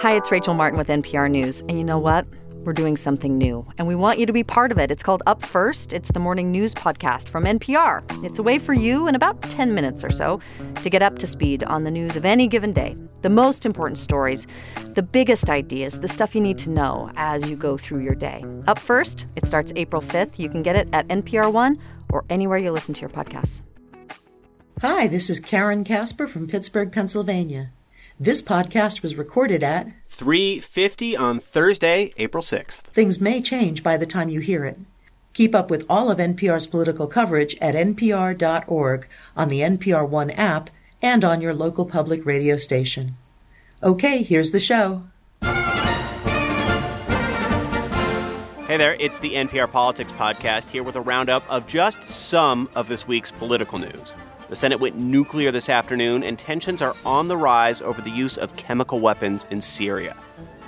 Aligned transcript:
Hi, 0.00 0.14
it's 0.14 0.30
Rachel 0.30 0.54
Martin 0.54 0.78
with 0.78 0.86
NPR 0.86 1.28
News. 1.28 1.62
And 1.62 1.72
you 1.72 1.82
know 1.82 1.98
what? 1.98 2.24
We're 2.64 2.72
doing 2.72 2.96
something 2.96 3.36
new, 3.36 3.66
and 3.78 3.88
we 3.88 3.96
want 3.96 4.20
you 4.20 4.26
to 4.26 4.32
be 4.32 4.44
part 4.44 4.70
of 4.70 4.78
it. 4.78 4.92
It's 4.92 5.02
called 5.02 5.24
Up 5.26 5.42
First. 5.42 5.92
It's 5.92 6.12
the 6.12 6.20
morning 6.20 6.52
news 6.52 6.72
podcast 6.72 7.28
from 7.28 7.42
NPR. 7.42 8.04
It's 8.24 8.38
a 8.38 8.44
way 8.44 8.60
for 8.60 8.74
you 8.74 9.08
in 9.08 9.16
about 9.16 9.42
10 9.42 9.74
minutes 9.74 10.04
or 10.04 10.10
so 10.10 10.40
to 10.82 10.88
get 10.88 11.02
up 11.02 11.18
to 11.18 11.26
speed 11.26 11.64
on 11.64 11.82
the 11.82 11.90
news 11.90 12.14
of 12.14 12.24
any 12.24 12.46
given 12.46 12.72
day, 12.72 12.96
the 13.22 13.28
most 13.28 13.66
important 13.66 13.98
stories, 13.98 14.46
the 14.94 15.02
biggest 15.02 15.50
ideas, 15.50 15.98
the 15.98 16.06
stuff 16.06 16.32
you 16.32 16.40
need 16.40 16.58
to 16.58 16.70
know 16.70 17.10
as 17.16 17.50
you 17.50 17.56
go 17.56 17.76
through 17.76 18.04
your 18.04 18.14
day. 18.14 18.44
Up 18.68 18.78
First, 18.78 19.26
it 19.34 19.46
starts 19.46 19.72
April 19.74 20.00
5th. 20.00 20.38
You 20.38 20.48
can 20.48 20.62
get 20.62 20.76
it 20.76 20.88
at 20.92 21.08
NPR 21.08 21.52
One 21.52 21.76
or 22.12 22.24
anywhere 22.30 22.58
you 22.58 22.70
listen 22.70 22.94
to 22.94 23.00
your 23.00 23.10
podcasts. 23.10 23.62
Hi, 24.80 25.08
this 25.08 25.28
is 25.28 25.40
Karen 25.40 25.82
Casper 25.82 26.28
from 26.28 26.46
Pittsburgh, 26.46 26.92
Pennsylvania. 26.92 27.72
This 28.20 28.42
podcast 28.42 29.00
was 29.00 29.14
recorded 29.14 29.62
at 29.62 29.86
3:50 30.10 31.16
on 31.16 31.38
Thursday, 31.38 32.12
April 32.16 32.42
6th. 32.42 32.80
Things 32.80 33.20
may 33.20 33.40
change 33.40 33.84
by 33.84 33.96
the 33.96 34.06
time 34.06 34.28
you 34.28 34.40
hear 34.40 34.64
it. 34.64 34.76
Keep 35.34 35.54
up 35.54 35.70
with 35.70 35.86
all 35.88 36.10
of 36.10 36.18
NPR's 36.18 36.66
political 36.66 37.06
coverage 37.06 37.56
at 37.60 37.76
npr.org, 37.76 39.06
on 39.36 39.48
the 39.48 39.60
NPR 39.60 40.04
One 40.04 40.30
app, 40.32 40.68
and 41.00 41.24
on 41.24 41.40
your 41.40 41.54
local 41.54 41.84
public 41.84 42.26
radio 42.26 42.56
station. 42.56 43.16
Okay, 43.84 44.24
here's 44.24 44.50
the 44.50 44.58
show. 44.58 45.04
Hey 48.66 48.76
there, 48.78 48.96
it's 48.98 49.18
the 49.18 49.36
NPR 49.36 49.70
Politics 49.70 50.10
Podcast 50.10 50.70
here 50.70 50.82
with 50.82 50.96
a 50.96 51.00
roundup 51.00 51.48
of 51.48 51.68
just 51.68 52.08
some 52.08 52.68
of 52.74 52.88
this 52.88 53.06
week's 53.06 53.30
political 53.30 53.78
news. 53.78 54.12
The 54.48 54.56
Senate 54.56 54.80
went 54.80 54.96
nuclear 54.96 55.52
this 55.52 55.68
afternoon, 55.68 56.22
and 56.22 56.38
tensions 56.38 56.80
are 56.80 56.96
on 57.04 57.28
the 57.28 57.36
rise 57.36 57.82
over 57.82 58.00
the 58.00 58.10
use 58.10 58.38
of 58.38 58.56
chemical 58.56 58.98
weapons 58.98 59.46
in 59.50 59.60
Syria. 59.60 60.16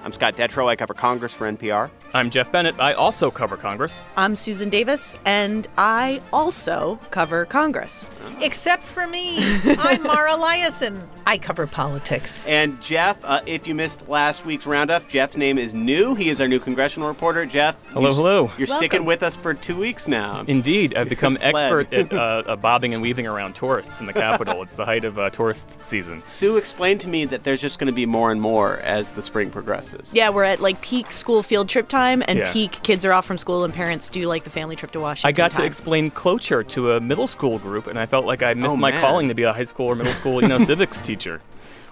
I'm 0.03 0.13
Scott 0.13 0.35
Detrow. 0.37 0.67
I 0.67 0.77
cover 0.77 0.95
Congress 0.95 1.35
for 1.35 1.51
NPR. 1.51 1.91
I'm 2.15 2.31
Geoff 2.31 2.51
Bennett. 2.51 2.75
I 2.81 2.95
also 2.95 3.31
cover 3.31 3.57
Congress. 3.57 4.03
I'm 4.17 4.35
Susan 4.35 4.71
Davis, 4.71 5.19
and 5.27 5.69
I 5.77 6.21
also 6.33 6.99
cover 7.11 7.45
Congress. 7.45 8.09
Except 8.41 8.83
for 8.83 9.07
me. 9.07 9.37
I'm 9.79 10.03
Mara 10.03 10.33
Liasson. 10.33 11.07
I 11.27 11.39
cover 11.39 11.67
politics. 11.67 12.45
And 12.47 12.81
Geoff, 12.81 13.23
uh, 13.25 13.43
if 13.47 13.67
you 13.67 13.75
missed 13.75 14.09
last 14.09 14.45
week's 14.45 14.67
roundup, 14.67 15.07
Geoff's 15.07 15.37
name 15.37 15.59
is 15.59 15.75
new. 15.75 16.15
He 16.15 16.31
is 16.31 16.41
our 16.41 16.49
new 16.49 16.59
congressional 16.59 17.07
reporter. 17.07 17.45
Geoff. 17.45 17.77
Hello, 17.91 18.09
you, 18.09 18.15
hello. 18.15 18.35
You're 18.57 18.67
Welcome. 18.67 18.77
sticking 18.77 19.05
with 19.05 19.23
us 19.23 19.37
for 19.37 19.55
two 19.55 19.77
weeks 19.77 20.09
now. 20.09 20.43
Indeed, 20.49 20.97
I've 20.97 21.09
become 21.11 21.39
expert 21.41 21.93
at 21.93 22.13
uh, 22.13 22.43
uh, 22.47 22.57
bobbing 22.57 22.95
and 22.95 23.03
weaving 23.03 23.27
around 23.27 23.55
tourists 23.55 24.01
in 24.01 24.07
the 24.07 24.13
capital. 24.13 24.63
it's 24.63 24.75
the 24.75 24.87
height 24.87 25.05
of 25.05 25.19
uh, 25.19 25.31
tourist 25.31 25.81
season. 25.83 26.25
Sue 26.25 26.57
explained 26.57 27.01
to 27.03 27.09
me 27.09 27.27
that 27.27 27.45
there's 27.45 27.61
just 27.61 27.79
going 27.79 27.87
to 27.87 27.93
be 27.93 28.07
more 28.07 28.33
and 28.33 28.41
more 28.41 28.79
as 28.79 29.13
the 29.13 29.23
spring 29.23 29.51
progresses. 29.51 29.90
Yeah, 30.13 30.31
we're 30.31 30.45
at 30.45 30.61
like 30.61 30.81
peak 30.81 31.11
school 31.13 31.43
field 31.43 31.69
trip 31.69 31.89
time, 31.89 32.23
and 32.29 32.39
Yeah. 32.39 32.53
peak 32.53 32.81
kids 32.83 33.05
are 33.05 33.13
off 33.13 33.25
from 33.27 33.39
school, 33.39 33.65
and 33.65 33.73
parents 33.75 34.09
do 34.09 34.23
like 34.23 34.45
the 34.45 34.51
family 34.51 34.77
trip 34.77 34.91
to 34.93 35.01
Washington. 35.01 35.29
I 35.29 35.33
got 35.33 35.53
to 35.61 35.65
explain 35.65 36.11
cloture 36.11 36.63
to 36.65 36.93
a 36.93 37.01
middle 37.01 37.27
school 37.27 37.59
group, 37.59 37.87
and 37.87 37.99
I 37.99 38.07
felt 38.07 38.27
like 38.27 38.43
I 38.43 38.55
missed 38.55 38.75
Oh, 38.75 38.77
my 38.77 38.91
man. 38.91 39.01
calling 39.01 39.29
to 39.29 39.35
be 39.35 39.43
a 39.45 39.53
high 39.53 39.65
school 39.65 39.87
or 39.87 39.95
middle 39.95 40.13
school, 40.13 40.43
you 40.43 40.49
know, 40.49 40.59
civics 40.65 41.01
teacher. 41.01 41.41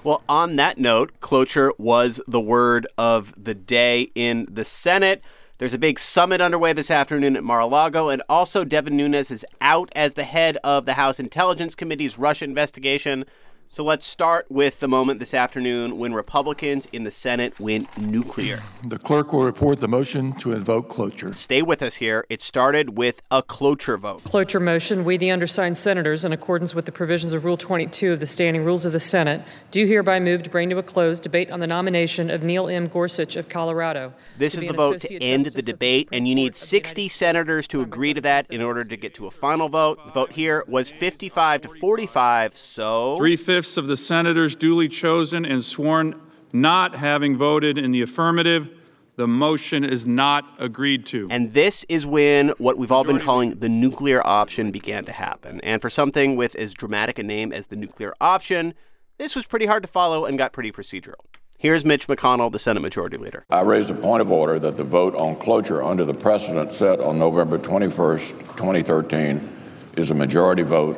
Well, 0.04 0.22
on 0.28 0.56
that 0.56 0.78
note, 0.78 1.12
cloture 1.20 1.72
was 1.78 2.20
the 2.28 2.40
word 2.40 2.86
of 2.96 3.34
the 3.36 3.54
day 3.54 4.10
in 4.14 4.46
the 4.50 4.64
Senate. 4.64 5.22
There's 5.58 5.74
a 5.74 5.78
big 5.78 5.98
summit 5.98 6.40
underway 6.40 6.72
this 6.72 6.88
afternoon 6.88 7.36
at 7.36 7.42
Mar-a-Lago, 7.42 8.08
and 8.10 8.22
also 8.28 8.62
Devin 8.64 8.96
Nunes 8.96 9.32
is 9.32 9.44
out 9.60 9.90
as 9.96 10.14
the 10.14 10.22
head 10.22 10.56
of 10.62 10.86
the 10.86 10.92
House 10.94 11.18
Intelligence 11.18 11.74
Committee's 11.74 12.16
Russia 12.16 12.44
investigation. 12.44 13.24
So 13.70 13.84
let's 13.84 14.06
start 14.06 14.46
with 14.48 14.80
the 14.80 14.88
moment 14.88 15.20
this 15.20 15.34
afternoon 15.34 15.98
when 15.98 16.14
Republicans 16.14 16.88
in 16.90 17.04
the 17.04 17.10
Senate 17.10 17.60
went 17.60 17.98
nuclear. 17.98 18.62
The 18.82 18.98
clerk 18.98 19.34
will 19.34 19.44
report 19.44 19.78
the 19.80 19.86
motion 19.86 20.32
to 20.38 20.52
invoke 20.52 20.88
cloture. 20.88 21.34
Stay 21.34 21.60
with 21.60 21.82
us 21.82 21.96
here. 21.96 22.24
It 22.30 22.40
started 22.40 22.96
with 22.96 23.20
a 23.30 23.42
cloture 23.42 23.98
vote. 23.98 24.24
Cloture 24.24 24.58
motion, 24.58 25.04
we, 25.04 25.18
the 25.18 25.30
undersigned 25.30 25.76
senators, 25.76 26.24
in 26.24 26.32
accordance 26.32 26.74
with 26.74 26.86
the 26.86 26.92
provisions 26.92 27.34
of 27.34 27.44
Rule 27.44 27.58
22 27.58 28.14
of 28.14 28.20
the 28.20 28.26
Standing 28.26 28.64
Rules 28.64 28.86
of 28.86 28.92
the 28.92 28.98
Senate, 28.98 29.42
do 29.70 29.84
hereby 29.84 30.18
move 30.18 30.42
to 30.44 30.50
bring 30.50 30.70
to 30.70 30.78
a 30.78 30.82
close 30.82 31.20
debate 31.20 31.50
on 31.50 31.60
the 31.60 31.66
nomination 31.66 32.30
of 32.30 32.42
Neil 32.42 32.68
M. 32.68 32.88
Gorsuch 32.88 33.36
of 33.36 33.50
Colorado. 33.50 34.14
This 34.38 34.54
is 34.54 34.60
the 34.60 34.72
vote 34.72 34.98
to 35.00 35.14
end 35.22 35.44
Justice 35.44 35.52
the 35.52 35.60
of 35.60 35.66
the 35.66 35.72
debate, 35.72 36.08
and 36.10 36.26
you 36.26 36.34
need 36.34 36.54
Court 36.54 36.62
of 36.62 36.68
60 36.68 37.02
States. 37.02 37.14
senators 37.14 37.68
to 37.68 37.82
agree 37.82 38.14
to 38.14 38.22
that 38.22 38.48
in 38.50 38.62
order 38.62 38.82
to 38.82 38.96
get 38.96 39.12
to 39.14 39.26
a 39.26 39.30
final 39.30 39.68
vote. 39.68 40.04
The 40.06 40.12
vote 40.12 40.32
here 40.32 40.64
was 40.66 40.90
55 40.90 41.60
to 41.60 41.68
45, 41.68 42.56
so. 42.56 43.18
Three 43.18 43.36
fifths 43.36 43.57
of 43.76 43.86
the 43.86 43.96
senators 43.96 44.54
duly 44.54 44.88
chosen 44.88 45.44
and 45.44 45.64
sworn 45.64 46.20
not 46.52 46.94
having 46.94 47.36
voted 47.36 47.78
in 47.78 47.92
the 47.92 48.02
affirmative, 48.02 48.68
the 49.16 49.26
motion 49.26 49.84
is 49.84 50.06
not 50.06 50.44
agreed 50.58 51.04
to. 51.06 51.26
And 51.30 51.52
this 51.52 51.84
is 51.88 52.06
when 52.06 52.50
what 52.58 52.78
we've 52.78 52.92
all 52.92 53.02
been 53.02 53.18
calling 53.18 53.50
the 53.50 53.68
nuclear 53.68 54.24
option 54.24 54.70
began 54.70 55.04
to 55.06 55.12
happen. 55.12 55.60
And 55.62 55.82
for 55.82 55.90
something 55.90 56.36
with 56.36 56.54
as 56.54 56.72
dramatic 56.72 57.18
a 57.18 57.24
name 57.24 57.52
as 57.52 57.66
the 57.66 57.76
nuclear 57.76 58.14
option, 58.20 58.74
this 59.18 59.34
was 59.34 59.44
pretty 59.44 59.66
hard 59.66 59.82
to 59.82 59.88
follow 59.88 60.24
and 60.24 60.38
got 60.38 60.52
pretty 60.52 60.70
procedural. 60.70 61.24
Here's 61.58 61.84
Mitch 61.84 62.06
McConnell, 62.06 62.52
the 62.52 62.60
Senate 62.60 62.78
Majority 62.78 63.16
Leader. 63.16 63.44
I 63.50 63.62
raised 63.62 63.90
a 63.90 63.94
point 63.94 64.20
of 64.20 64.30
order 64.30 64.60
that 64.60 64.76
the 64.76 64.84
vote 64.84 65.16
on 65.16 65.34
cloture 65.34 65.82
under 65.82 66.04
the 66.04 66.14
precedent 66.14 66.70
set 66.70 67.00
on 67.00 67.18
November 67.18 67.58
21st, 67.58 68.56
2013, 68.56 69.56
is 69.96 70.12
a 70.12 70.14
majority 70.14 70.62
vote 70.62 70.96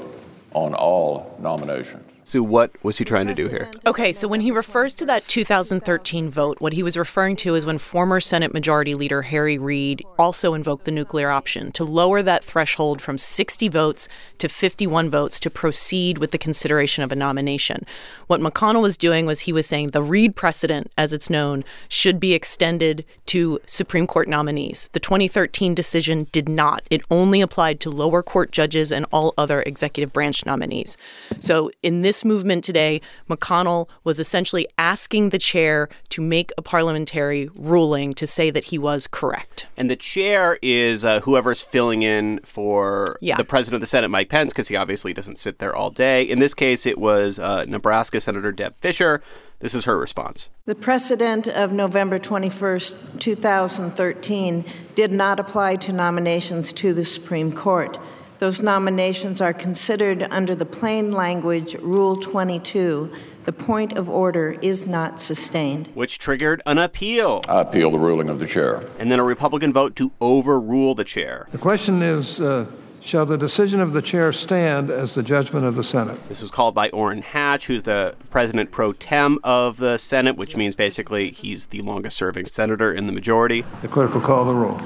on 0.52 0.74
all 0.74 1.34
nominations. 1.40 2.09
Sue, 2.30 2.44
what 2.44 2.70
was 2.84 2.98
he 2.98 3.04
trying 3.04 3.26
to 3.26 3.34
do 3.34 3.48
here? 3.48 3.68
Okay, 3.84 4.12
so 4.12 4.28
when 4.28 4.40
he 4.40 4.52
refers 4.52 4.94
to 4.94 5.06
that 5.06 5.24
2013 5.26 6.30
vote, 6.30 6.60
what 6.60 6.74
he 6.74 6.82
was 6.84 6.96
referring 6.96 7.34
to 7.34 7.56
is 7.56 7.66
when 7.66 7.76
former 7.76 8.20
Senate 8.20 8.54
Majority 8.54 8.94
Leader 8.94 9.22
Harry 9.22 9.58
Reid 9.58 10.06
also 10.16 10.54
invoked 10.54 10.84
the 10.84 10.92
nuclear 10.92 11.30
option 11.30 11.72
to 11.72 11.84
lower 11.84 12.22
that 12.22 12.44
threshold 12.44 13.02
from 13.02 13.18
60 13.18 13.66
votes 13.68 14.08
to 14.38 14.48
51 14.48 15.10
votes 15.10 15.40
to 15.40 15.50
proceed 15.50 16.18
with 16.18 16.30
the 16.30 16.38
consideration 16.38 17.02
of 17.02 17.10
a 17.10 17.16
nomination. 17.16 17.84
What 18.28 18.40
McConnell 18.40 18.82
was 18.82 18.96
doing 18.96 19.26
was 19.26 19.40
he 19.40 19.52
was 19.52 19.66
saying 19.66 19.88
the 19.88 20.00
Reid 20.00 20.36
precedent, 20.36 20.92
as 20.96 21.12
it's 21.12 21.30
known, 21.30 21.64
should 21.88 22.20
be 22.20 22.32
extended 22.32 23.04
to 23.26 23.58
Supreme 23.66 24.06
Court 24.06 24.28
nominees. 24.28 24.88
The 24.92 25.00
2013 25.00 25.74
decision 25.74 26.28
did 26.30 26.48
not. 26.48 26.84
It 26.90 27.02
only 27.10 27.40
applied 27.40 27.80
to 27.80 27.90
lower 27.90 28.22
court 28.22 28.52
judges 28.52 28.92
and 28.92 29.04
all 29.12 29.34
other 29.36 29.62
executive 29.62 30.12
branch 30.12 30.46
nominees. 30.46 30.96
So 31.40 31.72
in 31.82 32.02
this 32.02 32.19
movement 32.24 32.64
today, 32.64 33.00
McConnell 33.28 33.88
was 34.04 34.20
essentially 34.20 34.66
asking 34.78 35.30
the 35.30 35.38
chair 35.38 35.88
to 36.10 36.20
make 36.20 36.52
a 36.58 36.62
parliamentary 36.62 37.48
ruling 37.54 38.12
to 38.14 38.26
say 38.26 38.50
that 38.50 38.64
he 38.64 38.78
was 38.78 39.06
correct. 39.06 39.66
And 39.76 39.88
the 39.90 39.96
chair 39.96 40.58
is 40.62 41.04
uh, 41.04 41.20
whoever's 41.20 41.62
filling 41.62 42.02
in 42.02 42.40
for 42.44 43.16
Yeah. 43.20 43.36
the 43.36 43.44
president 43.44 43.76
of 43.76 43.80
the 43.80 43.86
Senate, 43.86 44.08
Mike 44.08 44.28
Pence, 44.28 44.52
because 44.52 44.68
he 44.68 44.76
obviously 44.76 45.12
doesn't 45.12 45.38
sit 45.38 45.58
there 45.58 45.74
all 45.74 45.90
day. 45.90 46.22
In 46.22 46.38
this 46.38 46.54
case, 46.54 46.86
it 46.86 46.98
was 46.98 47.38
uh, 47.38 47.64
Nebraska 47.66 48.20
Senator 48.20 48.52
Deb 48.52 48.74
Fischer. 48.76 49.22
This 49.60 49.74
is 49.74 49.84
her 49.84 49.98
response. 49.98 50.48
The 50.64 50.74
precedent 50.74 51.46
of 51.46 51.70
November 51.72 52.18
21st, 52.18 53.18
2013 53.20 54.64
did 54.94 55.12
not 55.12 55.38
apply 55.40 55.76
to 55.76 55.92
nominations 55.92 56.72
to 56.74 56.92
the 56.94 57.04
Supreme 57.04 57.52
Court. 57.52 57.98
Those 58.40 58.62
nominations 58.62 59.42
are 59.42 59.52
considered 59.52 60.22
under 60.30 60.54
the 60.54 60.64
plain 60.64 61.12
language 61.12 61.74
Rule 61.74 62.16
22. 62.16 63.12
The 63.44 63.52
point 63.52 63.92
of 63.98 64.08
order 64.08 64.56
is 64.62 64.86
not 64.86 65.20
sustained. 65.20 65.88
which 65.88 66.18
triggered 66.18 66.62
an 66.64 66.78
appeal 66.78 67.42
I 67.46 67.60
appeal 67.60 67.90
the 67.90 67.98
ruling 67.98 68.30
of 68.30 68.38
the 68.38 68.46
chair. 68.46 68.82
and 68.98 69.12
then 69.12 69.18
a 69.20 69.24
Republican 69.24 69.74
vote 69.74 69.94
to 69.96 70.12
overrule 70.22 70.94
the 70.94 71.04
chair. 71.04 71.48
The 71.52 71.58
question 71.58 72.00
is 72.00 72.40
uh, 72.40 72.64
Shall 73.02 73.26
the 73.26 73.36
decision 73.36 73.78
of 73.78 73.92
the 73.92 74.00
chair 74.00 74.32
stand 74.32 74.88
as 74.88 75.14
the 75.14 75.22
judgment 75.22 75.66
of 75.66 75.74
the 75.74 75.84
Senate? 75.84 76.26
This 76.30 76.40
was 76.40 76.50
called 76.50 76.74
by 76.74 76.88
Orrin 76.90 77.20
Hatch, 77.20 77.66
who's 77.66 77.82
the 77.82 78.14
president 78.30 78.70
pro 78.70 78.94
tem 78.94 79.38
of 79.44 79.76
the 79.76 79.98
Senate, 79.98 80.38
which 80.38 80.56
means 80.56 80.74
basically 80.74 81.30
he's 81.30 81.66
the 81.66 81.82
longest 81.82 82.16
serving 82.16 82.46
senator 82.46 82.90
in 82.90 83.04
the 83.04 83.12
majority. 83.12 83.66
The 83.82 83.88
clerk 83.88 84.14
will 84.14 84.22
call 84.22 84.46
the 84.46 84.54
roll. 84.54 84.78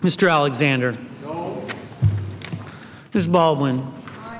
Mr. 0.00 0.30
Alexander. 0.30 0.96
Ms. 3.14 3.28
Baldwin. 3.28 3.86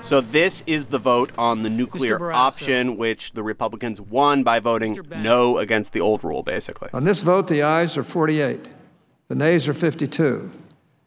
So 0.03 0.21
this 0.21 0.65
is 0.67 0.89
the 0.89 0.99
vote 0.99 1.31
on 1.39 1.63
the 1.63 1.71
nuclear 1.71 2.33
option, 2.33 2.97
which 2.97 3.33
the 3.33 3.43
Republicans 3.43 4.01
won 4.01 4.43
by 4.43 4.59
voting 4.59 4.99
no 5.19 5.59
against 5.59 5.93
the 5.93 6.01
old 6.01 6.25
rule, 6.25 6.43
basically. 6.43 6.89
On 6.93 7.05
this 7.05 7.23
vote, 7.23 7.49
the 7.49 7.63
ayes 7.63 7.97
are 7.97 8.03
48, 8.03 8.69
the 9.29 9.35
nays 9.35 9.69
are 9.69 9.75
52. 9.75 10.51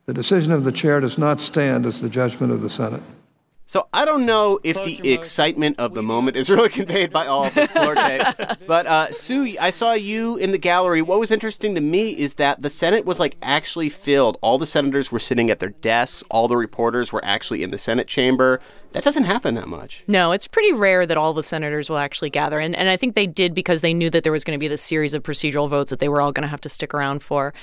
The 0.06 0.14
decision 0.14 0.54
of 0.54 0.64
the 0.64 0.72
chair 0.72 1.00
does 1.00 1.18
not 1.18 1.42
stand 1.42 1.86
as 1.86 2.00
the 2.00 2.10
judgment 2.10 2.54
of 2.54 2.62
the 2.62 2.70
Senate. 2.70 3.02
So 3.68 3.88
I 3.92 4.06
don't 4.06 4.26
know 4.26 4.60
if 4.64 4.76
the 4.76 5.12
excitement 5.12 5.80
of 5.80 5.96
the 5.96 6.04
moment 6.04 6.38
is 6.38 6.50
really 6.50 6.70
conveyed 6.82 7.12
by 7.12 7.26
all 7.26 7.46
of 7.46 7.56
this 7.56 7.72
floor 7.72 7.96
tape. 7.96 8.26
But 8.68 8.86
uh, 8.86 9.12
Sue, 9.12 9.56
I 9.60 9.72
saw 9.72 9.94
you 9.94 10.38
in 10.38 10.52
the 10.52 10.58
gallery. 10.58 11.02
What 11.02 11.20
was 11.20 11.32
interesting 11.32 11.74
to 11.76 11.82
me 11.82 12.12
is 12.12 12.36
that 12.36 12.62
the 12.62 12.70
Senate 12.70 13.06
was 13.06 13.20
like 13.20 13.38
actually 13.42 13.90
filled. 13.90 14.38
All 14.42 14.58
the 14.58 14.68
senators 14.68 15.12
were 15.12 15.20
sitting 15.20 15.50
at 15.50 15.60
their 15.60 15.70
desks. 15.70 16.24
All 16.30 16.48
the 16.48 16.58
reporters 16.58 17.12
were 17.12 17.26
actually 17.26 17.64
in 17.64 17.72
the 17.72 17.78
Senate 17.78 18.08
chamber. 18.08 18.62
That 18.92 19.04
doesn't 19.04 19.26
happen 19.26 19.56
that 19.56 19.68
much. 19.68 20.04
No, 20.08 20.32
it's 20.32 20.48
pretty 20.48 20.72
rare 20.72 21.06
that 21.06 21.18
all 21.18 21.34
the 21.34 21.44
senators 21.44 21.90
will 21.90 21.98
actually 21.98 22.30
gather. 22.30 22.60
And, 22.60 22.74
and 22.74 22.88
I 22.88 22.96
think 22.96 23.14
they 23.14 23.28
did 23.28 23.54
because 23.54 23.82
they 23.82 23.94
knew 23.94 24.10
that 24.12 24.24
there 24.24 24.32
was 24.32 24.46
going 24.46 24.58
to 24.58 24.64
be 24.64 24.70
this 24.70 24.82
series 24.82 25.14
of 25.14 25.22
procedural 25.22 25.68
votes 25.68 25.90
that 25.90 26.00
they 26.00 26.08
were 26.08 26.22
all 26.22 26.32
going 26.32 26.44
to 26.44 26.48
have 26.48 26.62
to 26.62 26.70
stick 26.70 26.94
around 26.94 27.22
for. 27.22 27.54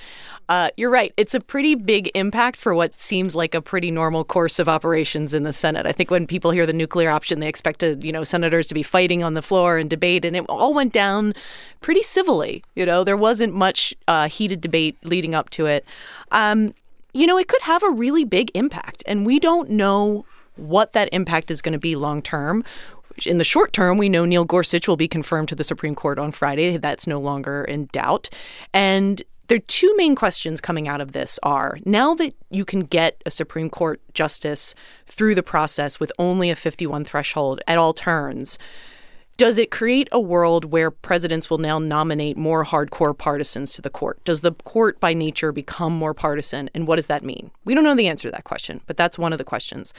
Uh, 0.49 0.71
you're 0.77 0.91
right. 0.91 1.13
It's 1.17 1.35
a 1.35 1.41
pretty 1.41 1.75
big 1.75 2.11
impact 2.15 2.59
for 2.59 2.75
what 2.75 2.95
seems 2.95 3.35
like 3.35 3.55
a 3.55 3.63
pretty 3.63 3.91
normal 3.91 4.25
course 4.25 4.59
of 4.59 4.69
operations 4.69 5.35
in 5.35 5.45
the 5.45 5.53
Senate. 5.53 5.87
I 5.87 5.93
think 5.93 6.11
when 6.11 6.27
people 6.27 6.51
hear 6.51 6.67
the 6.67 6.73
nuclear 6.73 7.11
option, 7.11 7.41
they 7.41 7.49
expect 7.49 7.81
to, 7.81 7.97
you 8.03 8.13
know 8.13 8.25
senators 8.25 8.67
to 8.69 8.75
be 8.75 8.83
fighting 8.83 9.23
on 9.23 9.35
the 9.35 9.43
floor 9.43 9.79
and 9.79 9.89
debate, 9.89 10.25
and 10.25 10.37
it 10.37 10.45
all 10.49 10.75
went 10.75 10.93
down 10.93 11.35
pretty 11.81 12.03
civilly. 12.03 12.63
You 12.75 12.85
know, 12.85 13.05
there 13.05 13.17
wasn't 13.17 13.55
much 13.55 13.95
uh, 14.09 14.29
heated 14.29 14.61
debate 14.61 14.97
leading 15.05 15.35
up 15.35 15.51
to 15.51 15.67
it. 15.67 15.85
Um, 16.33 16.75
you 17.15 17.27
know, 17.27 17.39
it 17.39 17.49
could 17.49 17.63
have 17.63 17.83
a 17.83 17.91
really 17.91 18.25
big 18.25 18.51
impact, 18.55 19.03
and 19.07 19.25
we 19.25 19.39
don't 19.39 19.71
know 19.71 20.25
what 20.57 20.93
that 20.93 21.09
impact 21.13 21.51
is 21.51 21.63
going 21.63 21.73
to 21.73 21.79
be 21.79 21.97
long 21.97 22.23
term. 22.23 22.65
In 23.27 23.39
the 23.39 23.45
short 23.45 23.73
term, 23.73 23.99
we 23.99 24.09
know 24.09 24.25
Neil 24.25 24.45
Gorsuch 24.45 24.89
will 24.89 24.97
be 24.97 25.09
confirmed 25.09 25.49
to 25.49 25.55
the 25.55 25.65
Supreme 25.65 25.95
Court 25.95 26.19
on 26.19 26.33
Friday. 26.33 26.77
That's 26.79 27.07
no 27.07 27.21
longer 27.21 27.63
in 27.63 27.87
doubt. 27.93 28.31
And 28.73 29.23
are 29.53 29.59
two 29.59 29.95
main 29.97 30.15
questions 30.15 30.61
coming 30.61 30.89
out 30.89 31.01
of 31.01 31.13
this 31.13 31.39
are 31.43 31.79
now 31.85 32.15
that 32.15 32.35
you 32.51 32.65
can 32.65 32.81
get 32.81 33.23
a 33.27 33.31
Supreme 33.31 33.69
Court 33.69 34.01
justice 34.15 34.75
through 35.07 35.35
the 35.35 35.43
process 35.43 35.99
with 35.99 36.13
only 36.19 36.51
a 36.51 36.57
51 36.57 37.05
threshold 37.05 37.61
at 37.67 37.79
all 37.79 37.93
turns, 37.93 38.59
does 39.37 39.59
it 39.59 39.71
create 39.71 40.09
a 40.13 40.21
world 40.21 40.67
where 40.67 40.91
presidents 40.91 41.51
will 41.51 41.59
now 41.59 41.79
nominate 41.79 42.37
more 42.37 42.65
hardcore 42.65 43.17
partisans 43.17 43.73
to 43.73 43.83
the 43.83 43.91
court? 43.91 44.23
Does 44.25 44.43
the 44.43 44.53
court 44.53 45.01
by 45.01 45.15
nature 45.15 45.53
become 45.53 45.93
more 45.93 46.15
partisan? 46.15 46.71
And 46.75 46.87
what 46.87 46.97
does 46.97 47.07
that 47.09 47.25
mean? 47.25 47.51
We 47.65 47.75
don't 47.75 47.85
know 47.85 47.95
the 47.95 48.09
answer 48.09 48.29
to 48.29 48.33
that 48.33 48.45
question, 48.45 48.83
but 48.87 48.97
that's 48.97 49.19
one 49.19 49.33
of 49.33 49.39
the 49.39 49.45
questions. 49.45 49.93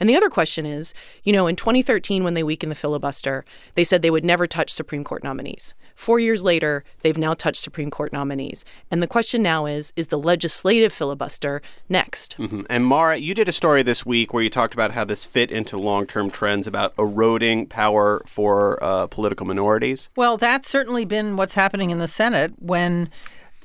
And 0.00 0.08
the 0.08 0.16
other 0.16 0.30
question 0.30 0.66
is, 0.66 0.94
you 1.24 1.32
know, 1.32 1.46
in 1.46 1.56
2013, 1.56 2.24
when 2.24 2.34
they 2.34 2.42
weakened 2.42 2.70
the 2.70 2.76
filibuster, 2.76 3.44
they 3.74 3.84
said 3.84 4.02
they 4.02 4.10
would 4.10 4.24
never 4.24 4.46
touch 4.46 4.72
Supreme 4.72 5.04
Court 5.04 5.24
nominees. 5.24 5.74
Four 5.94 6.20
years 6.20 6.44
later, 6.44 6.84
they've 7.02 7.18
now 7.18 7.34
touched 7.34 7.60
Supreme 7.60 7.90
Court 7.90 8.12
nominees. 8.12 8.64
And 8.90 9.02
the 9.02 9.06
question 9.06 9.42
now 9.42 9.66
is, 9.66 9.92
is 9.96 10.08
the 10.08 10.18
legislative 10.18 10.92
filibuster 10.92 11.60
next? 11.88 12.36
Mm-hmm. 12.38 12.62
And 12.70 12.84
Mara, 12.84 13.16
you 13.16 13.34
did 13.34 13.48
a 13.48 13.52
story 13.52 13.82
this 13.82 14.06
week 14.06 14.32
where 14.32 14.42
you 14.42 14.50
talked 14.50 14.74
about 14.74 14.92
how 14.92 15.04
this 15.04 15.24
fit 15.24 15.50
into 15.50 15.76
long 15.76 16.06
term 16.06 16.30
trends 16.30 16.66
about 16.66 16.94
eroding 16.98 17.66
power 17.66 18.22
for 18.26 18.82
uh, 18.82 19.08
political 19.08 19.46
minorities. 19.46 20.10
Well, 20.16 20.36
that's 20.36 20.68
certainly 20.68 21.04
been 21.04 21.36
what's 21.36 21.54
happening 21.54 21.90
in 21.90 21.98
the 21.98 22.08
Senate 22.08 22.52
when 22.58 23.10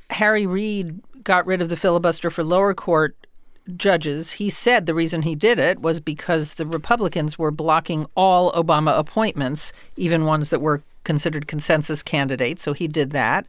Harry 0.09 0.45
Reid 0.45 1.01
got 1.24 1.45
rid 1.45 1.62
of 1.62 1.69
the 1.69 1.77
filibuster 1.77 2.29
for 2.29 2.44
lower 2.44 2.74
court 2.74 3.15
judges, 3.77 4.33
he 4.33 4.50
said 4.50 4.86
the 4.86 4.94
reason 4.94 5.21
he 5.21 5.36
did 5.36 5.60
it 5.60 5.80
was 5.80 6.00
because 6.00 6.56
the 6.56 6.65
Republicans 6.65 7.38
were 7.38 7.51
blocking 7.51 8.06
all 8.15 8.51
Obama 8.54 8.98
appointments, 8.98 9.74
even 9.95 10.25
ones 10.25 10.50
that 10.50 10.62
were 10.62 10.81
considered 11.04 11.48
consensus 11.48 12.04
candidates. 12.04 12.63
So 12.63 12.74
he 12.74 12.88
did 12.88 13.12
that. 13.12 13.45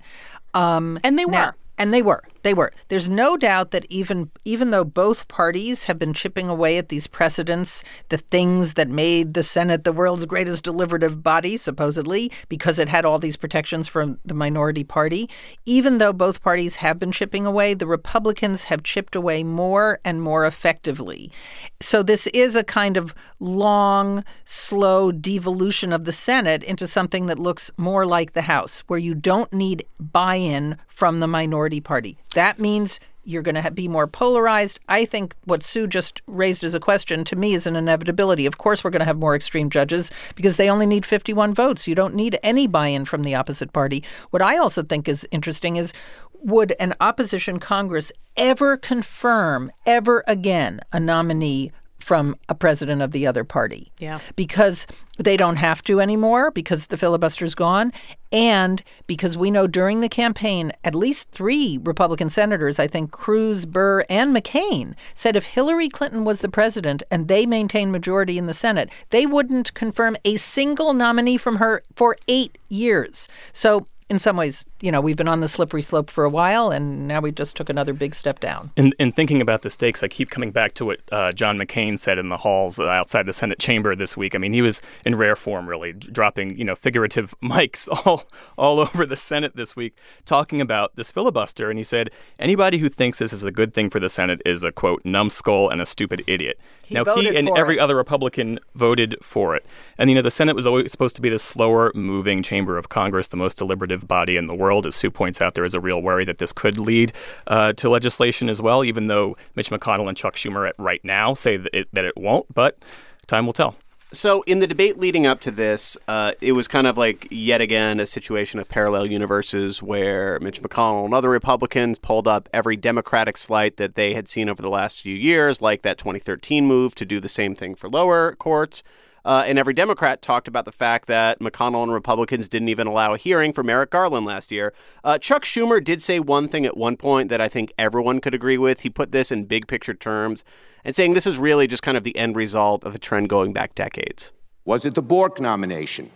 Um, 0.54 0.98
and 1.02 1.18
they 1.18 1.24
now, 1.24 1.46
were. 1.46 1.54
And 1.78 1.92
they 1.92 2.02
were. 2.02 2.22
They 2.44 2.52
were. 2.52 2.72
There's 2.88 3.08
no 3.08 3.38
doubt 3.38 3.70
that 3.70 3.86
even 3.88 4.30
even 4.44 4.70
though 4.70 4.84
both 4.84 5.28
parties 5.28 5.84
have 5.84 5.98
been 5.98 6.12
chipping 6.12 6.50
away 6.50 6.76
at 6.76 6.90
these 6.90 7.06
precedents, 7.06 7.82
the 8.10 8.18
things 8.18 8.74
that 8.74 8.88
made 8.90 9.32
the 9.32 9.42
Senate 9.42 9.84
the 9.84 9.94
world's 9.94 10.26
greatest 10.26 10.62
deliberative 10.62 11.22
body, 11.22 11.56
supposedly, 11.56 12.30
because 12.50 12.78
it 12.78 12.88
had 12.88 13.06
all 13.06 13.18
these 13.18 13.38
protections 13.38 13.88
from 13.88 14.18
the 14.26 14.34
minority 14.34 14.84
party, 14.84 15.30
even 15.64 15.96
though 15.96 16.12
both 16.12 16.42
parties 16.42 16.76
have 16.76 16.98
been 16.98 17.12
chipping 17.12 17.46
away, 17.46 17.72
the 17.72 17.86
Republicans 17.86 18.64
have 18.64 18.82
chipped 18.82 19.16
away 19.16 19.42
more 19.42 19.98
and 20.04 20.20
more 20.20 20.44
effectively. 20.44 21.32
So 21.80 22.02
this 22.02 22.26
is 22.28 22.54
a 22.54 22.62
kind 22.62 22.98
of 22.98 23.14
long, 23.40 24.22
slow 24.44 25.10
devolution 25.10 25.94
of 25.94 26.04
the 26.04 26.12
Senate 26.12 26.62
into 26.62 26.86
something 26.86 27.24
that 27.26 27.38
looks 27.38 27.70
more 27.78 28.04
like 28.04 28.34
the 28.34 28.42
House, 28.42 28.80
where 28.80 28.98
you 28.98 29.14
don't 29.14 29.50
need 29.50 29.86
buy-in 29.98 30.76
from 30.86 31.20
the 31.20 31.26
minority 31.26 31.80
party. 31.80 32.18
That 32.34 32.58
means 32.58 33.00
you're 33.24 33.42
going 33.42 33.60
to 33.60 33.70
be 33.70 33.88
more 33.88 34.06
polarized. 34.06 34.78
I 34.88 35.04
think 35.04 35.34
what 35.44 35.62
Sue 35.62 35.86
just 35.86 36.20
raised 36.26 36.62
as 36.62 36.74
a 36.74 36.80
question 36.80 37.24
to 37.24 37.36
me 37.36 37.54
is 37.54 37.66
an 37.66 37.76
inevitability. 37.76 38.46
Of 38.46 38.58
course, 38.58 38.84
we're 38.84 38.90
going 38.90 39.00
to 39.00 39.06
have 39.06 39.18
more 39.18 39.34
extreme 39.34 39.70
judges 39.70 40.10
because 40.34 40.56
they 40.56 40.70
only 40.70 40.86
need 40.86 41.06
51 41.06 41.54
votes. 41.54 41.88
You 41.88 41.94
don't 41.94 42.14
need 42.14 42.38
any 42.42 42.66
buy 42.66 42.88
in 42.88 43.04
from 43.04 43.22
the 43.22 43.34
opposite 43.34 43.72
party. 43.72 44.04
What 44.30 44.42
I 44.42 44.58
also 44.58 44.82
think 44.82 45.08
is 45.08 45.26
interesting 45.30 45.76
is 45.76 45.92
would 46.34 46.74
an 46.78 46.94
opposition 47.00 47.58
Congress 47.58 48.12
ever 48.36 48.76
confirm, 48.76 49.72
ever 49.86 50.22
again, 50.26 50.80
a 50.92 51.00
nominee 51.00 51.72
from 52.04 52.36
a 52.50 52.54
president 52.54 53.00
of 53.00 53.12
the 53.12 53.26
other 53.26 53.44
party. 53.44 53.90
Yeah. 53.98 54.20
Because 54.36 54.86
they 55.16 55.38
don't 55.38 55.56
have 55.56 55.82
to 55.84 56.00
anymore 56.00 56.50
because 56.50 56.88
the 56.88 56.98
filibuster's 56.98 57.54
gone 57.54 57.92
and 58.30 58.82
because 59.06 59.38
we 59.38 59.50
know 59.50 59.66
during 59.66 60.00
the 60.00 60.08
campaign 60.08 60.70
at 60.84 60.94
least 60.94 61.30
3 61.30 61.78
Republican 61.82 62.28
senators, 62.28 62.78
I 62.78 62.88
think 62.88 63.10
Cruz, 63.10 63.64
Burr, 63.64 64.04
and 64.10 64.36
McCain 64.36 64.94
said 65.14 65.34
if 65.34 65.46
Hillary 65.46 65.88
Clinton 65.88 66.26
was 66.26 66.40
the 66.40 66.48
president 66.50 67.02
and 67.10 67.26
they 67.26 67.46
maintained 67.46 67.90
majority 67.90 68.36
in 68.36 68.46
the 68.46 68.52
Senate, 68.52 68.90
they 69.08 69.24
wouldn't 69.24 69.72
confirm 69.72 70.14
a 70.26 70.36
single 70.36 70.92
nominee 70.92 71.38
from 71.38 71.56
her 71.56 71.82
for 71.96 72.16
8 72.28 72.58
years. 72.68 73.28
So 73.54 73.86
in 74.10 74.18
some 74.18 74.36
ways, 74.36 74.64
you 74.84 74.92
know, 74.92 75.00
we've 75.00 75.16
been 75.16 75.28
on 75.28 75.40
the 75.40 75.48
slippery 75.48 75.80
slope 75.80 76.10
for 76.10 76.24
a 76.24 76.28
while, 76.28 76.70
and 76.70 77.08
now 77.08 77.18
we 77.18 77.32
just 77.32 77.56
took 77.56 77.70
another 77.70 77.94
big 77.94 78.14
step 78.14 78.38
down. 78.38 78.70
In, 78.76 78.92
in 78.98 79.12
thinking 79.12 79.40
about 79.40 79.62
the 79.62 79.70
stakes, 79.70 80.02
I 80.02 80.08
keep 80.08 80.28
coming 80.28 80.50
back 80.50 80.74
to 80.74 80.84
what 80.84 81.00
uh, 81.10 81.32
John 81.32 81.56
McCain 81.56 81.98
said 81.98 82.18
in 82.18 82.28
the 82.28 82.36
halls 82.36 82.78
outside 82.78 83.24
the 83.24 83.32
Senate 83.32 83.58
chamber 83.58 83.96
this 83.96 84.14
week. 84.14 84.34
I 84.34 84.38
mean, 84.38 84.52
he 84.52 84.60
was 84.60 84.82
in 85.06 85.14
rare 85.14 85.36
form, 85.36 85.66
really, 85.66 85.94
dropping 85.94 86.58
you 86.58 86.66
know 86.66 86.76
figurative 86.76 87.34
mics 87.42 87.88
all 88.04 88.24
all 88.58 88.78
over 88.78 89.06
the 89.06 89.16
Senate 89.16 89.56
this 89.56 89.74
week, 89.74 89.96
talking 90.26 90.60
about 90.60 90.96
this 90.96 91.10
filibuster. 91.10 91.70
And 91.70 91.78
he 91.78 91.84
said, 91.84 92.10
anybody 92.38 92.76
who 92.76 92.90
thinks 92.90 93.18
this 93.18 93.32
is 93.32 93.42
a 93.42 93.50
good 93.50 93.72
thing 93.72 93.88
for 93.88 94.00
the 94.00 94.10
Senate 94.10 94.42
is 94.44 94.62
a 94.64 94.70
quote 94.70 95.02
numbskull 95.02 95.70
and 95.70 95.80
a 95.80 95.86
stupid 95.86 96.22
idiot. 96.26 96.60
He 96.84 96.94
now 96.94 97.04
he 97.14 97.34
and 97.34 97.48
every 97.56 97.78
it. 97.78 97.80
other 97.80 97.96
Republican 97.96 98.58
voted 98.74 99.16
for 99.22 99.56
it. 99.56 99.64
And 99.96 100.10
you 100.10 100.14
know, 100.14 100.22
the 100.22 100.30
Senate 100.30 100.54
was 100.54 100.66
always 100.66 100.92
supposed 100.92 101.16
to 101.16 101.22
be 101.22 101.30
the 101.30 101.38
slower 101.38 101.90
moving 101.94 102.42
chamber 102.42 102.76
of 102.76 102.90
Congress, 102.90 103.28
the 103.28 103.38
most 103.38 103.56
deliberative 103.56 104.06
body 104.06 104.36
in 104.36 104.46
the 104.46 104.54
world. 104.54 104.73
As 104.82 104.94
Sue 104.96 105.10
points 105.10 105.40
out, 105.40 105.54
there 105.54 105.64
is 105.64 105.74
a 105.74 105.80
real 105.80 106.00
worry 106.02 106.24
that 106.24 106.38
this 106.38 106.52
could 106.52 106.78
lead 106.78 107.12
uh, 107.46 107.72
to 107.74 107.88
legislation 107.88 108.48
as 108.48 108.60
well, 108.60 108.84
even 108.84 109.06
though 109.06 109.36
Mitch 109.54 109.70
McConnell 109.70 110.08
and 110.08 110.16
Chuck 110.16 110.36
Schumer 110.36 110.72
right 110.78 111.04
now 111.04 111.34
say 111.34 111.56
that 111.56 111.76
it, 111.76 111.88
that 111.92 112.04
it 112.04 112.16
won't. 112.16 112.52
But 112.52 112.78
time 113.26 113.46
will 113.46 113.52
tell. 113.52 113.76
So, 114.14 114.42
in 114.42 114.60
the 114.60 114.68
debate 114.68 114.96
leading 114.96 115.26
up 115.26 115.40
to 115.40 115.50
this, 115.50 115.96
uh, 116.06 116.32
it 116.40 116.52
was 116.52 116.68
kind 116.68 116.86
of 116.86 116.96
like 116.96 117.26
yet 117.30 117.60
again 117.60 117.98
a 117.98 118.06
situation 118.06 118.60
of 118.60 118.68
parallel 118.68 119.06
universes 119.06 119.82
where 119.82 120.38
Mitch 120.40 120.62
McConnell 120.62 121.04
and 121.04 121.12
other 121.12 121.28
Republicans 121.28 121.98
pulled 121.98 122.28
up 122.28 122.48
every 122.52 122.76
Democratic 122.76 123.36
slight 123.36 123.76
that 123.76 123.96
they 123.96 124.14
had 124.14 124.28
seen 124.28 124.48
over 124.48 124.62
the 124.62 124.70
last 124.70 125.02
few 125.02 125.16
years, 125.16 125.60
like 125.60 125.82
that 125.82 125.98
2013 125.98 126.64
move 126.64 126.94
to 126.94 127.04
do 127.04 127.18
the 127.18 127.28
same 127.28 127.56
thing 127.56 127.74
for 127.74 127.88
lower 127.88 128.36
courts. 128.36 128.84
Uh, 129.24 129.42
and 129.46 129.58
every 129.58 129.72
Democrat 129.72 130.20
talked 130.20 130.48
about 130.48 130.66
the 130.66 130.72
fact 130.72 131.08
that 131.08 131.40
McConnell 131.40 131.82
and 131.82 131.92
Republicans 131.92 132.48
didn't 132.48 132.68
even 132.68 132.86
allow 132.86 133.14
a 133.14 133.16
hearing 133.16 133.52
for 133.52 133.62
Merrick 133.62 133.90
Garland 133.90 134.26
last 134.26 134.52
year. 134.52 134.74
Uh, 135.02 135.18
Chuck 135.18 135.44
Schumer 135.44 135.82
did 135.82 136.02
say 136.02 136.20
one 136.20 136.46
thing 136.46 136.66
at 136.66 136.76
one 136.76 136.96
point 136.96 137.30
that 137.30 137.40
I 137.40 137.48
think 137.48 137.72
everyone 137.78 138.20
could 138.20 138.34
agree 138.34 138.58
with. 138.58 138.80
He 138.80 138.90
put 138.90 139.12
this 139.12 139.32
in 139.32 139.44
big 139.46 139.66
picture 139.66 139.94
terms 139.94 140.44
and 140.84 140.94
saying 140.94 141.14
this 141.14 141.26
is 141.26 141.38
really 141.38 141.66
just 141.66 141.82
kind 141.82 141.96
of 141.96 142.04
the 142.04 142.16
end 142.16 142.36
result 142.36 142.84
of 142.84 142.94
a 142.94 142.98
trend 142.98 143.30
going 143.30 143.52
back 143.52 143.74
decades. 143.74 144.32
Was 144.66 144.84
it 144.84 144.94
the 144.94 145.02
Bork 145.02 145.40
nomination 145.40 146.10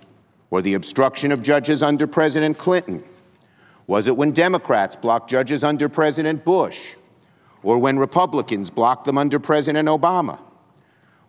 or 0.50 0.60
the 0.60 0.74
obstruction 0.74 1.32
of 1.32 1.42
judges 1.42 1.82
under 1.82 2.06
President 2.06 2.58
Clinton? 2.58 3.02
Was 3.86 4.06
it 4.06 4.18
when 4.18 4.32
Democrats 4.32 4.96
blocked 4.96 5.30
judges 5.30 5.64
under 5.64 5.88
President 5.88 6.44
Bush 6.44 6.94
or 7.62 7.78
when 7.78 7.98
Republicans 7.98 8.70
blocked 8.70 9.06
them 9.06 9.16
under 9.16 9.38
President 9.38 9.88
Obama? 9.88 10.38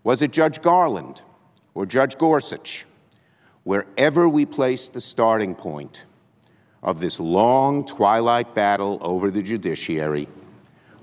Was 0.04 0.22
it 0.22 0.32
Judge 0.32 0.62
Garland 0.62 1.22
or 1.74 1.86
Judge 1.86 2.18
Gorsuch? 2.18 2.86
Wherever 3.64 4.28
we 4.28 4.46
place 4.46 4.88
the 4.88 5.02
starting 5.02 5.56
point 5.56 6.06
of 6.82 7.00
this 7.00 7.20
long 7.20 7.86
twilight 7.86 8.56
battle 8.56 8.98
over 9.02 9.30
the 9.30 9.42
judiciary, 9.42 10.28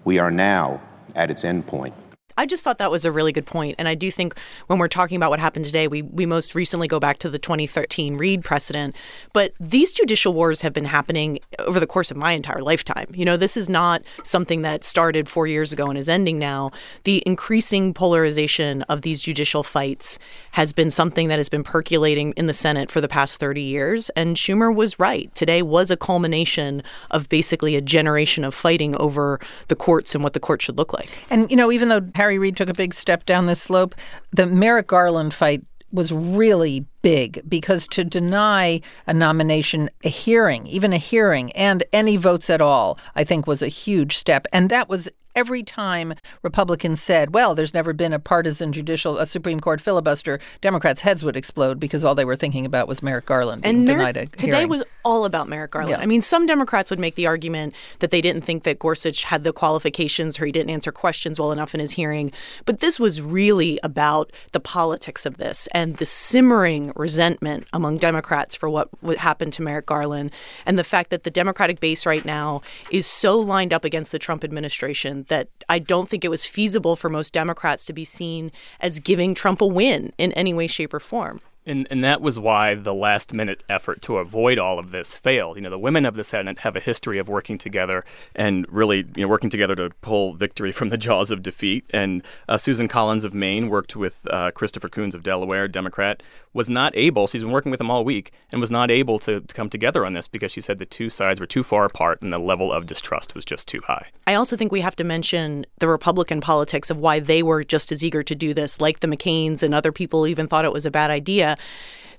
we 0.05 0.19
are 0.19 0.31
now 0.31 0.81
at 1.15 1.31
its 1.31 1.45
end 1.45 1.67
point. 1.67 1.95
I 2.39 2.47
just 2.47 2.63
thought 2.63 2.79
that 2.79 2.91
was 2.91 3.05
a 3.05 3.13
really 3.13 3.33
good 3.33 3.47
point. 3.47 3.77
And 3.79 3.89
I 3.89 3.95
do 3.95 4.11
think 4.11 4.39
when 4.67 4.79
we're 4.79 4.89
talking 4.89 5.17
about 5.17 5.31
what 5.31 5.41
happened 5.41 5.65
today, 5.65 5.89
we, 5.89 6.03
we 6.03 6.27
most 6.27 6.55
recently 6.55 6.87
go 6.87 7.01
back 7.01 7.19
to 7.19 7.31
the 7.31 7.39
2013 7.39 8.17
Reid 8.17 8.45
precedent. 8.45 8.95
But 9.33 9.53
these 9.59 9.93
judicial 9.93 10.35
wars 10.35 10.61
have 10.61 10.73
been 10.73 10.85
happening 10.85 11.39
over 11.61 11.81
the 11.81 11.87
course 11.87 12.11
of 12.11 12.17
my 12.17 12.33
entire 12.33 12.59
lifetime. 12.59 13.07
You 13.15 13.25
know, 13.25 13.37
this 13.37 13.57
is 13.57 13.69
not 13.69 14.03
something 14.23 14.63
that 14.63 14.85
started 14.85 15.29
four 15.29 15.47
years 15.47 15.73
ago 15.73 15.87
and 15.87 15.99
is 15.99 16.09
ending 16.09 16.39
now. 16.39 16.73
The 17.05 17.23
increasing 17.25 17.95
polarization 17.95 18.83
of 18.83 19.03
these 19.03 19.23
judicial 19.23 19.63
fights 19.63 20.19
has 20.53 20.73
been 20.73 20.91
something 20.91 21.29
that 21.29 21.39
has 21.39 21.49
been 21.49 21.65
percolating 21.65 22.33
in 22.33 22.47
the 22.47 22.55
Senate 22.55 22.91
for 22.91 23.01
the 23.01 23.09
past 23.09 23.41
30 23.41 23.63
years. 23.63 24.11
And 24.11 24.37
Schumer 24.37 24.75
was 24.75 24.99
right. 24.99 25.35
Today 25.35 25.63
was 25.63 25.91
a 25.91 25.97
culmination 25.97 26.83
of 27.11 27.29
basically 27.29 27.77
a 27.77 27.81
generation 27.81 28.45
of 28.45 28.55
fighting 28.55 28.95
over 28.97 29.41
the 29.69 29.77
courts 29.77 30.15
and 30.15 30.23
what 30.23 30.35
the 30.35 30.41
court 30.41 30.61
should 30.61 30.77
look 30.77 30.93
like. 30.93 31.09
And, 31.31 31.51
you 31.51 31.57
know, 31.57 31.73
even 31.73 31.89
though 31.89 32.01
Harry 32.27 32.41
Reid 32.41 32.57
took 32.57 32.69
a 32.69 32.75
big 32.75 32.93
step 32.93 33.25
down 33.25 33.47
this 33.47 33.63
slope. 33.63 33.95
The 34.33 34.47
Merrick 34.47 34.89
Garland 34.89 35.33
fight 35.33 35.65
was 35.93 36.11
really 36.11 36.85
big 37.07 37.41
because 37.49 37.87
to 37.87 38.03
deny 38.03 38.81
a 39.07 39.15
nomination, 39.15 39.89
a 40.03 40.09
hearing, 40.09 40.67
even 40.67 40.93
a 40.93 40.99
hearing, 40.99 41.53
and 41.53 41.85
any 41.93 42.17
votes 42.17 42.51
at 42.51 42.61
all, 42.61 42.99
I 43.15 43.23
think 43.23 43.47
was 43.47 43.63
a 43.63 43.69
huge 43.69 44.17
step. 44.17 44.45
And 44.53 44.71
that 44.71 44.89
was 44.89 45.09
every 45.37 45.63
time 45.63 46.15
Republicans 46.43 47.01
said, 47.01 47.35
well, 47.35 47.55
there's 47.55 47.75
never 47.75 47.93
been 47.93 48.13
a 48.13 48.19
partisan 48.19 48.73
judicial, 48.73 49.19
a 49.19 49.27
Supreme 49.27 49.61
Court 49.61 49.81
filibuster, 49.81 50.41
Democrats' 50.63 51.03
heads 51.03 51.23
would 51.23 51.37
explode 51.37 51.79
because 51.79 52.03
all 52.03 52.15
they 52.15 52.25
were 52.25 52.35
thinking 52.35 52.65
about 52.65 52.89
was 52.89 53.03
Merrick 53.03 53.27
Garland 53.27 53.65
and 53.65 53.87
denied 53.87 54.17
a 54.17 54.27
today 54.27 54.53
hearing. 54.53 54.69
was 54.69 54.83
all 55.05 55.27
about 55.27 55.47
Merrick 55.47 55.73
Garland. 55.73 55.91
Yeah. 55.91 56.03
I 56.03 56.07
mean, 56.07 56.23
some 56.23 56.47
Democrats 56.47 56.91
would 56.91 56.99
make 56.99 57.15
the 57.15 57.27
argument 57.27 57.75
that 58.01 58.11
they 58.11 58.23
didn't 58.23 58.43
think 58.43 58.65
that 58.65 58.79
Gorsuch 58.79 59.25
had 59.25 59.45
the 59.45 59.53
qualifications 59.53 60.41
or 60.41 60.47
he 60.47 60.53
didn't 60.53 60.71
answer 60.71 60.91
questions 60.91 61.39
well 61.39 61.53
enough 61.53 61.75
in 61.75 61.81
his 61.81 61.93
hearing. 61.93 62.33
But 62.65 62.81
this 62.81 62.99
was 62.99 63.21
really 63.21 63.79
about 63.83 64.33
the 64.53 64.61
politics 64.61 65.27
of 65.27 65.37
this 65.37 65.69
and 65.73 65.99
the 65.99 66.07
simmering 66.07 66.93
resentment 66.97 67.67
among 67.73 67.99
Democrats 67.99 68.55
for 68.55 68.69
what 68.69 68.89
happened 69.19 69.53
to 69.55 69.63
Merrick 69.63 69.87
Garland 69.87 70.31
and 70.65 70.79
the 70.79 70.85
fact 70.85 71.11
that 71.11 71.25
the 71.25 71.31
Democratic 71.31 71.81
base 71.81 72.07
right 72.07 72.25
now 72.25 72.63
is 72.91 73.07
so 73.07 73.39
lined 73.39 73.73
up 73.73 73.85
against 73.85 74.13
the 74.13 74.19
Trump 74.19 74.45
administration 74.45 75.25
that 75.29 75.49
I 75.69 75.79
don't 75.79 76.09
think 76.09 76.25
it 76.25 76.31
was 76.31 76.47
feasible 76.47 76.97
for 76.97 77.09
most 77.09 77.33
Democrats 77.33 77.85
to 77.87 77.93
be 77.93 78.05
seen 78.05 78.53
as 78.81 78.99
giving 78.99 79.35
Trump 79.35 79.61
a 79.61 79.67
win 79.67 80.13
in 80.19 80.33
any 80.33 80.55
way, 80.55 80.67
shape, 80.67 80.95
or 80.95 81.01
form. 81.01 81.41
And, 81.67 81.89
and 81.91 82.05
that 82.05 82.21
was 82.23 82.39
why 82.39 82.77
the 82.77 82.95
last 82.95 83.35
minute 83.35 83.65
effort 83.69 84.01
to 84.03 84.19
avoid 84.19 84.59
all 84.59 84.79
of 84.79 84.93
this 84.93 85.19
failed. 85.19 85.57
You 85.57 85.63
know, 85.63 85.71
the 85.71 85.79
women 85.79 86.07
of 86.07 86.15
the 86.15 86.23
Senate 86.23 86.61
have 86.61 86.77
a 86.77 86.81
history 86.81 87.19
of 87.19 87.29
working 87.29 87.59
together 87.59 88.05
and 88.37 88.65
really 88.73 88.99
you 89.17 89.23
know, 89.23 89.29
working 89.29 89.51
together 89.51 89.75
to 89.75 89.91
pull 90.01 90.35
victory 90.35 90.71
from 90.71 90.91
the 90.91 90.97
jaws 90.97 91.33
of 91.33 91.43
defeat. 91.43 91.85
And 91.91 92.23
uh, 92.49 92.57
Susan 92.57 92.87
Collins 92.87 93.25
of 93.25 93.35
Maine 93.35 93.69
worked 93.69 93.97
with 93.97 94.29
uh, 94.31 94.53
Christopher 94.53 94.89
Coons 94.89 95.15
of 95.17 95.25
Delaware, 95.25 95.67
Democrat, 95.67 96.23
was 96.57 96.71
not 96.71 96.97
able, 96.97 97.27
she's 97.27 97.43
been 97.43 97.53
working 97.53 97.71
with 97.71 97.79
them 97.79 97.91
all 97.91 98.05
week, 98.05 98.33
and 98.51 98.61
was 98.61 98.71
not 98.71 98.91
able 98.91 99.19
to, 99.21 99.41
to 99.41 99.55
come 99.55 99.69
together 99.69 100.05
on 100.05 100.15
this 100.15 100.27
because 100.27 100.51
she 100.51 100.61
said 100.61 100.79
the 100.79 100.87
two 100.87 101.11
sides 101.11 101.39
were 101.39 101.47
too 101.47 101.63
far 101.63 101.85
apart 101.85 102.23
and 102.23 102.33
the 102.33 102.39
level 102.39 102.73
of 102.73 102.87
distrust 102.87 103.35
was 103.35 103.45
just 103.45 103.69
too 103.69 103.81
high. 103.87 104.09
I 104.27 104.35
also 104.35 104.57
think 104.57 104.73
we 104.73 104.81
have 104.81 104.97
to 104.97 105.05
mention 105.05 105.67
the 105.79 105.89
Republican 105.89 106.41
politics 106.41 106.91
of 106.91 106.99
why 106.99 107.21
they 107.21 107.43
were 107.43 107.63
just 107.63 107.93
as 107.93 108.03
eager 108.03 108.23
to 108.23 108.35
do 108.35 108.55
this, 108.55 108.81
like 108.81 109.01
the 109.01 109.07
McCains 109.07 109.63
and 109.63 109.75
other 109.75 109.93
people 109.93 110.27
even 110.27 110.49
thought 110.49 110.65
it 110.65 110.73
was 110.73 110.87
a 110.87 110.91
bad 110.91 111.11
idea. 111.11 111.57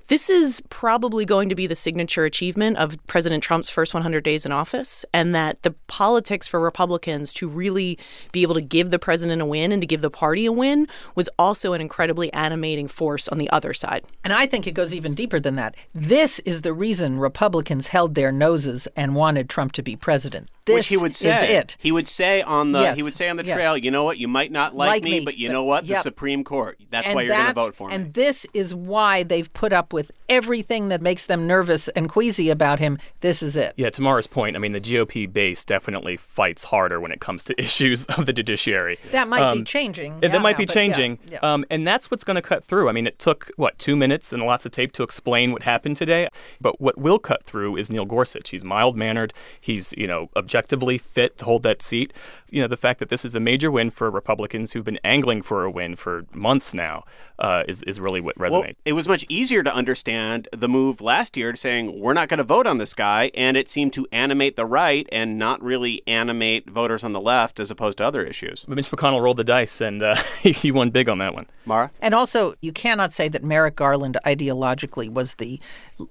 This 0.07 0.29
is 0.29 0.63
probably 0.69 1.25
going 1.25 1.49
to 1.49 1.55
be 1.55 1.67
the 1.67 1.75
signature 1.75 2.23
achievement 2.23 2.77
of 2.77 2.95
President 3.07 3.43
Trump's 3.43 3.69
first 3.69 3.93
100 3.93 4.23
days 4.23 4.45
in 4.45 4.53
office, 4.53 5.03
and 5.11 5.35
that 5.35 5.61
the 5.63 5.71
politics 5.87 6.47
for 6.47 6.61
Republicans 6.61 7.33
to 7.33 7.49
really 7.49 7.99
be 8.31 8.41
able 8.41 8.55
to 8.55 8.61
give 8.61 8.89
the 8.89 8.99
president 8.99 9.41
a 9.41 9.45
win 9.45 9.73
and 9.73 9.81
to 9.81 9.85
give 9.85 9.99
the 9.99 10.09
party 10.09 10.45
a 10.45 10.51
win 10.53 10.87
was 11.15 11.27
also 11.37 11.73
an 11.73 11.81
incredibly 11.81 12.31
animating 12.31 12.87
force 12.87 13.27
on 13.27 13.37
the 13.37 13.49
other 13.49 13.73
side. 13.73 14.05
And 14.23 14.31
I 14.31 14.45
think 14.45 14.65
it 14.65 14.71
goes 14.71 14.93
even 14.93 15.13
deeper 15.13 15.41
than 15.41 15.57
that. 15.57 15.75
This 15.93 16.39
is 16.39 16.61
the 16.61 16.71
reason 16.71 17.19
Republicans 17.19 17.89
held 17.89 18.15
their 18.15 18.31
noses 18.31 18.87
and 18.95 19.13
wanted 19.13 19.49
Trump 19.49 19.73
to 19.73 19.83
be 19.83 19.97
president. 19.97 20.49
This 20.67 20.75
Which 20.75 20.87
he 20.87 20.97
would 20.97 21.15
say. 21.15 21.43
is 21.45 21.49
it. 21.63 21.77
He 21.79 21.91
would 21.91 22.07
say 22.07 22.41
on 22.43 22.73
the 22.73 22.81
Yes. 22.81 22.97
he 22.97 23.03
would 23.03 23.15
say 23.15 23.29
on 23.29 23.37
the 23.37 23.45
Yes. 23.45 23.55
trail, 23.55 23.75
you 23.77 23.89
know 23.89 24.03
what, 24.03 24.17
you 24.19 24.27
might 24.27 24.51
not 24.51 24.75
like, 24.75 24.87
Like 24.89 25.03
me, 25.03 25.19
me, 25.19 25.25
but 25.25 25.37
you 25.37 25.47
but- 25.49 25.53
know 25.53 25.63
what? 25.63 25.87
The. 25.87 25.95
Supreme 25.97 26.43
Court. 26.43 26.77
That's 26.91 27.07
And 27.07 27.15
why 27.15 27.21
you're 27.23 27.33
going 27.35 27.47
to 27.47 27.53
vote 27.53 27.73
for 27.75 27.89
me. 27.89 27.95
And 27.95 28.13
this 28.13 28.45
is 28.53 28.75
why 28.75 29.23
they've 29.23 29.51
put 29.53 29.73
up 29.73 29.93
with 29.93 30.11
everything 30.29 30.89
that 30.89 31.01
makes 31.01 31.25
them 31.25 31.47
nervous 31.47 31.87
and 31.89 32.07
queasy 32.09 32.49
about 32.49 32.79
him. 32.79 32.97
This 33.21 33.41
is 33.41 33.55
it. 33.55 33.73
Yeah, 33.77 33.89
to 33.89 34.01
Mara's 34.01 34.27
point, 34.27 34.55
I 34.55 34.59
mean, 34.59 34.73
the 34.73 34.79
GOP 34.79 35.25
base 35.25 35.65
definitely 35.65 36.17
fights 36.17 36.65
harder 36.65 36.99
when 36.99 37.11
it 37.11 37.19
comes 37.19 37.43
to 37.45 37.59
issues 37.61 38.05
of 38.05 38.25
the 38.25 38.33
judiciary. 38.33 38.99
That 39.11 39.27
might 39.27 39.39
be 39.53 39.59
Um, 39.59 39.65
changing. 39.65 40.19
yeah, 40.21 40.29
that 40.29 40.41
might 40.41 40.51
now, 40.53 40.57
be 40.59 40.65
but 40.65 40.75
yeah, 40.75 40.81
changing. 40.81 41.19
yeah. 41.31 41.39
Um, 41.41 41.65
and 41.69 41.87
that's 41.87 42.11
what's 42.11 42.23
going 42.23 42.35
to 42.35 42.41
cut 42.41 42.63
through. 42.63 42.89
I 42.89 42.91
mean, 42.91 43.07
it 43.07 43.17
took, 43.19 43.49
what, 43.55 43.79
two 43.79 43.95
minutes 43.95 44.33
and 44.33 44.43
lots 44.43 44.65
of 44.65 44.71
tape 44.73 44.91
to 44.93 45.03
explain 45.03 45.51
what 45.51 45.63
happened 45.63 45.97
today? 45.97 46.27
But 46.59 46.81
what 46.81 46.97
will 46.97 47.19
cut 47.19 47.43
through 47.43 47.77
is 47.77 47.89
Neil 47.89 48.05
Gorsuch. 48.05 48.49
He's 48.49 48.63
mild 48.63 48.97
mannered. 48.97 49.33
He's, 49.61 49.93
you 49.97 50.07
know, 50.07 50.29
objectively 50.57 50.97
fit 50.97 51.37
to 51.37 51.45
hold 51.45 51.63
that 51.63 51.81
seat. 51.81 52.11
You 52.49 52.61
know, 52.61 52.67
the 52.67 52.77
fact 52.77 52.99
that 52.99 53.09
this 53.09 53.25
is 53.25 53.35
a 53.35 53.39
major 53.39 53.69
win 53.69 53.91
for 53.91 54.09
Republicans 54.09 54.71
who've 54.71 54.85
been 54.85 54.99
angling 55.03 55.41
for 55.41 55.65
a 55.65 55.69
win 55.69 55.95
for 55.95 56.23
months 56.33 56.73
now 56.73 57.03
uh, 57.39 57.63
is, 57.67 57.83
is 57.83 57.99
really 57.99 58.21
what 58.21 58.35
resonates. 58.37 58.51
Well, 58.51 58.73
it 58.85 58.93
was 58.93 59.07
much 59.07 59.25
easier 59.27 59.63
to 59.63 59.73
understand 59.73 60.47
the 60.51 60.69
move 60.69 61.01
last 61.01 61.35
year 61.35 61.51
to 61.51 61.57
saying 61.57 61.99
we're 61.99 62.13
not 62.13 62.29
going 62.29 62.37
to 62.37 62.45
vote 62.45 62.65
on 62.65 62.77
this 62.77 62.93
guy, 62.93 63.31
and 63.35 63.57
it 63.57 63.69
seemed 63.69 63.91
to 63.93 64.07
animate 64.13 64.55
the 64.55 64.65
right 64.65 65.07
and 65.11 65.37
not 65.37 65.61
really 65.61 66.01
animate 66.07 66.69
voters 66.69 67.03
on 67.03 67.11
the 67.11 67.19
left 67.19 67.59
as 67.59 67.69
opposed 67.69 67.97
to 67.97 68.05
other 68.05 68.23
issues. 68.23 68.63
But 68.65 68.75
Mitch 68.75 68.89
McConnell 68.89 69.21
rolled 69.21 69.37
the 69.37 69.43
dice, 69.43 69.81
and 69.81 70.01
uh, 70.01 70.15
he 70.41 70.71
won 70.71 70.89
big 70.89 71.09
on 71.09 71.17
that 71.17 71.33
one. 71.33 71.47
Mara? 71.65 71.91
And 72.01 72.13
also, 72.13 72.53
you 72.61 72.71
cannot 72.71 73.11
say 73.11 73.27
that 73.27 73.43
Merrick 73.43 73.75
Garland 73.75 74.17
ideologically 74.25 75.11
was 75.11 75.33
the 75.33 75.59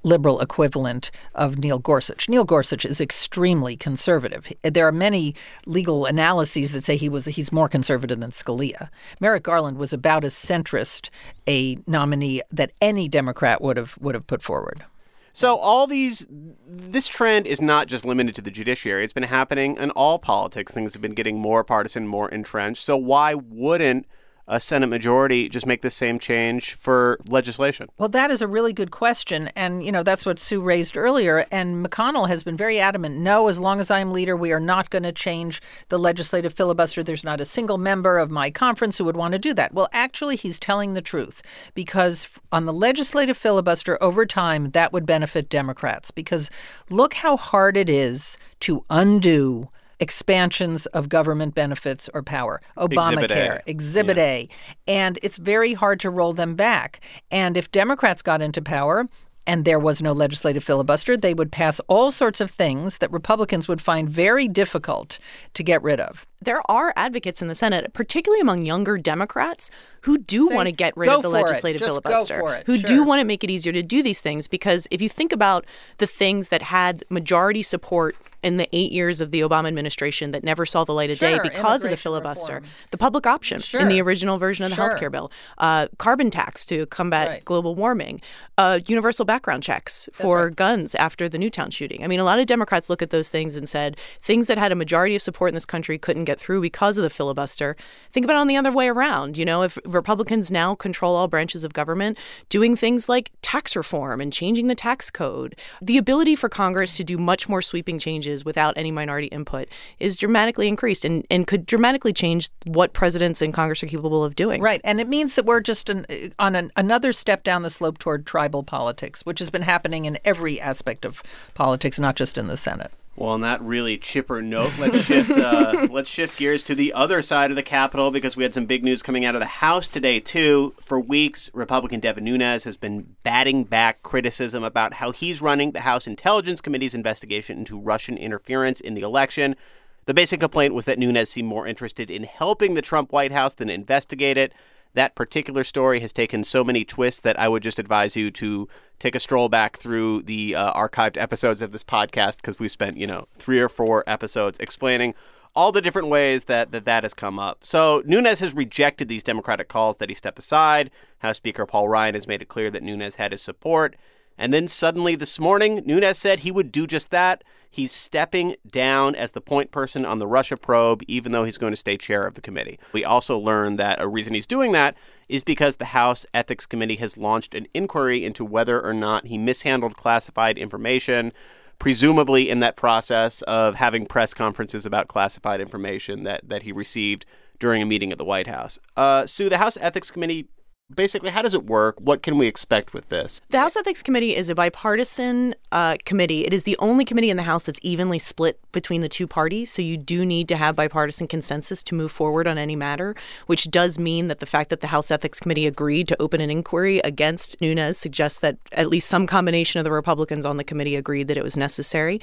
liberal 0.03 0.41
equivalent 0.43 1.11
of 1.35 1.59
Neil 1.59 1.79
Gorsuch. 1.79 2.29
Neil 2.29 2.45
Gorsuch 2.45 2.85
is 2.85 3.01
extremely 3.01 3.75
conservative. 3.75 4.36
There 4.63 4.87
are 4.87 4.93
many 4.93 5.35
legal 5.67 6.07
analyses 6.07 6.73
that 6.73 6.85
say 6.85 6.97
he 6.97 7.09
was 7.09 7.27
he's 7.27 7.53
more 7.53 7.69
conservative 7.69 8.21
than 8.21 8.31
Scalia. 8.31 8.89
Merrick 9.21 9.43
Garland 9.43 9.79
was 9.79 9.93
about 9.93 10.25
as 10.25 10.35
centrist 10.35 11.11
a 11.49 11.79
nominee 11.87 12.43
that 12.51 12.73
any 12.81 13.09
Democrat 13.09 13.61
would 13.61 13.77
have 13.77 13.97
would 13.99 14.15
have 14.15 14.27
put 14.27 14.43
forward. 14.43 14.85
So 15.33 15.59
all 15.59 15.87
these 15.87 16.27
this 16.67 17.09
trend 17.09 17.47
is 17.47 17.61
not 17.61 17.89
just 17.89 18.07
limited 18.07 18.35
to 18.37 18.41
the 18.41 18.51
judiciary. 18.51 19.05
It's 19.05 19.13
been 19.13 19.25
happening 19.25 19.77
in 19.77 19.91
all 19.91 20.19
politics. 20.19 20.73
Things 20.73 20.95
have 20.95 21.03
been 21.03 21.13
getting 21.13 21.39
more 21.39 21.63
partisan, 21.63 22.07
more 22.07 22.31
entrenched. 22.31 22.83
So 22.83 22.97
why 22.97 23.35
wouldn't 23.35 24.07
a 24.49 24.61
Senate 24.61 24.87
majority 24.87 25.49
just 25.49 25.67
make 25.67 25.83
the 25.83 25.91
same 25.91 26.19
change 26.19 26.75
for 26.75 27.19
legislation? 27.29 27.89
Well, 27.99 28.09
that 28.11 28.31
is 28.31 28.43
a 28.43 28.49
really 28.49 28.73
good 28.73 28.91
question. 28.91 29.51
And, 29.57 29.85
you 29.85 29.91
know, 29.91 30.03
that's 30.03 30.25
what 30.25 30.39
Sue 30.39 30.61
raised 30.61 30.97
earlier. 30.97 31.47
And 31.51 31.85
McConnell 31.85 32.29
has 32.29 32.45
been 32.45 32.57
very 32.57 32.79
adamant 32.79 33.17
no, 33.17 33.49
as 33.49 33.59
long 33.59 33.81
as 33.81 33.91
I'm 33.91 34.13
leader, 34.13 34.37
we 34.37 34.53
are 34.53 34.61
not 34.61 34.91
going 34.91 35.03
to 35.03 35.13
change 35.13 35.61
the 35.89 35.99
legislative 35.99 36.53
filibuster. 36.53 37.03
There's 37.03 37.25
not 37.25 37.41
a 37.41 37.45
single 37.45 37.79
member 37.79 38.19
of 38.19 38.31
my 38.31 38.51
conference 38.51 38.99
who 38.99 39.05
would 39.05 39.17
want 39.17 39.33
to 39.33 39.39
do 39.39 39.55
that. 39.55 39.75
Well, 39.75 39.89
actually, 39.93 40.37
he's 40.37 40.59
telling 40.59 40.95
the 40.95 41.03
truth 41.03 41.43
because 41.75 42.29
on 42.53 42.67
the 42.67 42.73
legislative 42.73 43.37
filibuster 43.37 44.01
over 44.03 44.27
time, 44.27 44.71
that 44.71 44.93
would 44.93 45.07
benefit 45.07 45.49
Democrats. 45.49 46.11
Because 46.11 46.51
look 46.89 47.15
how 47.15 47.37
hard 47.37 47.77
it 47.77 47.89
is 47.89 48.39
to 48.61 48.85
undo 48.91 49.71
expansions 50.01 50.87
of 50.87 51.09
government 51.09 51.55
benefits 51.55 52.09
or 52.13 52.23
power. 52.23 52.61
Exhibit 52.79 53.31
A. 53.31 53.35
Obamacare, 53.35 53.61
Exhibit 53.67 54.19
A. 54.19 54.49
And 54.87 55.19
it's 55.23 55.39
very 55.39 55.75
hard 55.75 56.01
to 56.01 56.11
roll 56.11 56.33
them 56.33 56.55
back. 56.55 57.01
And 57.31 57.57
if 57.57 57.71
Democrats 57.73 58.23
got 58.23 58.43
into 58.43 58.63
power, 58.63 59.09
and 59.47 59.65
there 59.65 59.79
was 59.79 60.03
no 60.03 60.13
legislative 60.13 60.65
filibuster, 60.65 61.17
they 61.17 61.33
would 61.33 61.53
pass 61.53 61.81
all 61.87 62.11
sorts 62.11 62.41
of 62.41 62.51
things 62.51 62.99
that 62.99 63.13
Republicans 63.13 63.69
would 63.69 63.81
find 63.81 64.11
very 64.11 64.49
difficult 64.49 65.19
to 65.55 65.63
get 65.63 65.83
rid 65.83 66.01
of. 66.01 66.27
There 66.43 66.61
are 66.71 66.93
advocates 66.97 67.41
in 67.43 67.49
the 67.49 67.55
Senate, 67.55 67.93
particularly 67.95 68.41
among 68.41 68.65
younger 68.67 68.99
Democrats, 68.99 69.71
who 70.03 70.19
do 70.19 70.49
want 70.49 70.67
to 70.67 70.73
get 70.73 70.97
rid 70.97 71.09
of 71.09 71.23
the 71.23 71.29
legislative 71.31 71.81
filibuster, 71.83 72.63
who 72.67 72.77
Sure. 72.79 72.87
do 72.87 73.03
want 73.03 73.21
to 73.21 73.25
make 73.25 73.43
it 73.43 73.51
easier 73.51 73.73
to 73.73 73.83
do 73.83 74.03
these 74.03 74.21
things. 74.21 74.47
Because 74.47 74.87
if 74.91 75.01
you 75.01 75.09
think 75.09 75.33
about 75.33 75.65
the 75.99 76.07
things 76.07 76.49
that 76.49 76.63
had 76.63 77.03
majority 77.11 77.63
support 77.63 78.15
in 78.43 78.59
the 78.59 78.69
eight 78.73 78.93
years 78.93 79.21
of 79.21 79.33
the 79.33 79.41
Obama 79.41 79.67
administration 79.67 80.31
that 80.31 80.45
never 80.45 80.65
saw 80.65 80.85
the 80.85 80.93
light 80.95 81.11
of 81.11 81.19
day 81.19 81.41
because 81.43 81.83
of 81.85 81.91
the 81.91 81.97
filibuster, 81.97 82.57
reform. 82.57 82.71
the 82.93 82.99
public 82.99 83.27
option 83.27 83.61
in 83.81 83.89
the 83.89 84.01
original 84.01 84.39
version 84.39 84.65
of 84.65 84.71
the 84.71 84.77
Sure. 84.77 84.89
health 84.91 85.01
care 85.01 85.11
bill, 85.11 85.33
uh, 85.59 85.89
carbon 85.99 86.31
tax 86.31 86.65
to 86.67 86.87
combat 86.87 87.27
Right. 87.29 87.45
global 87.45 87.75
warming, 87.75 88.21
uh, 88.57 88.79
universal 88.87 89.25
background 89.25 89.65
checks 89.65 90.09
for 90.13 90.51
guns 90.51 90.95
after 90.95 91.29
the 91.29 91.39
Newtown 91.39 91.71
shooting. 91.73 92.05
I 92.05 92.07
mean, 92.07 92.21
a 92.21 92.25
lot 92.25 92.39
of 92.39 92.47
Democrats 92.47 92.89
look 92.89 93.03
at 93.03 93.11
those 93.11 93.29
things 93.29 93.57
and 93.57 93.69
said 93.69 93.97
things 94.23 94.47
that 94.47 94.59
had 94.59 94.71
a 94.71 94.77
majority 94.77 95.17
of 95.17 95.23
support 95.23 95.49
in 95.49 95.55
this 95.55 95.67
country 95.67 95.99
couldn't 95.99 96.26
get 96.27 96.39
through 96.39 96.61
because 96.61 96.99
of 96.99 97.03
the 97.03 97.11
filibuster. 97.11 97.77
Think 98.13 98.25
about 98.25 98.37
it 98.37 98.41
on 98.41 98.49
the 98.49 98.57
other 98.57 98.73
way 98.73 98.89
around. 98.89 99.39
You 99.39 99.45
know, 99.45 99.63
if 99.63 99.79
Republicans 99.85 100.51
now 100.51 100.75
control 100.75 101.17
all 101.17 101.29
branches 101.29 101.65
of 101.65 101.73
government, 101.73 102.19
doing 102.49 102.77
things 102.77 103.09
like 103.09 103.31
tax 103.43 103.75
reform 103.77 104.21
and 104.21 104.33
changing 104.33 104.67
the 104.67 104.75
tax 104.75 105.11
code, 105.11 105.57
the 105.81 105.97
ability 105.97 106.35
for 106.35 106.49
Congress 106.49 106.97
to 106.97 107.05
do 107.05 107.17
much 107.17 107.49
more 107.49 107.63
sweeping 107.63 107.99
changes 107.99 108.45
without 108.45 108.75
any 108.77 108.91
minority 108.91 109.29
input 109.29 109.69
is 109.99 110.17
dramatically 110.17 110.69
increased 110.69 111.05
and, 111.05 111.27
and 111.31 111.47
could 111.47 111.65
dramatically 111.67 112.13
change 112.13 112.51
what 112.67 112.93
presidents 112.93 113.41
and 113.41 113.55
Congress 113.55 113.83
are 113.83 113.87
capable 113.87 114.25
of 114.25 114.37
doing. 114.37 114.61
Right. 114.61 114.81
And 114.85 115.01
it 115.01 115.09
means 115.09 115.35
that 115.37 115.47
we're 115.47 115.61
just 115.61 115.89
an, 115.89 116.07
on 116.39 116.55
an, 116.55 116.71
another 116.77 117.13
step 117.13 117.45
down 117.45 117.63
the 117.63 117.71
slope 117.71 117.99
toward 117.99 118.27
tribal 118.27 118.63
politics, 118.63 119.23
which 119.25 119.39
has 119.39 119.51
been 119.51 119.63
happening 119.63 120.05
in 120.05 120.19
every 120.25 120.61
aspect 120.61 121.05
of 121.05 121.23
politics, 121.55 121.99
not 121.99 122.17
just 122.17 122.37
in 122.37 122.49
the 122.49 122.57
Senate. 122.57 122.93
Well, 123.17 123.31
on 123.31 123.41
that 123.41 123.63
really 123.63 123.97
chipper 123.97 124.43
note, 124.43 124.73
let's 124.79 125.01
shift 125.01 125.31
uh, 125.31 125.87
let's 125.91 126.11
shift 126.11 126.37
gears 126.37 126.63
to 126.65 126.75
the 126.75 126.93
other 126.93 127.23
side 127.23 127.51
of 127.51 127.57
the 127.57 127.63
Capitol 127.63 128.11
because 128.11 128.37
we 128.37 128.43
had 128.43 128.53
some 128.53 128.67
big 128.67 128.85
news 128.85 129.03
coming 129.03 129.25
out 129.25 129.35
of 129.35 129.41
the 129.41 129.47
House 129.47 129.89
today 129.89 130.21
too. 130.21 130.75
For 130.83 131.01
weeks, 131.01 131.51
Republican 131.55 132.01
Devin 132.01 132.25
Nunes 132.25 132.65
has 132.65 132.77
been 132.77 133.17
batting 133.23 133.65
back 133.65 134.03
criticism 134.03 134.63
about 134.63 134.95
how 134.95 135.13
he's 135.13 135.41
running 135.41 135.73
the 135.73 135.81
House 135.81 136.07
Intelligence 136.07 136.61
Committee's 136.61 136.95
investigation 136.95 137.59
into 137.59 137.81
Russian 137.81 138.19
interference 138.19 138.83
in 138.83 138.93
the 138.93 139.01
election. 139.01 139.57
The 140.05 140.15
basic 140.15 140.41
complaint 140.41 140.75
was 140.75 140.85
that 140.85 140.99
Nunes 140.99 141.31
seemed 141.31 141.49
more 141.49 141.67
interested 141.67 142.11
in 142.11 142.25
helping 142.25 142.75
the 142.75 142.83
Trump 142.83 143.13
White 143.13 143.33
House 143.33 143.55
than 143.55 143.71
investigate 143.71 144.37
it. 144.37 144.53
That 144.97 145.15
particular 145.15 145.63
story 145.63 146.01
has 146.01 146.11
taken 146.11 146.43
so 146.43 146.65
many 146.65 146.83
twists 146.83 147.21
that 147.21 147.39
I 147.39 147.49
would 147.49 147.63
just 147.63 147.79
advise 147.79 148.17
you 148.17 148.31
to 148.31 148.67
take 148.99 149.15
a 149.15 149.21
stroll 149.21 149.51
back 149.51 149.77
through 149.77 150.23
the 150.23 150.55
uh, 150.55 150.73
archived 150.73 151.19
episodes 151.19 151.61
of 151.61 151.73
this 151.73 151.85
podcast 151.85 152.37
because 152.37 152.59
we've 152.59 152.71
spent, 152.71 152.97
you 152.97 153.07
know, 153.07 153.29
three 153.37 153.61
or 153.61 153.69
four 153.69 154.05
episodes 154.07 154.59
explaining 154.59 155.15
all 155.55 155.71
the 155.71 155.83
different 155.83 156.09
ways 156.09 156.45
that, 156.45 156.73
that 156.73 156.87
that 156.87 157.05
has 157.05 157.13
come 157.13 157.39
up. 157.39 157.63
So 157.63 158.03
Nunes 158.07 158.41
has 158.41 158.55
rejected 158.55 159.09
these 159.09 159.23
Democratic 159.23 159.69
calls 159.69 159.99
that 159.99 160.09
he 160.09 160.15
step 160.15 160.39
aside. 160.39 160.91
House 161.19 161.37
Speaker 161.37 161.67
Paul 161.67 161.91
Ryan 161.91 162.15
has 162.15 162.27
made 162.27 162.41
it 162.41 162.49
clear 162.49 162.71
that 162.71 162.83
Nunes 162.83 163.17
had 163.17 163.33
his 163.33 163.43
support. 163.43 163.97
And 164.39 164.51
then 164.51 164.67
suddenly 164.67 165.15
this 165.15 165.39
morning, 165.39 165.83
Nunes 165.85 166.17
said 166.17 166.41
he 166.41 166.51
would 166.51 166.73
do 166.73 166.87
just 166.87 167.11
that. 167.11 167.45
He's 167.77 167.93
stepping 167.93 168.57
down 168.67 169.15
as 169.15 169.33
the 169.33 169.43
point 169.43 169.71
person 169.71 170.07
on 170.07 170.19
the 170.19 170.27
Russia 170.27 170.57
probe, 170.57 171.03
even 171.07 171.33
though 171.33 171.45
he's 171.45 171.59
going 171.59 171.75
to 171.75 171.77
stay 171.77 171.99
chair 171.99 172.27
of 172.27 172.33
the 172.33 172.41
committee. 172.41 172.79
We 172.95 173.05
also 173.05 173.37
learned 173.37 173.79
that 173.79 174.01
a 174.01 174.09
reason 174.09 174.33
he's 174.33 174.47
doing 174.47 174.73
that 174.73 174.97
is 175.29 175.45
because 175.45 175.77
the 175.77 175.85
House 175.85 176.25
Ethics 176.33 176.65
Committee 176.65 176.97
has 176.97 177.19
launched 177.19 177.55
an 177.55 177.67
inquiry 177.75 178.25
into 178.25 178.47
whether 178.47 178.81
or 178.81 178.95
not 178.95 179.27
he 179.27 179.37
mishandled 179.37 179.95
classified 179.95 180.57
information, 180.57 181.33
presumably 181.79 182.49
in 182.49 182.61
that 182.61 182.77
process 182.77 183.43
of 183.43 183.75
having 183.75 184.07
press 184.07 184.33
conferences 184.33 184.87
about 184.87 185.09
classified 185.09 185.61
information 185.61 186.23
that, 186.23 186.49
that 186.49 186.63
he 186.63 186.73
received 186.73 187.27
during 187.59 187.83
a 187.83 187.87
meeting 187.87 188.11
at 188.11 188.17
the 188.17 188.25
White 188.25 188.47
House. 188.47 188.79
Uh, 188.97 189.27
Sue, 189.27 189.51
the 189.51 189.59
House 189.59 189.77
Ethics 189.83 190.11
Committee 190.11 190.49
basically, 190.95 191.31
how 191.31 191.43
does 191.43 191.55
it 191.55 191.65
work? 191.65 192.01
What 192.01 192.23
can 192.23 192.39
we 192.39 192.47
expect 192.47 192.95
with 192.95 193.09
this? 193.09 193.41
The 193.49 193.59
House 193.59 193.77
Ethics 193.77 194.03
Committee 194.03 194.37
is 194.37 194.49
a 194.49 194.55
bipartisan 194.55 195.55
uh, 195.73 195.97
committee. 196.05 196.45
It 196.45 196.55
is 196.55 196.63
the 196.63 196.77
only 196.79 197.05
committee 197.05 197.31
in 197.31 197.37
the 197.37 197.43
House 197.43 197.65
that's 197.65 197.81
evenly 197.83 198.19
split 198.19 198.61
between 198.73 199.01
the 199.01 199.09
two 199.09 199.27
parties. 199.27 199.71
So 199.71 199.83
you 199.83 199.97
do 199.97 200.25
need 200.25 200.49
to 200.49 200.57
have 200.57 200.77
bipartisan 200.77 201.27
consensus 201.27 201.83
to 201.85 201.95
move 201.95 202.13
forward 202.13 202.47
on 202.47 202.57
any 202.57 202.77
matter, 202.77 203.15
which 203.47 203.71
does 203.71 203.99
mean 203.99 204.29
that 204.29 204.39
the 204.39 204.47
fact 204.47 204.71
that 204.71 204.81
the 204.81 204.89
House 204.89 205.11
Ethics 205.11 205.41
Committee 205.41 205.67
agreed 205.67 206.09
to 206.09 206.23
open 206.23 206.41
an 206.41 206.51
inquiry 206.51 207.01
against 207.01 207.61
Nunes 207.61 207.99
suggests 207.99 208.39
that 208.41 208.57
at 208.73 208.89
least 208.89 209.09
some 209.09 209.27
combination 209.27 209.79
of 209.79 209.85
the 209.85 209.93
Republicans 209.93 210.47
on 210.47 210.57
the 210.57 210.65
committee 210.65 210.97
agreed 210.97 211.29
that 211.29 211.37
it 211.37 211.45
was 211.45 211.57
necessary. 211.57 212.21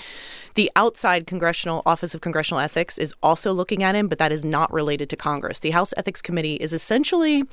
The 0.56 0.72
outside 0.76 1.28
Congressional 1.28 1.82
Office 1.86 2.14
of 2.14 2.22
Congressional 2.22 2.62
Ethics 2.62 2.98
is 2.98 3.14
also 3.22 3.52
looking 3.52 3.84
at 3.84 3.96
him, 3.96 4.08
but 4.08 4.20
that 4.20 4.32
is 4.32 4.46
not 4.46 4.72
related 4.72 5.10
to 5.10 5.16
Congress. 5.16 5.60
The 5.60 5.72
House 5.72 5.94
Ethics 5.98 6.22
Committee 6.22 6.56
is 6.56 6.72
essentially 6.72 7.44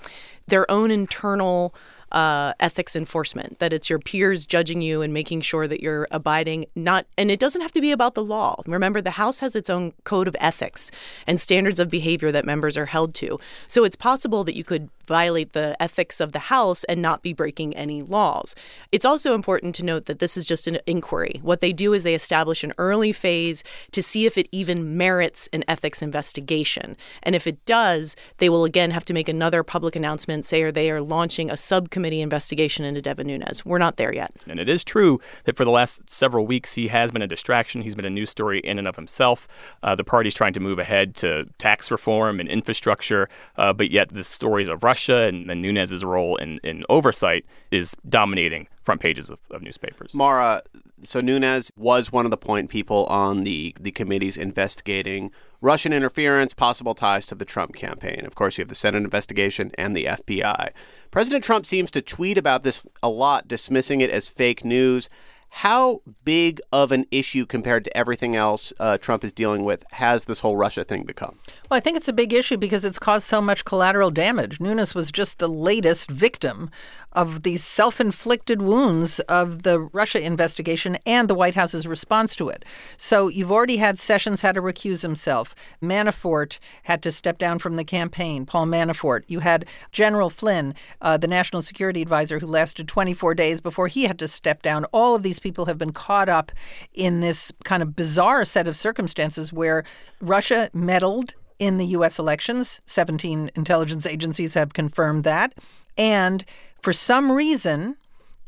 their 0.46 0.70
own 0.70 0.90
internal 1.00 1.74
uh, 2.12 2.52
ethics 2.58 2.94
enforcement, 2.96 3.58
that 3.60 3.72
it's 3.72 3.88
your 3.88 3.98
peers 3.98 4.46
judging 4.54 4.82
you 4.82 5.00
and 5.02 5.12
making 5.12 5.40
sure 5.42 5.66
that 5.68 5.80
you're 5.80 6.08
abiding 6.10 6.66
not, 6.74 7.06
and 7.16 7.30
it 7.30 7.40
doesn't 7.44 7.62
have 7.62 7.72
to 7.72 7.80
be 7.80 7.92
about 7.92 8.14
the 8.14 8.24
law. 8.36 8.62
Remember, 8.66 9.00
the 9.00 9.12
House 9.22 9.40
has 9.40 9.54
its 9.54 9.70
own 9.70 9.92
code 10.04 10.28
of 10.28 10.36
ethics 10.40 10.90
and 11.26 11.40
standards 11.40 11.78
of 11.80 11.88
behavior 11.88 12.32
that 12.32 12.44
members 12.44 12.76
are 12.76 12.86
held 12.86 13.14
to. 13.22 13.38
So 13.68 13.84
it's 13.84 13.96
possible 13.96 14.42
that 14.44 14.56
you 14.56 14.64
could 14.64 14.88
violate 15.10 15.54
the 15.54 15.76
ethics 15.82 16.20
of 16.20 16.30
the 16.30 16.38
House 16.54 16.84
and 16.84 17.02
not 17.02 17.20
be 17.20 17.32
breaking 17.32 17.74
any 17.74 18.00
laws. 18.00 18.54
It's 18.92 19.04
also 19.04 19.34
important 19.34 19.74
to 19.74 19.84
note 19.84 20.06
that 20.06 20.20
this 20.20 20.36
is 20.36 20.46
just 20.46 20.68
an 20.68 20.78
inquiry. 20.86 21.40
What 21.42 21.60
they 21.60 21.72
do 21.72 21.92
is 21.92 22.04
they 22.04 22.14
establish 22.14 22.62
an 22.62 22.72
early 22.78 23.10
phase 23.12 23.64
to 23.90 24.04
see 24.04 24.24
if 24.24 24.38
it 24.38 24.48
even 24.52 24.96
merits 24.96 25.48
an 25.52 25.64
ethics 25.66 26.00
investigation. 26.00 26.96
And 27.24 27.34
if 27.34 27.48
it 27.48 27.64
does, 27.64 28.14
they 28.38 28.48
will 28.48 28.64
again 28.64 28.92
have 28.92 29.04
to 29.06 29.12
make 29.12 29.28
another 29.28 29.64
public 29.64 29.96
announcement, 29.96 30.46
say, 30.46 30.62
or 30.62 30.70
they 30.70 30.92
are 30.92 31.00
launching 31.00 31.50
a 31.50 31.56
subcommittee 31.56 32.22
investigation 32.22 32.84
into 32.84 33.02
Devin 33.02 33.26
Nunes. 33.26 33.64
We're 33.64 33.78
not 33.78 33.96
there 33.96 34.14
yet. 34.14 34.30
And 34.46 34.60
it 34.60 34.68
is 34.68 34.84
true 34.84 35.20
that 35.42 35.56
for 35.56 35.64
the 35.64 35.72
last 35.72 36.08
several 36.08 36.46
weeks, 36.46 36.74
he 36.74 36.86
has 36.86 37.10
been 37.10 37.22
a 37.22 37.26
distraction. 37.26 37.82
He's 37.82 37.96
been 37.96 38.04
a 38.04 38.10
news 38.10 38.30
story 38.30 38.60
in 38.60 38.78
and 38.78 38.86
of 38.86 38.94
himself. 38.94 39.48
Uh, 39.82 39.96
the 39.96 40.04
party's 40.04 40.36
trying 40.36 40.52
to 40.52 40.60
move 40.60 40.78
ahead 40.78 41.16
to 41.16 41.46
tax 41.58 41.90
reform 41.90 42.38
and 42.38 42.48
infrastructure, 42.48 43.28
uh, 43.56 43.72
but 43.72 43.90
yet 43.90 44.10
the 44.10 44.22
stories 44.22 44.68
of 44.68 44.84
Russia 44.84 44.99
Russia 45.00 45.28
and, 45.28 45.48
then 45.48 45.62
Nunes's 45.62 46.04
role 46.04 46.36
in, 46.36 46.58
in 46.62 46.84
oversight 46.88 47.44
is 47.70 47.96
dominating 48.08 48.68
front 48.82 49.00
pages 49.00 49.30
of, 49.30 49.38
of 49.50 49.62
newspapers. 49.62 50.14
Mara, 50.14 50.62
so 51.02 51.20
Nunes 51.20 51.72
was 51.76 52.12
one 52.12 52.26
of 52.26 52.30
the 52.30 52.36
point 52.36 52.68
people 52.68 53.06
on 53.06 53.44
the, 53.44 53.74
the 53.80 53.92
committees 53.92 54.36
investigating 54.36 55.30
Russian 55.62 55.92
interference, 55.92 56.54
possible 56.54 56.94
ties 56.94 57.26
to 57.26 57.34
the 57.34 57.44
Trump 57.44 57.74
campaign. 57.74 58.24
Of 58.26 58.34
course, 58.34 58.56
you 58.56 58.62
have 58.62 58.68
the 58.68 58.74
Senate 58.74 59.02
investigation 59.02 59.70
and 59.76 59.94
the 59.94 60.04
FBI. 60.04 60.70
President 61.10 61.44
Trump 61.44 61.66
seems 61.66 61.90
to 61.90 62.02
tweet 62.02 62.38
about 62.38 62.62
this 62.62 62.86
a 63.02 63.08
lot, 63.08 63.48
dismissing 63.48 64.00
it 64.00 64.10
as 64.10 64.28
fake 64.28 64.64
news. 64.64 65.08
How 65.50 66.00
big 66.24 66.60
of 66.72 66.92
an 66.92 67.06
issue 67.10 67.44
compared 67.44 67.84
to 67.84 67.96
everything 67.96 68.36
else 68.36 68.72
uh, 68.78 68.98
Trump 68.98 69.24
is 69.24 69.32
dealing 69.32 69.64
with 69.64 69.84
has 69.92 70.24
this 70.24 70.40
whole 70.40 70.56
Russia 70.56 70.84
thing 70.84 71.02
become? 71.02 71.38
Well, 71.68 71.76
I 71.76 71.80
think 71.80 71.96
it's 71.96 72.08
a 72.08 72.12
big 72.12 72.32
issue 72.32 72.56
because 72.56 72.84
it's 72.84 72.98
caused 72.98 73.26
so 73.26 73.42
much 73.42 73.64
collateral 73.64 74.10
damage. 74.10 74.60
Nunes 74.60 74.94
was 74.94 75.10
just 75.10 75.38
the 75.38 75.48
latest 75.48 76.08
victim 76.08 76.70
of 77.12 77.42
these 77.42 77.64
self 77.64 78.00
inflicted 78.00 78.62
wounds 78.62 79.18
of 79.20 79.62
the 79.62 79.80
Russia 79.80 80.20
investigation 80.20 80.96
and 81.04 81.28
the 81.28 81.34
White 81.34 81.54
House's 81.54 81.86
response 81.86 82.36
to 82.36 82.48
it. 82.48 82.64
So 82.96 83.28
you've 83.28 83.52
already 83.52 83.78
had 83.78 83.98
Sessions 83.98 84.42
had 84.42 84.54
to 84.54 84.62
recuse 84.62 85.02
himself. 85.02 85.54
Manafort 85.82 86.58
had 86.84 87.02
to 87.02 87.12
step 87.12 87.38
down 87.38 87.58
from 87.58 87.76
the 87.76 87.84
campaign, 87.84 88.46
Paul 88.46 88.66
Manafort. 88.66 89.24
You 89.28 89.40
had 89.40 89.66
General 89.92 90.30
Flynn, 90.30 90.74
uh, 91.00 91.16
the 91.16 91.28
national 91.28 91.62
security 91.62 92.02
advisor, 92.02 92.38
who 92.38 92.46
lasted 92.46 92.88
24 92.88 93.34
days 93.34 93.60
before 93.60 93.88
he 93.88 94.04
had 94.04 94.18
to 94.18 94.28
step 94.28 94.62
down. 94.62 94.84
All 94.86 95.14
of 95.14 95.22
these 95.22 95.38
people 95.38 95.66
have 95.66 95.78
been 95.78 95.92
caught 95.92 96.28
up 96.28 96.52
in 96.94 97.20
this 97.20 97.52
kind 97.64 97.82
of 97.82 97.96
bizarre 97.96 98.44
set 98.44 98.68
of 98.68 98.76
circumstances 98.76 99.52
where 99.52 99.84
Russia 100.20 100.70
meddled 100.72 101.34
in 101.58 101.76
the 101.76 101.86
U.S. 101.86 102.18
elections. 102.18 102.80
17 102.86 103.50
intelligence 103.54 104.06
agencies 104.06 104.54
have 104.54 104.72
confirmed 104.72 105.24
that. 105.24 105.52
And 105.96 106.44
for 106.82 106.92
some 106.92 107.30
reason, 107.32 107.96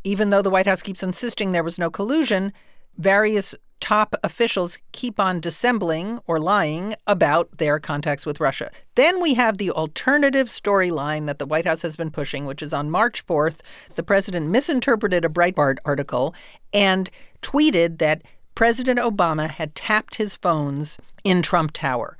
even 0.04 0.30
though 0.30 0.42
the 0.42 0.50
White 0.50 0.66
House 0.66 0.82
keeps 0.82 1.02
insisting 1.02 1.52
there 1.52 1.62
was 1.62 1.78
no 1.78 1.90
collusion, 1.90 2.52
various 2.96 3.54
top 3.82 4.14
officials 4.22 4.78
keep 4.92 5.18
on 5.18 5.40
dissembling 5.40 6.20
or 6.28 6.38
lying 6.38 6.94
about 7.06 7.58
their 7.58 7.80
contacts 7.80 8.24
with 8.24 8.38
Russia. 8.38 8.70
Then 8.94 9.20
we 9.20 9.34
have 9.34 9.58
the 9.58 9.72
alternative 9.72 10.46
storyline 10.46 11.26
that 11.26 11.40
the 11.40 11.46
White 11.46 11.66
House 11.66 11.82
has 11.82 11.96
been 11.96 12.12
pushing, 12.12 12.46
which 12.46 12.62
is 12.62 12.72
on 12.72 12.92
March 12.92 13.26
4th, 13.26 13.58
the 13.96 14.04
president 14.04 14.50
misinterpreted 14.50 15.24
a 15.24 15.28
Breitbart 15.28 15.78
article 15.84 16.32
and 16.72 17.10
tweeted 17.42 17.98
that 17.98 18.22
President 18.54 19.00
Obama 19.00 19.50
had 19.50 19.74
tapped 19.74 20.14
his 20.14 20.36
phones 20.36 20.98
in 21.24 21.42
Trump 21.42 21.72
Tower. 21.72 22.16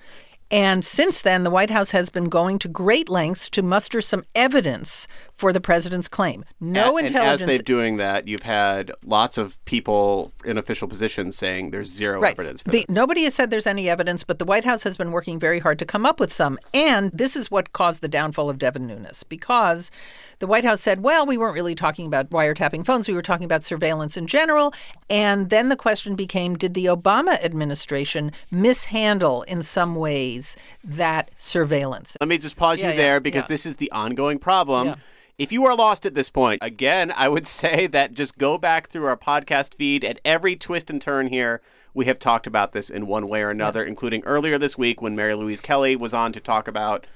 And 0.51 0.85
since 0.85 1.23
then, 1.23 1.45
the 1.45 1.51
White 1.51 1.71
House 1.71 1.93
has 1.93 2.11
been 2.11 2.29
going 2.29 2.59
to 2.59 2.69
great 2.69 3.09
lengths 3.09 3.49
to 3.51 3.63
muster 3.63 4.03
some 4.03 4.25
evidence 4.35 5.07
for 5.43 5.53
the 5.53 5.61
president's 5.61 6.07
claim. 6.07 6.45
No 6.61 6.97
and, 6.97 7.09
intelligence. 7.09 7.41
And 7.41 7.51
as 7.51 7.57
they're 7.57 7.65
doing 7.65 7.97
that, 7.97 8.29
you've 8.29 8.45
had 8.45 8.93
lots 9.05 9.39
of 9.39 9.63
people 9.65 10.31
in 10.45 10.57
official 10.57 10.87
positions 10.87 11.35
saying 11.35 11.73
there's 11.73 11.91
zero 11.91 12.21
right. 12.21 12.31
evidence 12.31 12.63
for 12.63 12.71
the, 12.71 12.87
Nobody 12.89 13.25
has 13.25 13.35
said 13.35 13.51
there's 13.51 13.67
any 13.67 13.91
evidence, 13.91 14.23
but 14.23 14.39
the 14.39 14.45
White 14.45 14.65
House 14.65 14.85
has 14.85 14.97
been 14.97 15.11
working 15.11 15.41
very 15.41 15.59
hard 15.59 15.81
to 15.81 15.85
come 15.85 16.07
up 16.07 16.21
with 16.21 16.33
some. 16.33 16.61
And 16.73 17.11
this 17.11 17.35
is 17.35 17.51
what 17.51 17.73
caused 17.73 18.03
the 18.03 18.09
downfall 18.09 18.51
of 18.51 18.61
Devin 18.61 18.87
Nunes 18.87 19.25
because 19.25 19.91
the 20.39 20.47
White 20.47 20.65
House 20.65 20.81
said, 20.81 21.03
well, 21.03 21.27
we 21.27 21.37
weren't 21.37 21.57
really 21.57 21.75
talking 21.75 22.07
about 22.07 22.31
wiretapping 22.31 22.87
phones. 22.87 23.09
We 23.09 23.15
were 23.15 23.21
talking 23.21 23.45
about 23.45 23.65
surveillance 23.65 24.17
in 24.17 24.29
general. 24.29 24.73
And 25.11 25.51
then 25.51 25.71
the 25.71 25.77
question 25.77 26.15
became 26.15 26.57
did 26.57 26.75
the 26.75 26.85
Obama 26.85 27.43
administration 27.43 28.31
mishandle 28.53 29.43
in 29.43 29.63
some 29.63 29.97
ways 29.97 30.57
that 30.85 31.33
surveillance? 31.37 32.17
Let 32.21 32.29
me 32.29 32.39
just 32.39 32.55
pause 32.55 32.81
yeah, 32.81 32.93
you 32.93 32.97
there 32.97 33.19
because 33.19 33.43
yeah. 33.43 33.49
this 33.49 33.67
is 33.67 33.79
the 33.79 33.91
ongoing 33.91 34.39
problem. 34.39 34.95
If 35.39 35.51
you 35.51 35.65
are 35.65 35.75
lost 35.75 36.05
at 36.05 36.15
this 36.15 36.31
point, 36.31 36.61
again, 36.63 37.13
I 37.17 37.29
would 37.29 37.47
say 37.63 37.87
that 37.89 38.15
just 38.15 38.39
go 38.39 38.59
back 38.59 38.89
through 38.89 39.07
our 39.07 39.17
podcast 39.17 39.75
feed 39.75 40.05
at 40.05 40.21
every 40.25 40.57
twist 40.57 40.91
and 40.91 41.01
turn 41.01 41.29
here. 41.29 41.61
We 41.95 42.07
have 42.07 42.19
talked 42.19 42.47
about 42.47 42.73
this 42.73 42.89
in 42.89 43.07
one 43.07 43.29
way 43.29 43.43
or 43.43 43.51
another, 43.51 43.85
including 43.85 44.25
earlier 44.25 44.59
this 44.59 44.79
week 44.79 45.03
when 45.03 45.15
Mary 45.15 45.35
Louise 45.35 45.61
Kelly 45.61 45.95
was 45.95 46.15
on 46.15 46.33
to 46.33 46.41
talk 46.41 46.67
about 46.67 47.07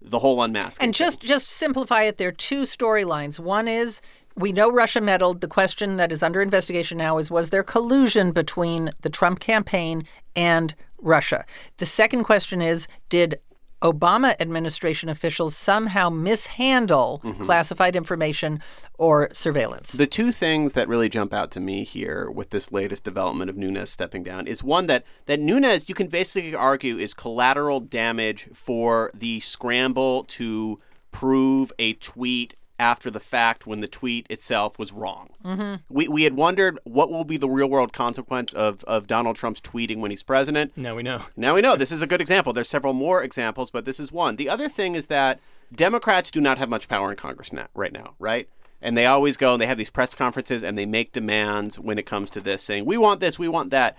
the 0.00 0.18
whole 0.18 0.42
unmasking. 0.42 0.84
And 0.84 0.94
just 0.94 1.20
just 1.20 1.48
simplify 1.48 2.02
it, 2.02 2.18
there 2.18 2.28
are 2.28 2.32
two 2.32 2.62
storylines. 2.62 3.38
One 3.38 3.66
is 3.66 4.00
we 4.36 4.52
know 4.52 4.70
Russia 4.70 5.00
meddled. 5.00 5.40
The 5.40 5.48
question 5.48 5.96
that 5.96 6.12
is 6.12 6.22
under 6.22 6.40
investigation 6.40 6.98
now 6.98 7.18
is 7.18 7.30
was 7.30 7.50
there 7.50 7.62
collusion 7.62 8.32
between 8.32 8.90
the 9.00 9.10
Trump 9.10 9.40
campaign 9.40 10.06
and 10.36 10.74
Russia? 10.98 11.44
The 11.78 11.86
second 11.86 12.24
question 12.24 12.62
is 12.62 12.86
did 13.08 13.40
Obama 13.82 14.34
administration 14.40 15.08
officials 15.08 15.56
somehow 15.56 16.10
mishandle 16.10 17.20
Mhm. 17.24 17.44
classified 17.44 17.94
information 17.94 18.60
or 18.98 19.28
surveillance? 19.32 19.92
The 19.92 20.06
two 20.06 20.32
things 20.32 20.72
that 20.72 20.88
really 20.88 21.08
jump 21.08 21.32
out 21.32 21.50
to 21.52 21.60
me 21.60 21.84
here 21.84 22.30
with 22.30 22.50
this 22.50 22.72
latest 22.72 23.04
development 23.04 23.48
of 23.50 23.56
Nunes 23.56 23.90
stepping 23.90 24.22
down 24.22 24.46
is 24.46 24.62
one 24.64 24.86
that 24.88 25.04
that 25.26 25.40
Nunes 25.40 25.88
you 25.88 25.94
can 25.94 26.08
basically 26.08 26.54
argue 26.54 26.98
is 26.98 27.14
collateral 27.14 27.80
damage 27.80 28.48
for 28.52 29.10
the 29.14 29.40
scramble 29.40 30.24
to 30.24 30.78
prove 31.12 31.72
a 31.78 31.94
tweet 31.94 32.54
after 32.78 33.10
the 33.10 33.20
fact 33.20 33.66
when 33.66 33.80
the 33.80 33.88
tweet 33.88 34.26
itself 34.30 34.78
was 34.78 34.92
wrong. 34.92 35.30
Mm-hmm. 35.44 35.74
We, 35.88 36.08
we 36.08 36.22
had 36.22 36.34
wondered 36.34 36.78
what 36.84 37.10
will 37.10 37.24
be 37.24 37.36
the 37.36 37.48
real 37.48 37.68
world 37.68 37.92
consequence 37.92 38.52
of, 38.52 38.84
of 38.84 39.06
Donald 39.06 39.36
Trump's 39.36 39.60
tweeting 39.60 39.98
when 39.98 40.10
he's 40.10 40.22
president. 40.22 40.76
Now 40.76 40.94
we 40.94 41.02
know. 41.02 41.22
Now 41.36 41.54
we 41.54 41.60
know. 41.60 41.76
This 41.76 41.92
is 41.92 42.02
a 42.02 42.06
good 42.06 42.20
example. 42.20 42.52
There's 42.52 42.68
several 42.68 42.92
more 42.92 43.22
examples, 43.22 43.70
but 43.70 43.84
this 43.84 43.98
is 43.98 44.12
one. 44.12 44.36
The 44.36 44.48
other 44.48 44.68
thing 44.68 44.94
is 44.94 45.06
that 45.06 45.40
Democrats 45.74 46.30
do 46.30 46.40
not 46.40 46.58
have 46.58 46.68
much 46.68 46.88
power 46.88 47.10
in 47.10 47.16
Congress 47.16 47.52
now, 47.52 47.66
right 47.74 47.92
now, 47.92 48.14
right? 48.18 48.48
And 48.80 48.96
they 48.96 49.06
always 49.06 49.36
go 49.36 49.54
and 49.54 49.60
they 49.60 49.66
have 49.66 49.78
these 49.78 49.90
press 49.90 50.14
conferences 50.14 50.62
and 50.62 50.78
they 50.78 50.86
make 50.86 51.12
demands 51.12 51.80
when 51.80 51.98
it 51.98 52.06
comes 52.06 52.30
to 52.30 52.40
this, 52.40 52.62
saying, 52.62 52.84
we 52.84 52.96
want 52.96 53.18
this, 53.18 53.38
we 53.38 53.48
want 53.48 53.70
that. 53.70 53.96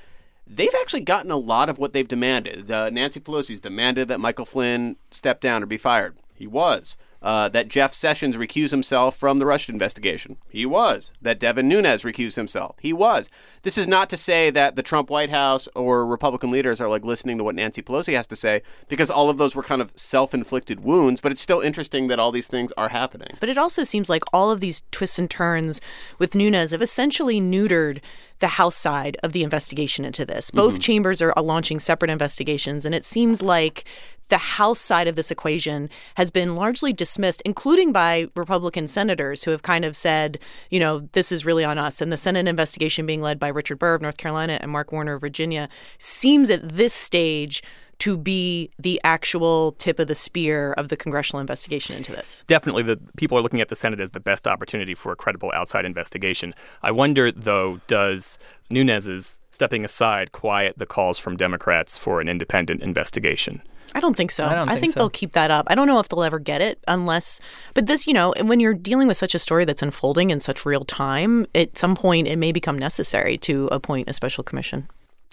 They've 0.47 0.69
actually 0.81 1.01
gotten 1.01 1.29
a 1.29 1.37
lot 1.37 1.69
of 1.69 1.77
what 1.77 1.93
they've 1.93 2.07
demanded. 2.07 2.71
Uh, 2.71 2.89
Nancy 2.89 3.19
Pelosi's 3.19 3.61
demanded 3.61 4.07
that 4.07 4.19
Michael 4.19 4.45
Flynn 4.45 4.95
step 5.11 5.41
down 5.41 5.61
or 5.61 5.67
be 5.67 5.77
fired. 5.77 6.17
He 6.33 6.47
was. 6.47 6.97
Uh, 7.21 7.49
that 7.49 7.67
Jeff 7.67 7.93
Sessions 7.93 8.37
recuse 8.37 8.71
himself 8.71 9.13
from 9.17 9.39
the 9.39 9.45
Russia 9.45 9.73
investigation. 9.73 10.37
He 10.47 10.65
was. 10.65 11.11
That 11.21 11.37
Devin 11.37 11.67
Nunes 11.67 12.03
recused 12.03 12.37
himself. 12.37 12.77
He 12.79 12.93
was. 12.93 13.29
This 13.63 13.77
is 13.77 13.89
not 13.89 14.09
to 14.11 14.15
say 14.15 14.49
that 14.51 14.77
the 14.77 14.83
Trump 14.83 15.09
White 15.09 15.29
House 15.29 15.67
or 15.75 16.05
Republican 16.07 16.49
leaders 16.49 16.79
are 16.79 16.87
like 16.87 17.03
listening 17.03 17.37
to 17.37 17.43
what 17.43 17.55
Nancy 17.55 17.81
Pelosi 17.81 18.15
has 18.15 18.25
to 18.27 18.37
say, 18.37 18.61
because 18.87 19.11
all 19.11 19.29
of 19.29 19.37
those 19.37 19.53
were 19.53 19.63
kind 19.63 19.81
of 19.81 19.91
self 19.97 20.33
inflicted 20.33 20.85
wounds, 20.85 21.19
but 21.19 21.33
it's 21.33 21.41
still 21.41 21.59
interesting 21.59 22.07
that 22.07 22.19
all 22.19 22.31
these 22.31 22.47
things 22.47 22.71
are 22.77 22.87
happening. 22.87 23.35
But 23.41 23.49
it 23.49 23.57
also 23.57 23.83
seems 23.83 24.09
like 24.09 24.23
all 24.31 24.49
of 24.49 24.61
these 24.61 24.83
twists 24.91 25.19
and 25.19 25.29
turns 25.29 25.81
with 26.19 26.35
Nunes 26.35 26.71
have 26.71 26.81
essentially 26.81 27.41
neutered 27.41 27.99
the 28.39 28.47
House 28.47 28.77
side 28.77 29.17
of 29.23 29.33
the 29.33 29.43
investigation 29.43 30.05
into 30.05 30.23
this. 30.25 30.51
Both 30.51 30.75
Mhm. 30.75 30.81
chambers 30.81 31.21
are 31.21 31.33
launching 31.35 31.81
separate 31.81 32.09
investigations, 32.09 32.85
and 32.85 32.95
it 32.95 33.03
seems 33.03 33.41
like 33.41 33.83
the 34.29 34.37
House 34.37 34.79
side 34.79 35.07
of 35.07 35.15
this 35.15 35.31
equation 35.31 35.89
has 36.15 36.31
been 36.31 36.55
largely 36.55 36.93
dismissed, 36.93 37.41
including 37.45 37.91
by 37.91 38.27
Republican 38.35 38.87
senators 38.87 39.43
who 39.43 39.51
have 39.51 39.63
kind 39.63 39.85
of 39.85 39.95
said, 39.95 40.39
you 40.69 40.79
know, 40.79 41.09
this 41.11 41.31
is 41.31 41.45
really 41.45 41.65
on 41.65 41.77
us. 41.77 42.01
And 42.01 42.11
the 42.11 42.17
Senate 42.17 42.47
investigation 42.47 43.05
being 43.05 43.21
led 43.21 43.39
by 43.39 43.49
Richard 43.49 43.79
Burr 43.79 43.95
of 43.95 44.01
North 44.01 44.17
Carolina 44.17 44.57
and 44.61 44.71
Mark 44.71 44.91
Warner 44.91 45.15
of 45.15 45.21
Virginia 45.21 45.69
seems 45.97 46.49
at 46.49 46.67
this 46.69 46.93
stage 46.93 47.61
to 47.99 48.15
be 48.17 48.71
the 48.79 48.99
actual 49.03 49.73
tip 49.73 49.99
of 49.99 50.07
the 50.07 50.15
spear 50.15 50.71
of 50.73 50.87
the 50.87 50.95
congressional 50.95 51.41
investigation 51.41 51.97
into 51.97 52.13
this. 52.13 52.45
Definitely, 52.47 52.83
the 52.83 52.97
people 53.17 53.37
are 53.37 53.41
looking 53.41 53.59
at 53.59 53.67
the 53.67 53.75
Senate 53.75 53.99
as 53.99 54.11
the 54.11 54.21
best 54.21 54.47
opportunity 54.47 54.95
for 54.95 55.11
a 55.11 55.17
credible 55.17 55.51
outside 55.53 55.83
investigation. 55.83 56.53
I 56.81 56.91
wonder, 56.91 57.29
though, 57.29 57.81
does 57.87 58.39
Nunes's 58.69 59.41
stepping 59.51 59.83
aside 59.83 60.31
quiet 60.31 60.77
the 60.77 60.85
calls 60.85 61.19
from 61.19 61.35
Democrats 61.35 61.97
for 61.97 62.21
an 62.21 62.29
independent 62.29 62.81
investigation? 62.81 63.61
I 63.95 63.99
don't 63.99 64.15
think 64.15 64.31
so. 64.31 64.45
I 64.45 64.55
don't 64.55 64.67
think 64.67 64.79
think 64.79 64.93
so. 64.93 64.99
they'll 64.99 65.09
keep 65.09 65.33
that 65.33 65.51
up. 65.51 65.67
I 65.69 65.75
don't 65.75 65.87
know 65.87 65.99
if 65.99 66.09
they'll 66.09 66.23
ever 66.23 66.39
get 66.39 66.61
it 66.61 66.79
unless, 66.87 67.39
but 67.73 67.87
this, 67.87 68.07
you 68.07 68.13
know, 68.13 68.33
when 68.41 68.59
you're 68.59 68.73
dealing 68.73 69.07
with 69.07 69.17
such 69.17 69.35
a 69.35 69.39
story 69.39 69.65
that's 69.65 69.81
unfolding 69.81 70.31
in 70.31 70.39
such 70.39 70.65
real 70.65 70.85
time, 70.85 71.45
at 71.55 71.77
some 71.77 71.95
point 71.95 72.27
it 72.27 72.37
may 72.37 72.51
become 72.51 72.77
necessary 72.77 73.37
to 73.39 73.67
appoint 73.71 74.09
a 74.09 74.13
special 74.13 74.43
commission. 74.43 74.87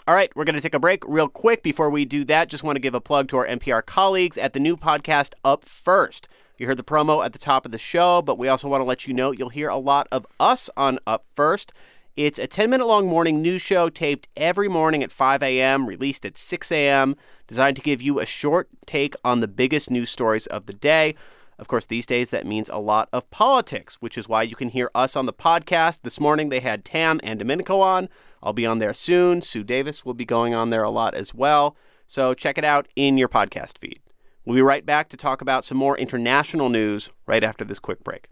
All 0.09 0.15
right, 0.15 0.31
we're 0.37 0.45
going 0.45 0.55
to 0.55 0.61
take 0.61 0.75
a 0.75 0.79
break 0.79 1.03
real 1.07 1.29
quick. 1.29 1.65
Before 1.65 1.91
we 1.91 2.05
do 2.05 2.25
that, 2.27 2.49
just 2.49 2.63
want 2.63 2.77
to 2.77 2.81
give 2.81 2.95
a 2.95 3.01
plug 3.01 3.29
to 3.29 3.39
our 3.39 3.47
NPR 3.47 3.85
colleagues 3.85 4.39
at 4.39 4.53
the 4.53 4.61
new 4.61 4.77
podcast 4.77 5.33
Up 5.45 5.65
First. 5.65 6.29
You 6.59 6.67
heard 6.67 6.77
the 6.77 6.85
promo 6.85 7.25
at 7.25 7.33
the 7.33 7.41
top 7.41 7.67
of 7.67 7.73
the 7.73 7.79
show, 7.79 8.23
but 8.23 8.39
we 8.39 8.47
also 8.47 8.69
want 8.69 8.81
to 8.81 8.85
let 8.85 9.07
you 9.07 9.13
know 9.13 9.33
you'll 9.33 9.49
hear 9.49 9.69
a 9.69 9.77
lot 9.77 10.07
of 10.13 10.25
us 10.39 10.71
on 10.77 11.01
Up 11.07 11.25
First. 11.35 11.73
It's 12.17 12.39
a 12.39 12.47
10 12.47 12.71
minute 12.71 12.87
long 12.87 13.07
morning 13.09 13.43
news 13.43 13.61
show 13.61 13.91
taped 13.91 14.27
every 14.39 14.69
morning 14.69 15.03
at 15.03 15.13
5 15.13 15.43
a.m., 15.43 15.87
released 15.87 16.25
at 16.25 16.39
6 16.39 16.73
a.m., 16.73 17.15
designed 17.47 17.77
to 17.77 17.83
give 17.83 18.01
you 18.01 18.19
a 18.19 18.25
short 18.25 18.71
take 18.87 19.15
on 19.23 19.41
the 19.41 19.47
biggest 19.47 19.91
news 19.91 20.09
stories 20.09 20.47
of 20.47 20.65
the 20.65 20.73
day. 20.73 21.15
Of 21.59 21.69
course, 21.69 21.85
these 21.85 22.07
days 22.07 22.31
that 22.31 22.47
means 22.47 22.71
a 22.71 22.79
lot 22.79 23.11
of 23.13 23.29
politics, 23.29 23.97
which 23.97 24.17
is 24.17 24.31
why 24.31 24.45
you 24.45 24.57
can 24.57 24.71
hear 24.71 24.91
us 24.95 25.15
on 25.15 25.27
the 25.27 25.33
podcast. 25.35 26.03
This 26.03 26.19
morning 26.19 26.49
they 26.49 26.61
had 26.61 26.87
Tam 26.87 27.21
and 27.23 27.39
Domenico 27.39 27.83
on. 27.83 28.09
I'll 28.43 28.55
be 28.55 28.65
on 28.65 28.79
there 28.79 28.95
soon. 28.95 29.43
Sue 29.43 29.63
Davis 29.63 30.07
will 30.07 30.15
be 30.15 30.25
going 30.25 30.55
on 30.55 30.71
there 30.71 30.85
a 30.85 30.91
lot 30.91 31.15
as 31.15 31.35
well. 31.35 31.77
So 32.07 32.33
check 32.33 32.57
it 32.57 32.65
out 32.65 32.89
in 32.97 33.19
your 33.19 33.29
podcast 33.29 33.77
feed. 33.77 34.01
We'll 34.47 34.57
be 34.57 34.63
right 34.63 34.87
back 34.87 35.11
to 35.11 35.19
talk 35.19 35.43
about 35.43 35.67
some 35.67 35.77
more 35.77 35.99
international 35.99 36.71
news 36.71 37.11
right 37.27 37.45
after 37.45 37.63
this 37.63 37.79
quick 37.79 38.03
break. 38.03 38.29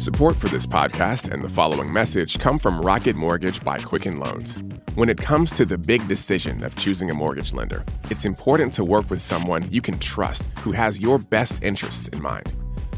Support 0.00 0.36
for 0.36 0.48
this 0.48 0.64
podcast 0.64 1.30
and 1.30 1.44
the 1.44 1.48
following 1.50 1.92
message 1.92 2.38
come 2.38 2.58
from 2.58 2.80
Rocket 2.80 3.16
Mortgage 3.16 3.62
by 3.62 3.78
Quicken 3.78 4.18
Loans. 4.18 4.56
When 4.94 5.10
it 5.10 5.18
comes 5.18 5.52
to 5.52 5.66
the 5.66 5.76
big 5.76 6.08
decision 6.08 6.64
of 6.64 6.74
choosing 6.74 7.10
a 7.10 7.14
mortgage 7.14 7.52
lender, 7.52 7.84
it's 8.04 8.24
important 8.24 8.72
to 8.72 8.82
work 8.82 9.10
with 9.10 9.20
someone 9.20 9.70
you 9.70 9.82
can 9.82 9.98
trust 9.98 10.48
who 10.60 10.72
has 10.72 11.02
your 11.02 11.18
best 11.18 11.62
interests 11.62 12.08
in 12.08 12.22
mind. 12.22 12.50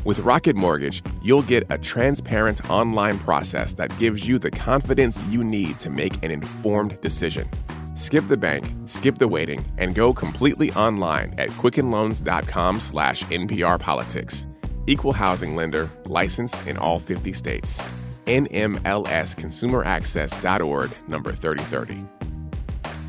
With 0.04 0.20
Rocket 0.20 0.54
Mortgage, 0.54 1.02
you'll 1.24 1.42
get 1.42 1.66
a 1.70 1.76
transparent 1.76 2.70
online 2.70 3.18
process 3.18 3.74
that 3.74 3.98
gives 3.98 4.28
you 4.28 4.38
the 4.38 4.52
confidence 4.52 5.24
you 5.24 5.42
need 5.42 5.80
to 5.80 5.90
make 5.90 6.22
an 6.22 6.30
informed 6.30 7.00
decision. 7.00 7.50
Skip 7.96 8.28
the 8.28 8.36
bank, 8.36 8.72
skip 8.84 9.16
the 9.16 9.26
waiting, 9.26 9.66
and 9.76 9.96
go 9.96 10.12
completely 10.14 10.70
online 10.74 11.34
at 11.36 11.48
quickenloans.com 11.48 12.78
slash 12.78 13.24
nprpolitics. 13.24 14.51
Equal 14.86 15.12
housing 15.12 15.54
lender, 15.54 15.88
licensed 16.06 16.66
in 16.66 16.76
all 16.76 16.98
50 16.98 17.32
states. 17.32 17.80
NMLSconsumeraccess.org, 18.26 21.08
number 21.08 21.32
3030. 21.32 22.04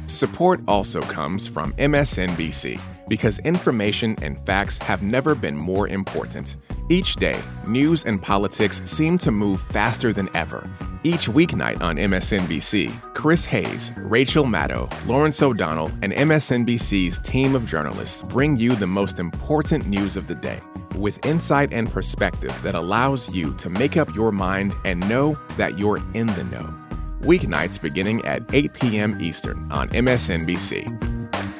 Support 0.05 0.61
also 0.67 1.01
comes 1.01 1.47
from 1.47 1.73
MSNBC 1.73 2.79
because 3.07 3.39
information 3.39 4.15
and 4.21 4.39
facts 4.45 4.77
have 4.79 5.01
never 5.01 5.33
been 5.33 5.57
more 5.57 5.87
important. 5.87 6.57
Each 6.93 7.15
day, 7.15 7.41
news 7.65 8.03
and 8.03 8.21
politics 8.21 8.79
seem 8.85 9.17
to 9.17 9.31
move 9.31 9.59
faster 9.59 10.13
than 10.13 10.29
ever. 10.35 10.63
Each 11.03 11.27
weeknight 11.27 11.81
on 11.81 11.95
MSNBC, 11.95 13.15
Chris 13.15 13.45
Hayes, 13.45 13.91
Rachel 13.97 14.45
Maddow, 14.45 14.87
Lawrence 15.07 15.41
O'Donnell, 15.41 15.87
and 16.03 16.13
MSNBC's 16.13 17.17
team 17.17 17.55
of 17.55 17.65
journalists 17.65 18.21
bring 18.21 18.57
you 18.57 18.75
the 18.75 18.85
most 18.85 19.17
important 19.17 19.87
news 19.87 20.15
of 20.15 20.27
the 20.27 20.35
day 20.35 20.59
with 20.93 21.25
insight 21.25 21.73
and 21.73 21.89
perspective 21.89 22.55
that 22.61 22.75
allows 22.75 23.33
you 23.33 23.55
to 23.55 23.71
make 23.71 23.97
up 23.97 24.13
your 24.13 24.31
mind 24.31 24.71
and 24.85 24.99
know 25.09 25.33
that 25.57 25.79
you're 25.79 25.97
in 26.13 26.27
the 26.27 26.43
know. 26.43 26.75
Weeknights 27.21 27.81
beginning 27.81 28.23
at 28.23 28.53
8 28.53 28.71
p.m. 28.75 29.19
Eastern 29.19 29.57
on 29.71 29.89
MSNBC. 29.89 31.52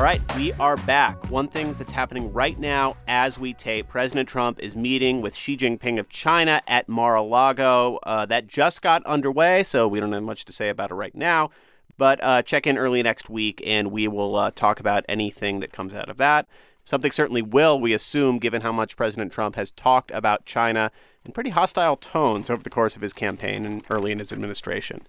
All 0.00 0.06
right, 0.06 0.34
we 0.34 0.54
are 0.54 0.78
back. 0.78 1.28
One 1.28 1.46
thing 1.46 1.74
that's 1.74 1.92
happening 1.92 2.32
right 2.32 2.58
now 2.58 2.96
as 3.06 3.38
we 3.38 3.52
tape 3.52 3.88
President 3.88 4.30
Trump 4.30 4.58
is 4.58 4.74
meeting 4.74 5.20
with 5.20 5.36
Xi 5.36 5.58
Jinping 5.58 5.98
of 5.98 6.08
China 6.08 6.62
at 6.66 6.88
Mar 6.88 7.16
a 7.16 7.22
Lago. 7.22 7.98
Uh, 8.04 8.24
that 8.24 8.46
just 8.46 8.80
got 8.80 9.04
underway, 9.04 9.62
so 9.62 9.86
we 9.86 10.00
don't 10.00 10.12
have 10.12 10.22
much 10.22 10.46
to 10.46 10.52
say 10.52 10.70
about 10.70 10.90
it 10.90 10.94
right 10.94 11.14
now. 11.14 11.50
But 11.98 12.18
uh, 12.24 12.40
check 12.40 12.66
in 12.66 12.78
early 12.78 13.02
next 13.02 13.28
week 13.28 13.62
and 13.66 13.92
we 13.92 14.08
will 14.08 14.36
uh, 14.36 14.52
talk 14.52 14.80
about 14.80 15.04
anything 15.06 15.60
that 15.60 15.70
comes 15.70 15.94
out 15.94 16.08
of 16.08 16.16
that. 16.16 16.48
Something 16.82 17.12
certainly 17.12 17.42
will, 17.42 17.78
we 17.78 17.92
assume, 17.92 18.38
given 18.38 18.62
how 18.62 18.72
much 18.72 18.96
President 18.96 19.30
Trump 19.30 19.54
has 19.56 19.70
talked 19.70 20.10
about 20.12 20.46
China 20.46 20.90
in 21.26 21.32
pretty 21.32 21.50
hostile 21.50 21.96
tones 21.96 22.48
over 22.48 22.62
the 22.62 22.70
course 22.70 22.96
of 22.96 23.02
his 23.02 23.12
campaign 23.12 23.66
and 23.66 23.84
early 23.90 24.12
in 24.12 24.18
his 24.18 24.32
administration. 24.32 25.02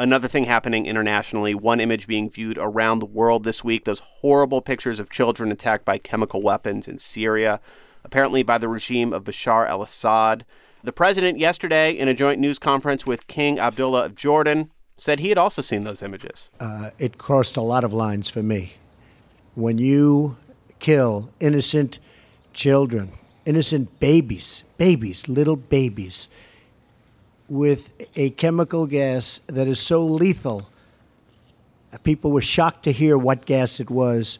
Another 0.00 0.28
thing 0.28 0.44
happening 0.44 0.86
internationally, 0.86 1.56
one 1.56 1.80
image 1.80 2.06
being 2.06 2.30
viewed 2.30 2.56
around 2.56 3.00
the 3.00 3.06
world 3.06 3.42
this 3.42 3.64
week 3.64 3.84
those 3.84 3.98
horrible 3.98 4.62
pictures 4.62 5.00
of 5.00 5.10
children 5.10 5.50
attacked 5.50 5.84
by 5.84 5.98
chemical 5.98 6.40
weapons 6.40 6.86
in 6.86 6.98
Syria, 6.98 7.60
apparently 8.04 8.44
by 8.44 8.58
the 8.58 8.68
regime 8.68 9.12
of 9.12 9.24
Bashar 9.24 9.68
al 9.68 9.82
Assad. 9.82 10.44
The 10.84 10.92
president, 10.92 11.40
yesterday, 11.40 11.90
in 11.90 12.06
a 12.06 12.14
joint 12.14 12.38
news 12.38 12.60
conference 12.60 13.06
with 13.06 13.26
King 13.26 13.58
Abdullah 13.58 14.04
of 14.04 14.14
Jordan, 14.14 14.70
said 14.96 15.18
he 15.18 15.30
had 15.30 15.38
also 15.38 15.62
seen 15.62 15.82
those 15.82 16.00
images. 16.02 16.48
uh, 16.60 16.90
it 16.98 17.18
crossed 17.18 17.56
a 17.56 17.60
lot 17.60 17.82
of 17.82 17.92
lines 17.92 18.30
for 18.30 18.42
me. 18.42 18.74
When 19.56 19.78
you 19.78 20.36
kill 20.78 21.30
innocent 21.40 21.98
children, 22.52 23.10
innocent 23.44 23.98
babies, 23.98 24.62
babies, 24.76 25.28
little 25.28 25.56
babies, 25.56 26.28
with 27.48 28.06
a 28.16 28.30
chemical 28.30 28.86
gas 28.86 29.40
that 29.46 29.66
is 29.66 29.80
so 29.80 30.04
lethal, 30.04 30.68
people 32.02 32.30
were 32.30 32.40
shocked 32.40 32.84
to 32.84 32.92
hear 32.92 33.16
what 33.16 33.46
gas 33.46 33.80
it 33.80 33.90
was. 33.90 34.38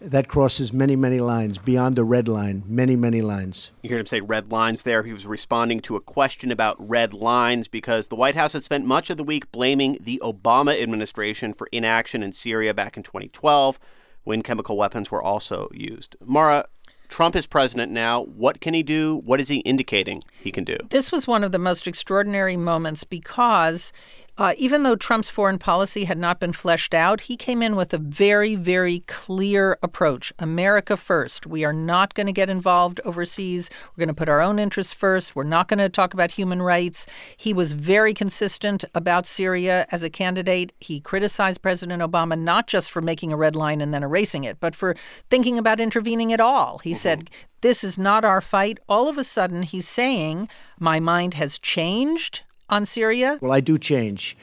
That 0.00 0.28
crosses 0.28 0.72
many, 0.72 0.94
many 0.94 1.18
lines, 1.18 1.58
beyond 1.58 1.96
the 1.96 2.04
red 2.04 2.28
line, 2.28 2.62
many, 2.68 2.94
many 2.94 3.20
lines. 3.20 3.72
You 3.82 3.90
heard 3.90 3.98
him 3.98 4.06
say 4.06 4.20
red 4.20 4.52
lines 4.52 4.84
there. 4.84 5.02
He 5.02 5.12
was 5.12 5.26
responding 5.26 5.80
to 5.80 5.96
a 5.96 6.00
question 6.00 6.52
about 6.52 6.76
red 6.78 7.12
lines 7.12 7.66
because 7.66 8.06
the 8.06 8.14
White 8.14 8.36
House 8.36 8.52
had 8.52 8.62
spent 8.62 8.86
much 8.86 9.10
of 9.10 9.16
the 9.16 9.24
week 9.24 9.50
blaming 9.50 9.98
the 10.00 10.20
Obama 10.22 10.80
administration 10.80 11.52
for 11.52 11.68
inaction 11.72 12.22
in 12.22 12.30
Syria 12.30 12.72
back 12.72 12.96
in 12.96 13.02
2012 13.02 13.80
when 14.22 14.42
chemical 14.42 14.76
weapons 14.76 15.10
were 15.10 15.22
also 15.22 15.68
used. 15.74 16.14
Mara, 16.24 16.66
Trump 17.08 17.34
is 17.34 17.46
president 17.46 17.90
now. 17.90 18.24
What 18.24 18.60
can 18.60 18.74
he 18.74 18.82
do? 18.82 19.22
What 19.24 19.40
is 19.40 19.48
he 19.48 19.58
indicating 19.58 20.22
he 20.40 20.52
can 20.52 20.64
do? 20.64 20.76
This 20.90 21.10
was 21.10 21.26
one 21.26 21.42
of 21.42 21.52
the 21.52 21.58
most 21.58 21.86
extraordinary 21.86 22.56
moments 22.56 23.04
because 23.04 23.92
Uh, 24.38 24.54
even 24.56 24.84
though 24.84 24.94
Trump's 24.94 25.28
foreign 25.28 25.58
policy 25.58 26.04
had 26.04 26.16
not 26.16 26.38
been 26.38 26.52
fleshed 26.52 26.94
out, 26.94 27.22
he 27.22 27.36
came 27.36 27.60
in 27.60 27.74
with 27.74 27.92
a 27.92 27.98
very, 27.98 28.54
very 28.54 29.00
clear 29.00 29.76
approach 29.82 30.32
America 30.38 30.96
first. 30.96 31.44
We 31.44 31.64
are 31.64 31.72
not 31.72 32.14
going 32.14 32.28
to 32.28 32.32
get 32.32 32.48
involved 32.48 33.00
overseas. 33.04 33.68
We're 33.90 34.02
going 34.02 34.14
to 34.14 34.18
put 34.18 34.28
our 34.28 34.40
own 34.40 34.60
interests 34.60 34.92
first. 34.92 35.34
We're 35.34 35.42
not 35.42 35.66
going 35.66 35.78
to 35.78 35.88
talk 35.88 36.14
about 36.14 36.30
human 36.30 36.62
rights. 36.62 37.04
He 37.36 37.52
was 37.52 37.72
very 37.72 38.14
consistent 38.14 38.84
about 38.94 39.26
Syria 39.26 39.86
as 39.90 40.04
a 40.04 40.10
candidate. 40.10 40.72
He 40.78 41.00
criticized 41.00 41.60
President 41.60 42.00
Obama 42.00 42.38
not 42.38 42.68
just 42.68 42.92
for 42.92 43.00
making 43.00 43.32
a 43.32 43.36
red 43.36 43.56
line 43.56 43.80
and 43.80 43.92
then 43.92 44.04
erasing 44.04 44.44
it, 44.44 44.60
but 44.60 44.76
for 44.76 44.94
thinking 45.28 45.58
about 45.58 45.80
intervening 45.80 46.32
at 46.32 46.40
all. 46.40 46.78
He 46.78 46.92
mm-hmm. 46.92 46.98
said, 46.98 47.30
This 47.62 47.82
is 47.82 47.98
not 47.98 48.24
our 48.24 48.40
fight. 48.40 48.78
All 48.88 49.08
of 49.08 49.18
a 49.18 49.24
sudden, 49.24 49.64
he's 49.64 49.88
saying, 49.88 50.48
My 50.78 51.00
mind 51.00 51.34
has 51.34 51.58
changed 51.58 52.42
on 52.68 52.86
Syria? 52.86 53.38
Well, 53.40 53.52
I 53.52 53.60
do 53.60 53.78
change. 53.78 54.36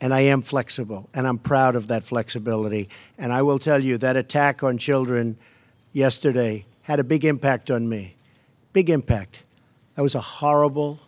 And 0.00 0.12
I 0.12 0.20
am 0.20 0.42
flexible, 0.42 1.08
and 1.14 1.26
I'm 1.26 1.38
proud 1.38 1.76
of 1.76 1.86
that 1.88 2.04
flexibility. 2.04 2.88
And 3.16 3.32
I 3.32 3.42
will 3.42 3.58
tell 3.58 3.82
you 3.82 3.96
that 3.98 4.16
attack 4.16 4.62
on 4.62 4.76
children 4.76 5.38
yesterday 5.92 6.66
had 6.82 7.00
a 7.00 7.04
big 7.04 7.24
impact 7.24 7.70
on 7.70 7.88
me. 7.88 8.14
Big 8.72 8.90
impact. 8.90 9.44
That 9.94 10.02
was 10.02 10.14
a 10.14 10.20
horrible, 10.20 11.00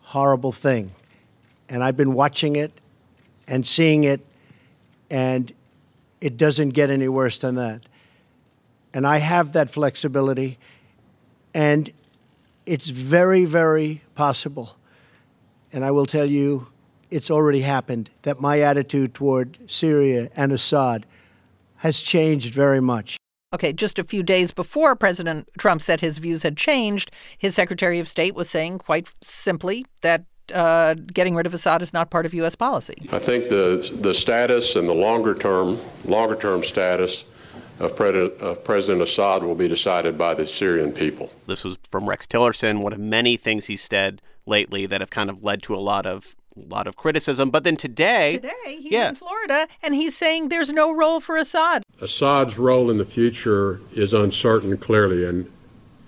horrible 0.00 0.50
thing. 0.50 0.92
And 1.68 1.84
I've 1.84 1.96
been 1.96 2.14
watching 2.14 2.56
it 2.56 2.72
and 3.46 3.64
seeing 3.64 4.04
it, 4.04 4.20
and 5.10 5.52
it 6.20 6.36
doesn't 6.36 6.70
get 6.70 6.90
any 6.90 7.06
worse 7.06 7.38
than 7.38 7.54
that. 7.56 7.82
And 8.92 9.06
I 9.06 9.18
have 9.18 9.52
that 9.52 9.70
flexibility, 9.70 10.58
and 11.54 11.92
it's 12.64 12.88
very, 12.88 13.44
very 13.44 14.02
possible 14.14 14.76
and 15.72 15.84
I 15.84 15.90
will 15.90 16.06
tell 16.06 16.26
you, 16.26 16.68
it's 17.10 17.30
already 17.30 17.60
happened, 17.60 18.10
that 18.22 18.40
my 18.40 18.60
attitude 18.60 19.14
toward 19.14 19.58
Syria 19.70 20.30
and 20.36 20.52
Assad 20.52 21.06
has 21.76 22.00
changed 22.00 22.54
very 22.54 22.80
much. 22.80 23.16
Okay, 23.54 23.72
just 23.72 23.98
a 23.98 24.04
few 24.04 24.22
days 24.22 24.50
before 24.52 24.96
President 24.96 25.48
Trump 25.58 25.80
said 25.80 26.00
his 26.00 26.18
views 26.18 26.42
had 26.42 26.56
changed, 26.56 27.10
his 27.38 27.54
Secretary 27.54 28.00
of 28.00 28.08
State 28.08 28.34
was 28.34 28.50
saying 28.50 28.78
quite 28.78 29.08
simply 29.22 29.86
that 30.02 30.24
uh, 30.54 30.94
getting 31.12 31.34
rid 31.34 31.46
of 31.46 31.54
Assad 31.54 31.82
is 31.82 31.92
not 31.92 32.10
part 32.10 32.26
of 32.26 32.34
U.S. 32.34 32.54
policy. 32.54 33.08
I 33.12 33.18
think 33.18 33.48
the 33.48 33.90
the 34.00 34.14
status 34.14 34.76
and 34.76 34.88
the 34.88 34.94
longer 34.94 35.34
term 35.34 35.78
longer 36.04 36.36
term 36.36 36.62
status 36.62 37.24
of, 37.78 37.98
of, 38.00 38.64
President 38.64 39.02
Assad 39.02 39.42
will 39.42 39.54
be 39.54 39.68
decided 39.68 40.16
by 40.16 40.34
the 40.34 40.46
Syrian 40.46 40.92
people. 40.92 41.30
This 41.46 41.64
was 41.64 41.76
from 41.88 42.08
Rex 42.08 42.26
Tillerson. 42.26 42.80
One 42.80 42.92
of 42.92 42.98
many 42.98 43.36
things 43.36 43.66
he 43.66 43.76
said 43.76 44.22
lately 44.46 44.86
that 44.86 45.00
have 45.00 45.10
kind 45.10 45.28
of 45.28 45.42
led 45.42 45.62
to 45.64 45.74
a 45.74 45.78
lot 45.78 46.06
of 46.06 46.36
a 46.56 46.74
lot 46.74 46.86
of 46.86 46.96
criticism. 46.96 47.50
But 47.50 47.64
then 47.64 47.76
today, 47.76 48.38
today 48.38 48.52
he's 48.66 48.92
yeah. 48.92 49.10
in 49.10 49.14
Florida 49.14 49.68
and 49.82 49.94
he's 49.94 50.16
saying 50.16 50.48
there's 50.48 50.72
no 50.72 50.94
role 50.94 51.20
for 51.20 51.36
Assad. 51.36 51.82
Assad's 52.00 52.56
role 52.56 52.90
in 52.90 52.98
the 52.98 53.04
future 53.04 53.80
is 53.92 54.14
uncertain, 54.14 54.76
clearly, 54.78 55.24
and 55.24 55.50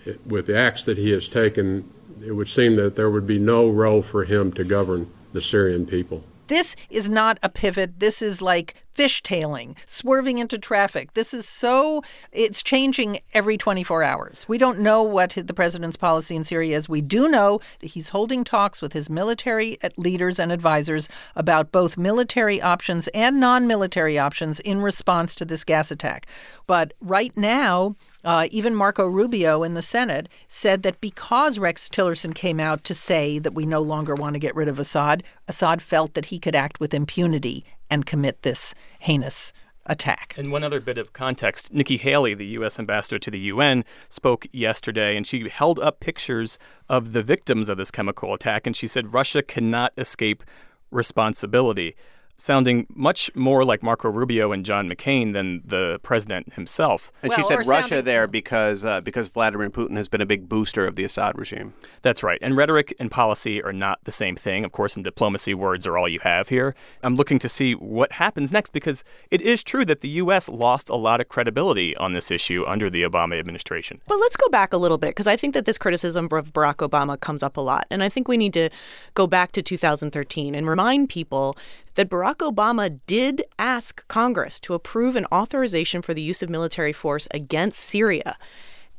it, 0.04 0.26
with 0.26 0.46
the 0.46 0.56
acts 0.56 0.84
that 0.84 0.96
he 0.96 1.10
has 1.10 1.28
taken, 1.28 1.90
it 2.24 2.32
would 2.32 2.48
seem 2.48 2.76
that 2.76 2.96
there 2.96 3.10
would 3.10 3.26
be 3.26 3.38
no 3.38 3.68
role 3.68 4.02
for 4.02 4.24
him 4.24 4.52
to 4.52 4.64
govern 4.64 5.10
the 5.32 5.42
Syrian 5.42 5.86
people. 5.86 6.24
This 6.48 6.74
is 6.88 7.08
not 7.08 7.38
a 7.42 7.48
pivot. 7.48 8.00
This 8.00 8.22
is 8.22 8.40
like 8.40 8.74
fishtailing, 8.96 9.76
swerving 9.86 10.38
into 10.38 10.58
traffic. 10.58 11.12
This 11.12 11.32
is 11.32 11.46
so, 11.46 12.02
it's 12.32 12.62
changing 12.62 13.20
every 13.32 13.56
24 13.56 14.02
hours. 14.02 14.46
We 14.48 14.58
don't 14.58 14.80
know 14.80 15.02
what 15.02 15.36
the 15.36 15.54
president's 15.54 15.96
policy 15.96 16.34
in 16.34 16.42
Syria 16.42 16.76
is. 16.76 16.88
We 16.88 17.00
do 17.00 17.28
know 17.28 17.60
that 17.78 17.88
he's 17.88 18.08
holding 18.08 18.42
talks 18.42 18.82
with 18.82 18.94
his 18.94 19.08
military 19.08 19.78
eh, 19.82 19.90
leaders 19.96 20.40
and 20.40 20.50
advisors 20.50 21.08
about 21.36 21.70
both 21.70 21.96
military 21.96 22.60
options 22.60 23.08
and 23.08 23.38
non 23.38 23.66
military 23.66 24.18
options 24.18 24.58
in 24.60 24.80
response 24.80 25.34
to 25.36 25.44
this 25.44 25.64
gas 25.64 25.90
attack. 25.90 26.26
But 26.66 26.92
right 27.00 27.36
now, 27.36 27.94
uh, 28.28 28.46
even 28.50 28.74
Marco 28.74 29.06
Rubio 29.06 29.62
in 29.62 29.72
the 29.72 29.80
Senate 29.80 30.28
said 30.48 30.82
that 30.82 31.00
because 31.00 31.58
Rex 31.58 31.88
Tillerson 31.88 32.34
came 32.34 32.60
out 32.60 32.84
to 32.84 32.94
say 32.94 33.38
that 33.38 33.54
we 33.54 33.64
no 33.64 33.80
longer 33.80 34.14
want 34.14 34.34
to 34.34 34.38
get 34.38 34.54
rid 34.54 34.68
of 34.68 34.78
Assad, 34.78 35.22
Assad 35.48 35.80
felt 35.80 36.12
that 36.12 36.26
he 36.26 36.38
could 36.38 36.54
act 36.54 36.78
with 36.78 36.92
impunity 36.92 37.64
and 37.88 38.04
commit 38.04 38.42
this 38.42 38.74
heinous 38.98 39.54
attack. 39.86 40.34
And 40.36 40.52
one 40.52 40.62
other 40.62 40.78
bit 40.78 40.98
of 40.98 41.14
context 41.14 41.72
Nikki 41.72 41.96
Haley, 41.96 42.34
the 42.34 42.44
U.S. 42.48 42.78
ambassador 42.78 43.18
to 43.18 43.30
the 43.30 43.38
UN, 43.38 43.82
spoke 44.10 44.46
yesterday 44.52 45.16
and 45.16 45.26
she 45.26 45.48
held 45.48 45.78
up 45.78 45.98
pictures 45.98 46.58
of 46.86 47.14
the 47.14 47.22
victims 47.22 47.70
of 47.70 47.78
this 47.78 47.90
chemical 47.90 48.34
attack 48.34 48.66
and 48.66 48.76
she 48.76 48.86
said 48.86 49.14
Russia 49.14 49.42
cannot 49.42 49.94
escape 49.96 50.44
responsibility 50.90 51.96
sounding 52.38 52.86
much 52.94 53.34
more 53.34 53.64
like 53.64 53.82
Marco 53.82 54.08
Rubio 54.08 54.52
and 54.52 54.64
John 54.64 54.88
McCain 54.88 55.32
than 55.32 55.60
the 55.64 55.98
president 56.04 56.54
himself. 56.54 57.10
And 57.22 57.30
well, 57.30 57.38
she 57.38 57.44
said 57.44 57.66
Russia 57.66 57.88
sounding... 57.88 58.04
there 58.04 58.26
because 58.28 58.84
uh, 58.84 59.00
because 59.00 59.28
Vladimir 59.28 59.68
Putin 59.70 59.96
has 59.96 60.08
been 60.08 60.20
a 60.20 60.26
big 60.26 60.48
booster 60.48 60.86
of 60.86 60.94
the 60.96 61.04
Assad 61.04 61.36
regime. 61.36 61.74
That's 62.02 62.22
right. 62.22 62.38
And 62.40 62.56
rhetoric 62.56 62.94
and 63.00 63.10
policy 63.10 63.62
are 63.62 63.72
not 63.72 63.98
the 64.04 64.12
same 64.12 64.36
thing. 64.36 64.64
Of 64.64 64.72
course, 64.72 64.96
in 64.96 65.02
diplomacy, 65.02 65.52
words 65.52 65.86
are 65.86 65.98
all 65.98 66.08
you 66.08 66.20
have 66.20 66.48
here. 66.48 66.74
I'm 67.02 67.16
looking 67.16 67.40
to 67.40 67.48
see 67.48 67.72
what 67.74 68.12
happens 68.12 68.52
next 68.52 68.72
because 68.72 69.02
it 69.30 69.40
is 69.42 69.64
true 69.64 69.84
that 69.86 70.00
the 70.00 70.08
U.S. 70.08 70.48
lost 70.48 70.88
a 70.88 70.96
lot 70.96 71.20
of 71.20 71.28
credibility 71.28 71.96
on 71.96 72.12
this 72.12 72.30
issue 72.30 72.64
under 72.66 72.88
the 72.88 73.02
Obama 73.02 73.38
administration. 73.38 74.00
But 74.06 74.20
let's 74.20 74.36
go 74.36 74.48
back 74.48 74.72
a 74.72 74.76
little 74.76 74.98
bit 74.98 75.10
because 75.10 75.26
I 75.26 75.36
think 75.36 75.54
that 75.54 75.64
this 75.64 75.76
criticism 75.76 76.28
of 76.30 76.52
Barack 76.52 76.88
Obama 76.88 77.18
comes 77.18 77.42
up 77.42 77.56
a 77.56 77.60
lot. 77.60 77.86
And 77.90 78.02
I 78.02 78.08
think 78.08 78.28
we 78.28 78.36
need 78.36 78.52
to 78.52 78.70
go 79.14 79.26
back 79.26 79.52
to 79.52 79.62
2013 79.62 80.54
and 80.54 80.68
remind 80.68 81.08
people 81.08 81.56
that 81.98 82.08
Barack 82.08 82.36
Obama 82.36 83.00
did 83.08 83.42
ask 83.58 84.06
Congress 84.06 84.60
to 84.60 84.72
approve 84.72 85.16
an 85.16 85.26
authorization 85.32 86.00
for 86.00 86.14
the 86.14 86.22
use 86.22 86.44
of 86.44 86.48
military 86.48 86.92
force 86.92 87.26
against 87.32 87.80
Syria. 87.80 88.38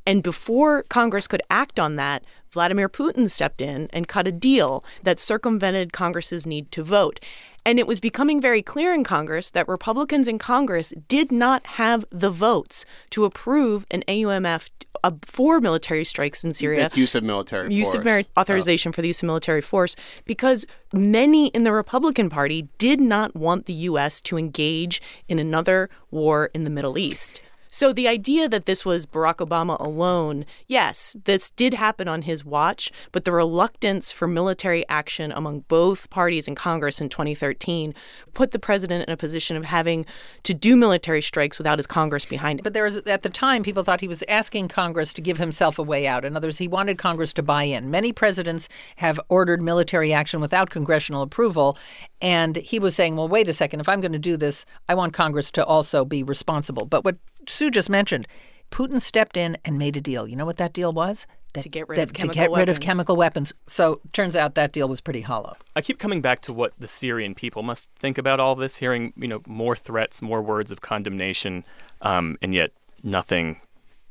And 0.06 0.22
before 0.22 0.84
Congress 0.90 1.26
could 1.26 1.42
act 1.50 1.80
on 1.80 1.96
that, 1.96 2.26
Vladimir 2.52 2.90
Putin 2.90 3.30
stepped 3.30 3.62
in 3.62 3.88
and 3.94 4.10
cut 4.10 4.28
a 4.28 4.34
deal 4.34 4.84
that 5.04 5.18
circumvented 5.18 5.94
Congress's 5.94 6.46
need 6.46 6.74
to 6.74 6.84
vote. 6.84 7.22
And 7.66 7.80
it 7.80 7.88
was 7.88 8.00
becoming 8.00 8.42
very 8.42 8.62
clear 8.62 8.94
in 8.94 9.04
Congress 9.04 9.50
that 9.52 9.68
Republicans 9.68 10.28
in 10.28 10.38
Congress 10.38 10.94
did 11.08 11.32
not 11.32 11.66
have 11.68 12.06
the 12.10 12.30
votes 12.30 12.86
to 13.12 13.26
approve 13.26 13.86
an 13.92 14.04
AUMF 14.08 14.70
uh, 15.04 15.12
for 15.24 15.62
military 15.62 16.04
strikes 16.04 16.44
in 16.44 16.54
Syria. 16.54 16.86
It's 16.86 16.98
use 16.98 17.16
of 17.16 17.24
military 17.24 17.74
use 17.74 17.88
force. 17.88 17.96
of 17.96 18.06
mer- 18.06 18.24
authorization 18.38 18.90
oh. 18.90 18.94
for 18.94 19.02
the 19.02 19.08
use 19.08 19.22
of 19.22 19.28
military 19.28 19.62
force 19.62 19.96
because 20.26 20.66
many 20.94 21.48
in 21.48 21.64
the 21.64 21.72
Republican 21.72 22.30
Party 22.30 22.68
did 22.78 23.00
not 23.00 23.36
want 23.36 23.66
the 23.66 23.74
U.S. 23.74 24.20
to 24.22 24.38
engage 24.38 25.02
in 25.28 25.40
another 25.40 25.90
war 26.12 26.50
in 26.54 26.64
the 26.64 26.70
Middle 26.70 26.98
East. 26.98 27.42
So 27.72 27.94
the 27.94 28.08
idea 28.08 28.50
that 28.50 28.66
this 28.66 28.84
was 28.84 29.06
Barack 29.06 29.38
Obama 29.38 29.80
alone, 29.80 30.46
yes, 30.68 31.16
this 31.26 31.52
did 31.52 31.76
happen 31.76 32.08
on 32.08 32.24
his 32.24 32.44
watch, 32.44 32.92
but 33.12 33.26
the 33.26 33.32
reluctance 33.32 34.12
for 34.12 34.28
military 34.28 34.88
action 34.90 35.32
among 35.32 35.62
both 35.68 36.10
parties 36.10 36.48
in 36.48 36.56
Congress 36.56 37.00
in 37.00 37.10
2013 37.10 37.94
put 38.34 38.52
the 38.52 38.60
president 38.60 39.08
in 39.08 39.14
a 39.14 39.18
position 39.18 39.56
of 39.56 39.66
having 39.66 40.06
to 40.44 40.54
do 40.54 40.76
military 40.76 41.22
strikes 41.22 41.60
without 41.60 41.78
his 41.78 41.86
Congress 41.86 42.26
behind 42.26 42.60
it. 42.60 42.64
But 42.64 42.74
there 42.74 42.86
was 42.86 42.98
at 42.98 43.22
the 43.22 43.30
time 43.30 43.62
people 43.62 43.84
thought 43.84 44.02
he 44.02 44.08
was 44.08 44.24
asking 44.28 44.70
Congress 44.70 45.14
to 45.14 45.22
give 45.22 45.38
himself 45.38 45.78
a 45.78 45.84
way 45.84 46.08
out. 46.08 46.26
In 46.26 46.36
other 46.36 46.48
words, 46.48 46.58
he 46.58 46.68
wanted 46.68 46.98
Congress 46.98 47.34
to 47.34 47.44
buy 47.44 47.64
in. 47.64 47.92
Many 47.92 48.12
presidents 48.12 48.68
have 48.96 49.20
ordered 49.30 49.62
military 49.62 50.12
action 50.12 50.42
without 50.42 50.72
congressional 50.72 51.22
approval, 51.22 51.78
and 52.22 52.56
he 52.56 52.80
was 52.80 52.96
saying, 52.96 53.16
"Well, 53.16 53.28
wait 53.28 53.48
a 53.48 53.54
second, 53.54 53.80
if 53.80 53.88
I'm 53.90 54.02
going 54.02 54.12
to 54.12 54.20
do 54.20 54.38
this, 54.38 54.66
I 54.88 54.96
want 54.96 55.14
Congress 55.14 55.52
to 55.52 55.66
also 55.66 56.04
be 56.04 56.24
responsible." 56.24 56.86
But 56.86 57.04
what 57.04 57.18
Sue 57.50 57.72
just 57.72 57.90
mentioned, 57.90 58.28
Putin 58.72 59.02
stepped 59.02 59.36
in 59.36 59.58
and 59.66 59.78
made 59.78 59.98
a 59.98 60.02
deal. 60.02 60.28
You 60.28 60.36
know 60.36 60.46
what 60.46 60.58
that 60.58 60.74
deal 60.74 60.94
was? 60.94 61.26
That, 61.54 61.64
to 61.64 61.70
get 61.70 61.90
rid 61.90 61.98
that, 61.98 62.04
of 62.04 62.14
chemical 62.14 62.34
to 62.34 62.40
get 62.40 62.52
weapons. 62.52 62.68
rid 62.68 62.70
of 62.70 62.80
chemical 62.80 63.16
weapons. 63.16 63.54
So 63.66 64.02
turns 64.14 64.36
out 64.36 64.54
that 64.54 64.72
deal 64.72 64.88
was 64.88 65.02
pretty 65.02 65.22
hollow. 65.22 65.56
I 65.76 65.82
keep 65.82 65.98
coming 65.98 66.22
back 66.22 66.42
to 66.42 66.54
what 66.54 66.74
the 66.78 66.88
Syrian 66.88 67.34
people 67.34 67.64
must 67.64 67.90
think 67.98 68.20
about 68.20 68.40
all 68.40 68.54
this, 68.54 68.76
hearing 68.76 69.14
you 69.18 69.28
know 69.28 69.42
more 69.48 69.76
threats, 69.76 70.22
more 70.22 70.44
words 70.44 70.70
of 70.72 70.82
condemnation, 70.82 71.64
um, 72.04 72.38
and 72.44 72.54
yet 72.54 72.72
nothing 73.04 73.60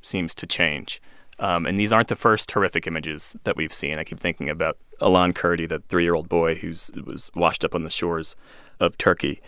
seems 0.02 0.34
to 0.34 0.46
change. 0.48 1.00
Um, 1.38 1.64
and 1.64 1.78
these 1.78 1.92
aren't 1.92 2.08
the 2.08 2.16
first 2.16 2.50
horrific 2.50 2.88
images 2.88 3.36
that 3.44 3.56
we've 3.56 3.72
seen. 3.72 3.98
I 3.98 4.02
keep 4.02 4.18
thinking 4.18 4.50
about 4.50 4.76
Alan 5.00 5.32
Kurdi, 5.32 5.68
that 5.68 5.84
three-year-old 5.84 6.28
boy 6.28 6.56
who 6.56 6.70
was 7.04 7.30
washed 7.36 7.64
up 7.64 7.76
on 7.76 7.84
the 7.84 7.90
shores 7.90 8.34
of 8.80 8.98
Turkey. 8.98 9.40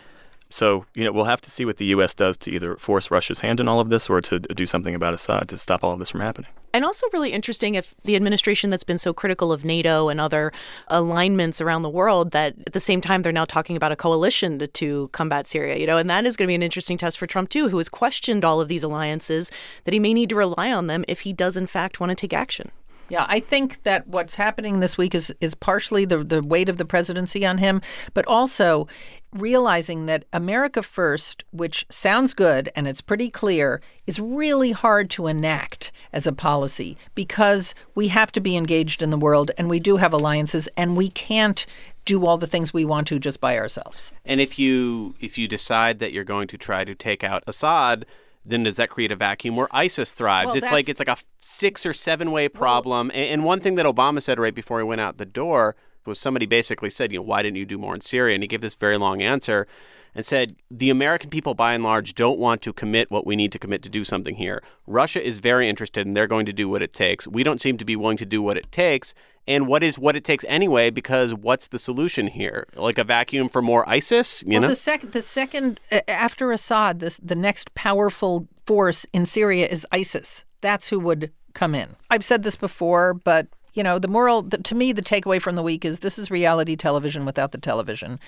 So, 0.51 0.85
you 0.95 1.05
know, 1.05 1.13
we'll 1.13 1.25
have 1.25 1.41
to 1.43 1.51
see 1.51 1.65
what 1.65 1.77
the 1.77 1.87
U.S. 1.87 2.13
does 2.13 2.37
to 2.39 2.51
either 2.51 2.77
force 2.77 3.11
Russia's 3.11 3.41
hand 3.41 3.61
in 3.61 3.69
all 3.69 3.81
of 3.81 3.89
this 3.89 4.11
or 4.11 4.21
to 4.21 4.41
do 4.41 4.67
something 4.67 4.95
about 4.95 5.15
Assad 5.15 5.49
to 5.49 5.57
stop 5.57 5.85
all 5.85 5.93
of 5.93 6.01
this 6.01 6.11
from 6.11 6.21
happening. 6.21 6.51
And 6.73 6.85
also, 6.85 7.07
really 7.13 7.33
interesting 7.33 7.75
if 7.75 7.95
the 8.05 8.17
administration 8.17 8.71
that's 8.71 8.85
been 8.85 8.99
so 8.99 9.13
critical 9.13 9.53
of 9.53 9.65
NATO 9.65 10.09
and 10.09 10.21
other 10.21 10.53
alignments 10.89 11.61
around 11.61 11.83
the 11.83 11.91
world, 11.91 12.33
that 12.33 12.55
at 12.67 12.73
the 12.73 12.81
same 12.81 13.01
time 13.01 13.23
they're 13.23 13.33
now 13.33 13.45
talking 13.45 13.77
about 13.77 13.93
a 13.93 13.97
coalition 13.97 14.59
to, 14.59 14.67
to 14.67 15.09
combat 15.09 15.47
Syria, 15.47 15.77
you 15.79 15.87
know, 15.87 15.97
and 15.97 16.11
that 16.11 16.27
is 16.27 16.37
going 16.37 16.47
to 16.47 16.51
be 16.51 16.55
an 16.55 16.63
interesting 16.63 16.99
test 16.99 17.19
for 17.19 17.27
Trump, 17.27 17.49
too, 17.49 17.69
who 17.69 17.79
has 17.79 17.89
questioned 17.89 18.45
all 18.45 18.61
of 18.61 18.69
these 18.69 18.85
alliances, 18.85 19.51
that 19.85 19.95
he 19.95 20.01
may 20.01 20.15
need 20.15 20.29
to 20.29 20.37
rely 20.37 20.73
on 20.73 20.87
them 20.87 21.05
if 21.09 21.21
he 21.21 21.33
does, 21.33 21.57
in 21.57 21.67
fact, 21.67 22.01
want 22.01 22.11
to 22.11 22.17
take 22.17 22.33
action. 22.33 22.71
Yeah, 23.11 23.27
I 23.29 23.41
think 23.41 23.83
that 23.83 24.07
what's 24.07 24.37
happening 24.37 24.79
this 24.81 24.97
week 24.97 25.15
is 25.15 25.35
is 25.41 25.55
partially 25.55 26.05
the 26.05 26.19
the 26.19 26.43
weight 26.43 26.69
of 26.69 26.79
the 26.79 26.85
presidency 26.85 27.45
on 27.45 27.59
him, 27.59 27.83
but 28.15 28.27
also 28.27 28.87
realizing 29.33 30.07
that 30.07 30.25
America 30.33 30.83
First, 30.83 31.45
which 31.53 31.87
sounds 31.91 32.35
good 32.35 32.71
and 32.75 32.89
it's 32.89 33.01
pretty 33.01 33.29
clear, 33.31 33.81
is 34.07 34.19
really 34.19 34.73
hard 34.73 35.11
to 35.11 35.27
enact 35.27 35.93
as 36.13 36.27
a 36.27 36.33
policy 36.33 36.97
because 37.15 37.75
we 37.95 38.09
have 38.09 38.33
to 38.33 38.41
be 38.41 38.57
engaged 38.57 39.03
in 39.03 39.11
the 39.11 39.19
world 39.19 39.51
and 39.59 39.69
we 39.69 39.81
do 39.81 39.97
have 39.97 40.13
alliances 40.13 40.69
and 40.77 40.97
we 40.97 41.09
can't 41.11 41.67
do 42.05 42.27
all 42.27 42.39
the 42.39 42.47
things 42.47 42.73
we 42.73 42.85
want 42.85 43.07
to 43.09 43.19
just 43.19 43.41
by 43.41 43.59
ourselves. 43.59 44.13
And 44.25 44.41
if 44.41 44.59
you 44.59 45.15
if 45.21 45.37
you 45.37 45.49
decide 45.49 45.99
that 45.99 46.13
you're 46.13 46.25
going 46.25 46.49
to 46.49 46.59
try 46.59 46.85
to 46.85 46.95
take 46.95 47.25
out 47.25 47.43
Assad, 47.47 48.07
then 48.45 48.63
does 48.63 48.77
that 48.77 48.91
create 48.91 49.13
a 49.13 49.17
vacuum 49.17 49.57
where 49.57 49.69
ISIS 49.71 50.13
thrives? 50.13 50.49
Well, 50.49 50.57
it's 50.57 50.73
like 50.73 50.89
it's 50.89 50.99
like 50.99 51.09
a 51.09 51.19
six 51.41 51.85
or 51.85 51.93
seven 51.93 52.31
way 52.33 52.49
problem. 52.49 53.11
and, 53.11 53.31
and 53.31 53.45
one 53.45 53.61
thing 53.61 53.75
that 53.75 53.87
Obama 53.87 54.23
said 54.23 54.39
right 54.39 54.55
before 54.55 54.79
he 54.79 54.85
went 54.85 55.01
out 55.01 55.19
the 55.19 55.27
door 55.27 55.77
was 56.07 56.19
somebody 56.19 56.47
basically 56.47 56.91
said, 56.91 57.13
you 57.13 57.19
know, 57.19 57.23
why 57.23 57.43
didn't 57.43 57.59
you 57.59 57.67
do 57.67 57.79
more 57.79 57.95
in 57.95 58.01
Syria? 58.01 58.35
And 58.35 58.43
he 58.43 58.49
gave 58.49 58.63
this 58.63 58.75
very 58.75 58.97
long 58.97 59.21
answer 59.21 59.67
and 60.15 60.25
said 60.25 60.57
the 60.71 60.91
American 60.91 61.31
people 61.31 61.55
by 61.55 61.75
and 61.75 61.85
large 61.85 62.15
don't 62.15 62.39
want 62.39 62.63
to 62.63 62.73
commit 62.73 63.11
what 63.11 63.27
we 63.27 63.37
need 63.37 63.53
to 63.53 63.59
commit 63.59 63.83
to 63.83 63.89
do 63.89 64.05
something 64.05 64.37
here. 64.37 64.63
Russia 64.87 65.25
is 65.25 65.39
very 65.39 65.69
interested 65.69 66.07
and 66.07 66.17
they're 66.17 66.27
going 66.27 66.47
to 66.47 66.53
do 66.53 66.69
what 66.69 66.83
it 66.83 66.93
takes. 66.93 67.27
We 67.27 67.43
don't 67.43 67.61
seem 67.61 67.79
to 67.79 67.85
be 67.85 67.97
willing 67.97 68.17
to 68.19 68.27
do 68.27 68.43
what 68.43 68.57
it 68.57 68.71
takes. 68.73 69.15
And 69.47 69.67
what 69.67 69.83
is 69.83 69.99
what 69.99 70.17
it 70.17 70.25
takes 70.25 70.45
anyway? 70.49 70.91
Because 70.91 71.35
what's 71.35 71.69
the 71.69 71.79
solution 71.79 72.27
here? 72.29 72.67
Like 72.77 72.99
a 72.99 73.05
vacuum 73.05 73.49
for 73.49 73.63
more 73.63 73.89
ISIS? 73.89 74.43
You 74.47 74.53
well, 74.53 74.63
know, 74.63 74.69
the 74.69 74.77
second, 74.77 75.13
the 75.13 75.23
second 75.23 75.81
after 76.07 76.53
Assad, 76.53 77.01
this 77.01 77.19
the 77.23 77.35
next 77.35 77.75
powerful 77.75 78.47
force 78.67 79.07
in 79.13 79.27
Syria 79.27 79.67
is 79.67 79.87
ISIS. 79.91 80.45
That's 80.61 80.91
who 80.91 81.01
would 81.01 81.33
come 81.55 81.75
in. 81.75 81.97
I've 82.11 82.25
said 82.25 82.43
this 82.43 82.55
before, 82.55 83.15
but 83.15 83.49
you 83.75 83.83
know, 83.83 83.99
the 83.99 84.09
moral 84.09 84.43
the, 84.43 84.59
to 84.59 84.75
me, 84.75 84.93
the 84.93 85.03
takeaway 85.03 85.41
from 85.41 85.57
the 85.57 85.63
week 85.63 85.85
is 85.85 86.01
this 86.01 86.19
is 86.19 86.31
reality 86.31 86.77
television 86.77 87.25
without 87.25 87.53
the 87.53 87.59
television, 87.59 88.19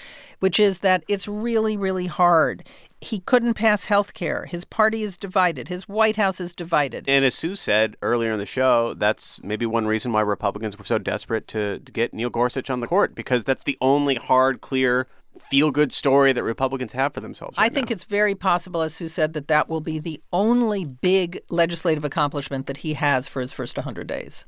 which 0.41 0.61
is 0.61 0.81
that 0.81 1.05
it's 1.09 1.27
really, 1.29 1.77
really 1.77 2.07
hard. 2.07 2.67
He 3.01 3.19
couldn't 3.21 3.55
pass 3.55 3.87
health 3.87 4.15
care. 4.15 4.47
His 4.47 4.65
party 4.65 5.03
is 5.03 5.17
divided. 5.17 5.69
His 5.69 5.89
White 5.89 6.17
House 6.17 6.41
is 6.41 6.55
divided. 6.55 7.09
And 7.09 7.25
as 7.25 7.35
Sue 7.35 7.57
said 7.57 7.97
earlier 8.01 8.33
in 8.33 8.39
the 8.39 8.47
show, 8.47 8.95
that's 8.95 9.43
maybe 9.43 9.67
one 9.67 9.87
reason 9.87 10.13
why 10.13 10.21
Republicans 10.21 10.79
were 10.79 10.85
so 10.85 10.99
desperate 10.99 11.49
to, 11.49 11.81
to 11.81 11.93
get 11.93 12.15
Neil 12.15 12.31
Gorsuch 12.31 12.71
on 12.71 12.81
the 12.81 12.87
court 12.87 13.15
because 13.15 13.43
that's 13.43 13.65
the 13.65 13.77
only 13.81 14.15
hard, 14.15 14.61
clear, 14.61 15.09
feel 15.41 15.71
good 15.71 15.93
story 15.93 16.33
that 16.33 16.43
Republicans 16.43 16.93
have 16.93 17.13
for 17.13 17.21
themselves. 17.21 17.59
I 17.59 17.69
think 17.69 17.91
now. 17.91 17.95
it's 17.95 18.05
very 18.05 18.35
possible, 18.35 18.83
as 18.83 18.95
Sue 18.95 19.09
said, 19.09 19.33
that 19.33 19.49
that 19.49 19.69
will 19.69 19.81
be 19.81 19.99
the 19.99 20.21
only 20.33 20.85
big 20.85 21.41
legislative 21.51 22.05
accomplishment 22.05 22.67
that 22.67 22.79
he 22.79 22.95
has 22.95 23.27
for 23.29 23.41
his 23.41 23.53
first 23.53 23.77
100 23.77 24.07
days. 24.07 24.45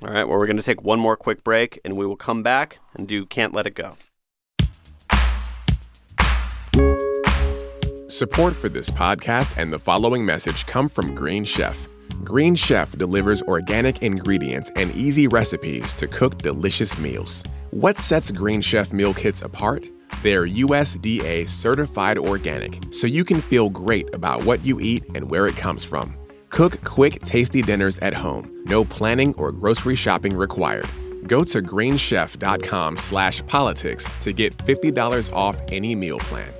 All 0.00 0.08
right, 0.08 0.24
well, 0.24 0.38
we're 0.38 0.46
going 0.46 0.56
to 0.56 0.62
take 0.62 0.82
one 0.82 0.98
more 0.98 1.16
quick 1.16 1.44
break 1.44 1.80
and 1.84 1.96
we 1.96 2.06
will 2.06 2.16
come 2.16 2.42
back 2.42 2.78
and 2.94 3.06
do 3.06 3.26
Can't 3.26 3.52
Let 3.52 3.66
It 3.66 3.74
Go. 3.74 3.94
Support 8.08 8.54
for 8.54 8.68
this 8.68 8.90
podcast 8.90 9.56
and 9.56 9.72
the 9.72 9.78
following 9.78 10.24
message 10.24 10.66
come 10.66 10.88
from 10.88 11.14
Green 11.14 11.44
Chef. 11.44 11.88
Green 12.24 12.54
Chef 12.54 12.92
delivers 12.92 13.42
organic 13.42 14.02
ingredients 14.02 14.70
and 14.76 14.94
easy 14.94 15.26
recipes 15.28 15.94
to 15.94 16.06
cook 16.06 16.38
delicious 16.38 16.98
meals. 16.98 17.42
What 17.70 17.98
sets 17.98 18.30
Green 18.30 18.60
Chef 18.60 18.92
meal 18.92 19.14
kits 19.14 19.42
apart? 19.42 19.86
They're 20.22 20.46
USDA 20.46 21.48
certified 21.48 22.18
organic, 22.18 22.78
so 22.92 23.06
you 23.06 23.24
can 23.24 23.40
feel 23.40 23.70
great 23.70 24.12
about 24.14 24.44
what 24.44 24.64
you 24.64 24.78
eat 24.78 25.04
and 25.14 25.30
where 25.30 25.46
it 25.46 25.56
comes 25.56 25.84
from. 25.84 26.14
Cook 26.52 26.84
quick, 26.84 27.18
tasty 27.22 27.62
dinners 27.62 27.98
at 28.00 28.12
home. 28.12 28.62
No 28.66 28.84
planning 28.84 29.34
or 29.38 29.52
grocery 29.52 29.96
shopping 29.96 30.36
required. 30.36 30.86
Go 31.26 31.44
to 31.44 31.62
greenchef.com 31.62 32.98
slash 32.98 33.46
politics 33.46 34.06
to 34.20 34.34
get 34.34 34.54
$50 34.58 35.32
off 35.34 35.58
any 35.70 35.94
meal 35.94 36.18
plan. 36.18 36.52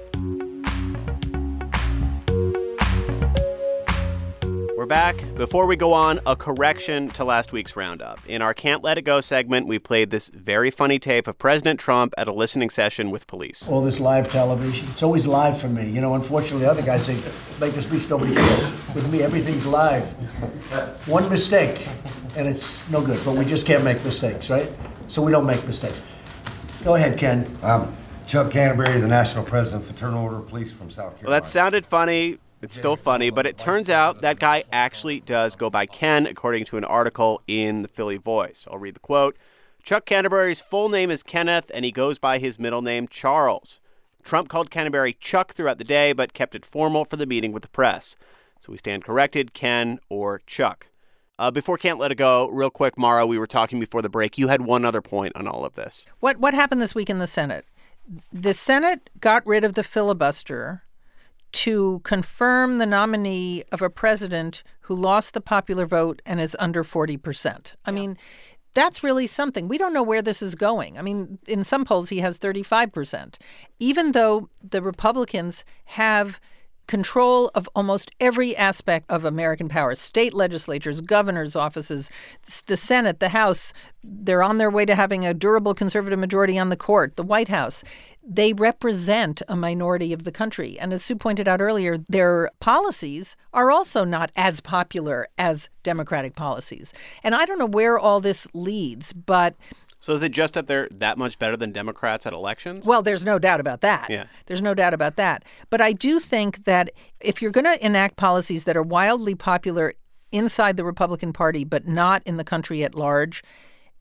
Back. 4.93 5.25
Before 5.37 5.67
we 5.67 5.75
go 5.75 5.95
on, 5.95 6.21
a 6.27 6.37
correction 6.37 7.09
to 7.13 7.25
last 7.25 7.51
week's 7.51 7.77
roundup. 7.77 8.21
In 8.29 8.43
our 8.43 8.53
Can't 8.53 8.85
Let 8.85 8.99
It 8.99 9.07
Go 9.07 9.23
segment, 9.23 9.67
we 9.67 9.79
played 9.79 10.11
this 10.11 10.29
very 10.29 10.71
funny 10.71 10.99
tape 10.99 11.27
of 11.27 11.39
President 11.39 11.81
Trump 11.81 12.13
at 12.19 12.29
a 12.29 12.33
listening 12.33 12.69
session 12.69 13.11
with 13.11 13.27
police. 13.27 13.67
All 13.71 13.81
this 13.81 14.01
live 14.01 14.31
television, 14.31 14.87
it's 14.91 15.03
always 15.03 15.27
live 15.27 15.59
for 15.59 15.71
me. 15.71 15.89
You 15.89 16.03
know, 16.03 16.15
unfortunately, 16.15 16.67
other 16.67 16.83
guys 16.83 17.07
say, 17.07 17.17
make 17.59 17.75
a 17.75 17.81
speech 17.81 18.07
nobody 18.11 18.35
cares. 18.35 18.95
With 18.95 19.11
me, 19.11 19.23
everything's 19.23 19.65
live. 19.65 20.05
One 21.09 21.27
mistake, 21.31 21.89
and 22.37 22.47
it's 22.47 22.87
no 22.91 23.01
good. 23.01 23.19
But 23.25 23.35
we 23.35 23.47
just 23.47 23.65
can't 23.65 23.85
make 23.85 24.05
mistakes, 24.05 24.51
right? 24.51 24.71
So 25.09 25.23
we 25.23 25.33
don't 25.33 25.47
make 25.47 25.67
mistakes. 25.67 25.99
Go 26.85 26.97
ahead, 26.97 27.17
Ken. 27.17 27.51
Um, 27.63 27.97
Chuck 28.27 28.51
Canterbury, 28.51 29.01
the 29.01 29.09
National 29.09 29.43
President 29.43 29.85
of 29.85 29.89
Fraternal 29.89 30.23
Order 30.23 30.37
of 30.37 30.49
Police 30.49 30.71
from 30.71 30.91
South 30.91 31.13
Carolina. 31.19 31.31
Well, 31.31 31.41
that 31.41 31.47
sounded 31.47 31.87
funny. 31.87 32.41
It's 32.63 32.77
still 32.77 32.95
funny, 32.95 33.31
but 33.31 33.45
it 33.45 33.59
turns 33.59 33.91
out 33.91 34.21
that 34.21 34.39
guy 34.39 34.63
actually 34.73 35.19
does 35.19 35.57
go 35.57 35.69
by 35.69 35.85
Ken, 35.85 36.27
according 36.27 36.65
to 36.67 36.77
an 36.77 36.85
article 36.85 37.43
in 37.49 37.83
the 37.83 37.89
Philly 37.89 38.19
Voice. 38.19 38.69
I'll 38.71 38.79
read 38.79 38.95
the 38.95 39.01
quote. 39.01 39.37
Chuck 39.83 40.07
Canterbury's 40.07 40.61
full 40.61 40.89
name 40.89 41.11
is 41.11 41.25
Kenneth, 41.25 41.73
and 41.75 41.85
he 41.85 41.91
goes 41.91 42.21
by 42.21 42.39
his 42.39 42.61
middle 42.61 42.81
name, 42.81 43.09
Charles. 43.09 43.81
Trump 44.23 44.49
called 44.49 44.71
Canterbury 44.71 45.13
Chuck 45.13 45.55
throughout 45.55 45.79
the 45.79 45.85
day, 45.85 46.13
but 46.13 46.35
kept 46.35 46.55
it 46.55 46.65
formal 46.65 47.05
for 47.05 47.17
the 47.17 47.27
meeting 47.27 47.51
with 47.51 47.65
the 47.65 47.69
press. 47.69 48.17
So 48.61 48.71
we 48.71 48.79
stand 48.79 49.05
corrected, 49.05 49.55
Ken 49.55 49.99
or 50.09 50.41
Chuck. 50.47 50.87
Uh, 51.41 51.51
before 51.51 51.77
Can't 51.77 51.99
Let 51.99 52.13
It 52.13 52.19
Go, 52.19 52.49
real 52.51 52.71
quick, 52.71 52.97
Mara, 52.97 53.27
we 53.27 53.41
were 53.41 53.49
talking 53.49 53.81
before 53.81 54.03
the 54.03 54.09
break. 54.09 54.39
You 54.39 54.47
had 54.47 54.61
one 54.61 54.85
other 54.85 55.03
point 55.03 55.35
on 55.35 55.49
all 55.49 55.65
of 55.65 55.75
this. 55.75 56.07
What 56.21 56.37
what 56.39 56.55
happened 56.55 56.81
this 56.81 56.95
week 56.95 57.11
in 57.11 57.19
the 57.19 57.27
Senate? 57.27 57.65
The 58.33 58.55
Senate 58.55 59.11
got 59.19 59.45
rid 59.45 59.65
of 59.65 59.75
the 59.75 59.83
filibuster 59.83 60.85
to 61.53 62.01
confirm 62.01 62.79
the 62.79 62.87
nominee 62.87 63.63
of 63.73 63.83
a 63.83 63.91
president 63.91 64.63
who 64.83 64.95
lost 64.95 65.35
the 65.35 65.41
popular 65.41 65.87
vote 65.87 66.21
and 66.27 66.41
is 66.41 66.57
under 66.59 66.83
40%. 66.83 67.75
I 67.85 67.91
mean, 67.91 68.17
that's 68.75 69.05
really 69.05 69.27
something. 69.27 69.69
We 69.69 69.79
don't 69.79 69.93
know 69.93 70.03
where 70.03 70.23
this 70.23 70.43
is 70.43 70.55
going. 70.55 70.99
I 70.99 71.03
mean, 71.03 71.39
in 71.47 71.63
some 71.63 71.85
polls, 71.85 72.09
he 72.09 72.19
has 72.19 72.39
35%. 72.39 73.37
Even 73.79 74.13
though 74.13 74.49
the 74.63 74.83
Republicans 74.83 75.65
have 75.85 76.41
control 76.93 77.51
of 77.55 77.67
almost 77.75 78.11
every 78.21 78.55
aspect 78.55 79.11
of 79.11 79.25
American 79.25 79.67
power 79.67 79.95
state 79.95 80.35
legislatures, 80.35 81.01
governors' 81.01 81.57
offices, 81.57 82.11
the 82.67 82.77
Senate, 82.77 83.19
the 83.19 83.31
House. 83.31 83.73
They're 84.05 84.43
on 84.43 84.59
their 84.59 84.69
way 84.69 84.85
to 84.85 84.95
having 84.95 85.25
a 85.25 85.33
durable 85.33 85.73
conservative 85.73 86.19
majority 86.19 86.59
on 86.59 86.69
the 86.69 86.77
court, 86.77 87.17
the 87.17 87.23
White 87.23 87.49
House. 87.49 87.83
They 88.23 88.53
represent 88.53 89.41
a 89.49 89.57
minority 89.57 90.13
of 90.13 90.25
the 90.25 90.31
country. 90.31 90.79
And 90.79 90.93
as 90.93 91.03
Sue 91.03 91.17
pointed 91.17 91.49
out 91.49 91.63
earlier, 91.63 91.97
their 92.11 92.51
policies 92.61 93.39
are 93.55 93.71
also 93.71 94.05
not 94.05 94.31
as 94.37 94.61
popular 94.61 95.27
as 95.39 95.71
Democratic 95.85 96.37
policies. 96.37 96.93
And 97.25 97.35
I 97.35 97.47
don't 97.47 97.59
know 97.59 97.65
where 97.65 97.99
all 97.99 98.21
this 98.21 98.47
leads, 98.53 99.15
but 99.15 99.55
So 100.03 100.15
is 100.15 100.23
it 100.23 100.33
just 100.33 100.55
that 100.55 100.67
they're 100.67 100.89
that 100.91 101.17
much 101.17 101.39
better 101.39 101.57
than 101.57 101.71
Democrats 101.71 102.27
at 102.27 102.33
elections? 102.33 102.85
well, 102.85 103.03
there's 103.03 103.23
no 103.23 103.39
doubt 103.39 103.61
about 103.61 103.83
that. 103.83 104.11
Yeah. 104.11 104.25
There's 104.47 104.61
no 104.61 104.75
doubt 104.75 104.95
about 104.95 105.15
that. 105.15 105.45
But 105.71 105.81
I 105.81 105.93
do 105.93 106.19
think 106.19 106.65
that 106.65 106.91
if 107.21 107.41
you're 107.41 107.53
going 107.53 107.73
to 107.73 107.87
enact 107.87 108.17
policies 108.17 108.65
that 108.65 108.77
are 108.77 108.83
wildly 108.83 109.37
popular 109.37 109.95
inside 110.33 110.77
the 110.77 110.85
Republican 110.85 111.33
Party, 111.33 111.63
but 111.63 111.87
not 111.87 112.21
in 112.27 112.37
the 112.37 112.43
country 112.43 112.83
at 112.83 112.97
large, 112.97 113.45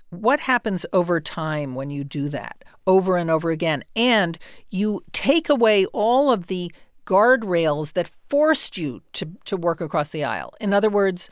what 0.09 0.39
happens 0.39 0.87
over 0.91 1.21
time 1.21 1.75
when 1.75 1.91
you 1.91 2.03
do 2.03 2.29
that 2.29 2.63
over 2.87 3.15
and 3.15 3.29
over 3.29 3.51
again? 3.51 3.83
And 3.95 4.39
you 4.71 5.03
take 5.13 5.49
away 5.49 5.85
all 5.93 6.31
of 6.31 6.47
the 6.47 6.71
guardrails 7.05 7.93
that 7.93 8.09
forced 8.27 8.75
you 8.75 9.03
to, 9.13 9.29
to 9.45 9.55
work 9.55 9.79
across 9.79 10.09
the 10.09 10.23
aisle. 10.23 10.55
In 10.59 10.73
other 10.73 10.89
words, 10.89 11.29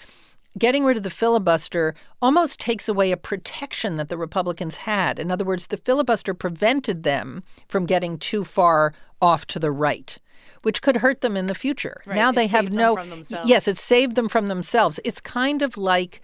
getting 0.57 0.83
rid 0.83 0.97
of 0.97 1.03
the 1.03 1.09
filibuster 1.09 1.93
almost 2.21 2.59
takes 2.59 2.89
away 2.89 3.11
a 3.11 3.17
protection 3.17 3.97
that 3.97 4.09
the 4.09 4.17
Republicans 4.17 4.77
had. 4.77 5.19
In 5.19 5.31
other 5.31 5.45
words, 5.45 5.67
the 5.67 5.77
filibuster 5.77 6.33
prevented 6.33 7.03
them 7.03 7.43
from 7.67 7.85
getting 7.85 8.17
too 8.17 8.43
far 8.43 8.93
off 9.21 9.45
to 9.47 9.59
the 9.59 9.71
right. 9.71 10.17
Which 10.63 10.81
could 10.81 10.97
hurt 10.97 11.21
them 11.21 11.37
in 11.37 11.47
the 11.47 11.55
future. 11.55 12.01
Right, 12.05 12.15
Now 12.15 12.31
it 12.31 12.35
they 12.35 12.47
have 12.47 12.71
no. 12.71 12.95
from 12.95 13.09
themselves. 13.09 13.49
Yes, 13.49 13.65
it 13.67 13.77
saved 13.77 14.15
them 14.15 14.27
from 14.27 14.47
themselves. 14.47 14.99
It's 15.05 15.21
kind 15.21 15.61
of 15.61 15.77
like 15.77 16.19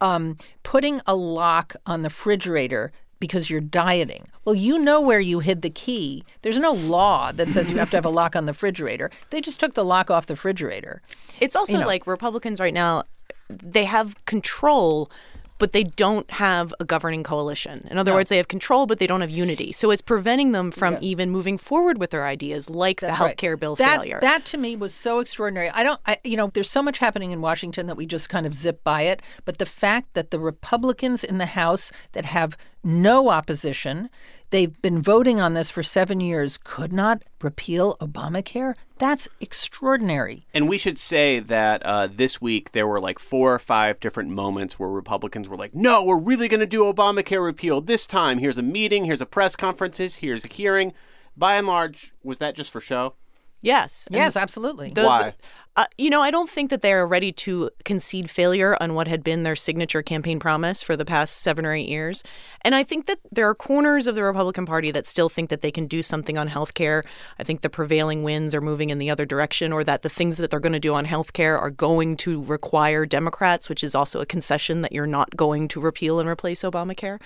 um, 0.00 0.38
putting 0.62 1.02
a 1.06 1.14
lock 1.14 1.76
on 1.84 2.00
the 2.02 2.08
refrigerator 2.08 2.92
because 3.20 3.48
you're 3.50 3.60
dieting. 3.60 4.24
Well, 4.44 4.54
you 4.54 4.78
know 4.78 5.00
where 5.00 5.20
you 5.20 5.40
hid 5.40 5.62
the 5.62 5.70
key. 5.70 6.24
There's 6.42 6.58
no 6.58 6.72
law 6.72 7.30
that 7.32 7.48
says 7.48 7.70
you 7.70 7.78
have 7.78 7.90
to 7.90 7.96
have 7.96 8.04
a 8.04 8.10
lock 8.10 8.34
on 8.36 8.46
the 8.46 8.52
refrigerator. 8.52 9.10
They 9.30 9.40
just 9.40 9.60
took 9.60 9.74
the 9.74 9.84
lock 9.84 10.10
off 10.10 10.26
the 10.26 10.34
refrigerator. 10.34 11.00
It's 11.40 11.56
also 11.56 11.74
You 11.74 11.80
know. 11.80 11.86
like 11.86 12.06
Republicans 12.06 12.60
right 12.60 12.74
now, 12.74 13.04
they 13.48 13.84
have 13.84 14.24
control, 14.24 15.10
but 15.58 15.72
they 15.72 15.84
don't 15.84 16.28
have 16.32 16.74
a 16.80 16.84
governing 16.84 17.22
coalition. 17.22 17.86
In 17.90 17.96
other 17.96 18.10
No. 18.10 18.16
words, 18.16 18.28
they 18.28 18.38
have 18.38 18.48
control, 18.48 18.86
but 18.86 18.98
they 18.98 19.06
don't 19.06 19.20
have 19.20 19.30
unity. 19.30 19.70
So 19.70 19.90
it's 19.92 20.02
preventing 20.02 20.50
them 20.52 20.72
from 20.72 20.98
even 21.00 21.30
moving 21.30 21.58
forward 21.58 21.98
with 21.98 22.10
their 22.10 22.26
ideas, 22.26 22.68
like 22.68 23.00
the 23.00 23.06
That's 23.06 23.18
health 23.18 23.28
right. 23.28 23.36
care 23.38 23.56
bill 23.56 23.76
that, 23.76 23.98
failure. 23.98 24.18
That 24.20 24.44
to 24.46 24.58
me 24.58 24.74
was 24.74 24.92
so 24.92 25.20
extraordinary. 25.20 25.70
I 25.70 25.84
don't, 25.84 26.00
I, 26.06 26.18
you 26.24 26.36
know, 26.36 26.50
there's 26.52 26.70
so 26.70 26.82
much 26.82 26.98
happening 26.98 27.30
in 27.30 27.40
Washington 27.40 27.86
that 27.86 27.96
we 27.96 28.04
just 28.04 28.28
kind 28.28 28.46
of 28.46 28.52
zip 28.54 28.82
by 28.82 29.02
it. 29.02 29.22
But 29.44 29.58
the 29.58 29.66
fact 29.66 30.14
that 30.14 30.32
the 30.32 30.40
Republicans 30.40 31.22
in 31.22 31.38
the 31.38 31.46
House 31.46 31.92
that 32.12 32.24
have 32.24 32.56
no 32.82 33.30
opposition, 33.30 34.10
they've 34.54 34.80
been 34.82 35.02
voting 35.02 35.40
on 35.40 35.54
this 35.54 35.68
for 35.68 35.82
seven 35.82 36.20
years, 36.20 36.58
could 36.62 36.92
not 36.92 37.22
repeal 37.42 37.96
Obamacare. 38.00 38.74
That's 38.98 39.26
extraordinary. 39.40 40.46
And 40.54 40.68
we 40.68 40.78
should 40.78 40.96
say 40.96 41.40
that 41.40 41.82
uh, 41.84 42.06
this 42.06 42.40
week 42.40 42.70
there 42.70 42.86
were 42.86 43.00
like 43.00 43.18
four 43.18 43.52
or 43.52 43.58
five 43.58 43.98
different 43.98 44.30
moments 44.30 44.78
where 44.78 44.88
Republicans 44.88 45.48
were 45.48 45.56
like, 45.56 45.74
no, 45.74 46.04
we're 46.04 46.20
really 46.20 46.46
going 46.46 46.60
to 46.60 46.66
do 46.66 46.84
Obamacare 46.84 47.44
repeal 47.44 47.80
this 47.80 48.06
time. 48.06 48.38
Here's 48.38 48.56
a 48.56 48.62
meeting, 48.62 49.04
here's 49.06 49.20
a 49.20 49.26
press 49.26 49.56
conferences, 49.56 50.16
here's 50.16 50.44
a 50.44 50.48
hearing. 50.48 50.92
By 51.36 51.56
and 51.56 51.66
large, 51.66 52.12
was 52.22 52.38
that 52.38 52.54
just 52.54 52.70
for 52.70 52.80
show? 52.80 53.14
Yes. 53.60 54.06
and 54.06 54.14
Yes, 54.14 54.36
absolutely. 54.36 54.90
those- 54.90 55.06
Why? 55.06 55.34
Uh, 55.76 55.86
you 55.98 56.08
know, 56.08 56.20
I 56.20 56.30
don't 56.30 56.48
think 56.48 56.70
that 56.70 56.82
they 56.82 56.92
are 56.92 57.04
ready 57.04 57.32
to 57.32 57.68
concede 57.84 58.30
failure 58.30 58.76
on 58.80 58.94
what 58.94 59.08
had 59.08 59.24
been 59.24 59.42
their 59.42 59.56
signature 59.56 60.02
campaign 60.02 60.38
promise 60.38 60.84
for 60.84 60.96
the 60.96 61.04
past 61.04 61.38
seven 61.38 61.66
or 61.66 61.74
eight 61.74 61.88
years. 61.88 62.22
And 62.60 62.76
I 62.76 62.84
think 62.84 63.06
that 63.06 63.18
there 63.32 63.48
are 63.48 63.56
corners 63.56 64.06
of 64.06 64.14
the 64.14 64.22
Republican 64.22 64.66
Party 64.66 64.92
that 64.92 65.04
still 65.04 65.28
think 65.28 65.50
that 65.50 65.62
they 65.62 65.72
can 65.72 65.88
do 65.88 66.00
something 66.00 66.38
on 66.38 66.46
health 66.46 66.74
care. 66.74 67.02
I 67.40 67.42
think 67.42 67.62
the 67.62 67.70
prevailing 67.70 68.22
winds 68.22 68.54
are 68.54 68.60
moving 68.60 68.90
in 68.90 69.00
the 69.00 69.10
other 69.10 69.26
direction, 69.26 69.72
or 69.72 69.82
that 69.82 70.02
the 70.02 70.08
things 70.08 70.38
that 70.38 70.52
they're 70.52 70.60
going 70.60 70.74
to 70.74 70.78
do 70.78 70.94
on 70.94 71.06
health 71.06 71.32
care 71.32 71.58
are 71.58 71.70
going 71.70 72.16
to 72.18 72.44
require 72.44 73.04
Democrats, 73.04 73.68
which 73.68 73.82
is 73.82 73.96
also 73.96 74.20
a 74.20 74.26
concession 74.26 74.82
that 74.82 74.92
you're 74.92 75.06
not 75.08 75.34
going 75.36 75.66
to 75.68 75.80
repeal 75.80 76.20
and 76.20 76.28
replace 76.28 76.62
Obamacare. 76.62 77.20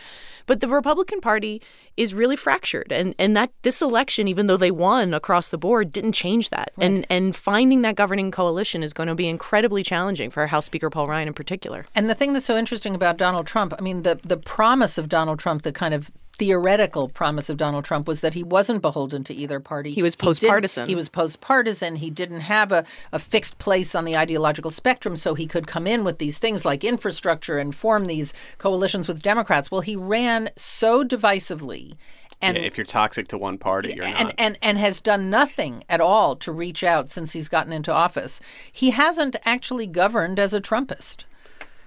But 0.47 0.61
the 0.61 0.69
Republican 0.69 1.21
Party 1.21 1.61
is 1.99 2.15
really 2.15 2.37
fractured. 2.37 2.93
And, 2.93 3.15
and 3.19 3.37
that 3.37 3.51
this 3.61 3.83
election, 3.83 4.27
even 4.27 4.47
though 4.47 4.57
they 4.57 4.71
won 4.71 5.13
across 5.13 5.51
the 5.51 5.59
board, 5.59 5.93
didn't 5.93 6.13
change 6.13 6.49
that. 6.49 6.73
And, 6.79 7.05
and 7.11 7.37
finding 7.37 7.83
that 7.83 7.97
governing 7.97 8.31
coalition 8.39 8.85
is 8.85 8.93
going 8.93 9.09
to 9.09 9.17
be 9.17 9.27
incredibly 9.27 9.83
challenging 9.83 10.31
for 10.31 10.47
House 10.47 10.67
Speaker 10.67 10.91
Paul 10.91 11.09
Ryan 11.09 11.27
in 11.27 11.35
particular. 11.35 11.85
And 11.97 12.09
the 12.09 12.15
thing 12.15 12.35
that's 12.35 12.47
so 12.47 12.57
interesting 12.57 12.95
about 12.95 13.17
Donald 13.17 13.49
Trump, 13.49 13.75
I 13.77 13.83
mean, 13.83 14.03
the, 14.03 14.21
the 14.23 14.37
promise 14.37 14.97
of 14.97 15.09
Donald 15.09 15.41
Trump, 15.41 15.63
the 15.63 15.73
kind 15.73 15.93
of 15.93 16.13
theoretical 16.39 17.09
promise 17.09 17.51
of 17.51 17.57
Donald 17.57 17.85
Trump 17.85 18.07
was 18.07 18.21
that 18.21 18.35
he 18.35 18.45
wasn't 18.45 18.81
beholden 18.81 19.25
to 19.25 19.35
either 19.35 19.59
party. 19.59 19.93
He 19.93 20.05
was 20.05 20.15
postpartisan. 20.15 20.87
He, 20.89 20.95
was 20.95 21.09
postpartisan. 21.09 21.97
He 21.97 22.11
didn't 22.11 22.43
have 22.43 22.71
a, 22.71 22.85
a 23.13 23.19
fixed 23.19 23.59
place 23.59 23.97
on 23.97 24.05
the 24.05 24.17
ideological 24.17 24.71
spectrum, 24.71 25.17
so 25.17 25.35
he 25.35 25.49
could 25.49 25.67
come 25.67 25.89
in 25.89 26.05
with 26.05 26.19
these 26.19 26.39
things 26.39 26.65
like 26.65 26.85
infrastructure 26.85 27.59
and 27.59 27.75
form 27.75 28.05
these 28.05 28.33
coalitions 28.59 29.09
with 29.09 29.21
Democrats. 29.21 29.73
Well, 29.73 29.81
he 29.81 29.97
ran 29.97 30.51
so 30.55 31.03
divisively. 31.03 31.97
And 32.41 32.57
Yeah, 32.57 32.63
if 32.63 32.77
you're 32.79 32.87
toxic 32.87 33.29
to 33.29 33.39
one 33.39 33.59
party, 33.59 33.95
you're 33.95 34.05
and, 34.05 34.29
not. 34.29 34.35
and 34.39 34.59
and 34.63 34.79
has 34.79 35.01
done 35.01 35.29
nothing 35.31 35.83
at 35.89 36.01
all 36.01 36.37
to 36.37 36.53
reach 36.53 36.85
out 36.85 37.11
since 37.11 37.33
he's 37.33 37.49
gotten 37.49 37.73
into 37.73 37.93
office. 37.93 38.41
He 38.73 38.91
hasn't 38.91 39.37
actually 39.45 39.87
governed 39.87 40.39
as 40.39 40.55
a 40.55 40.61
Trumpist. 40.61 41.25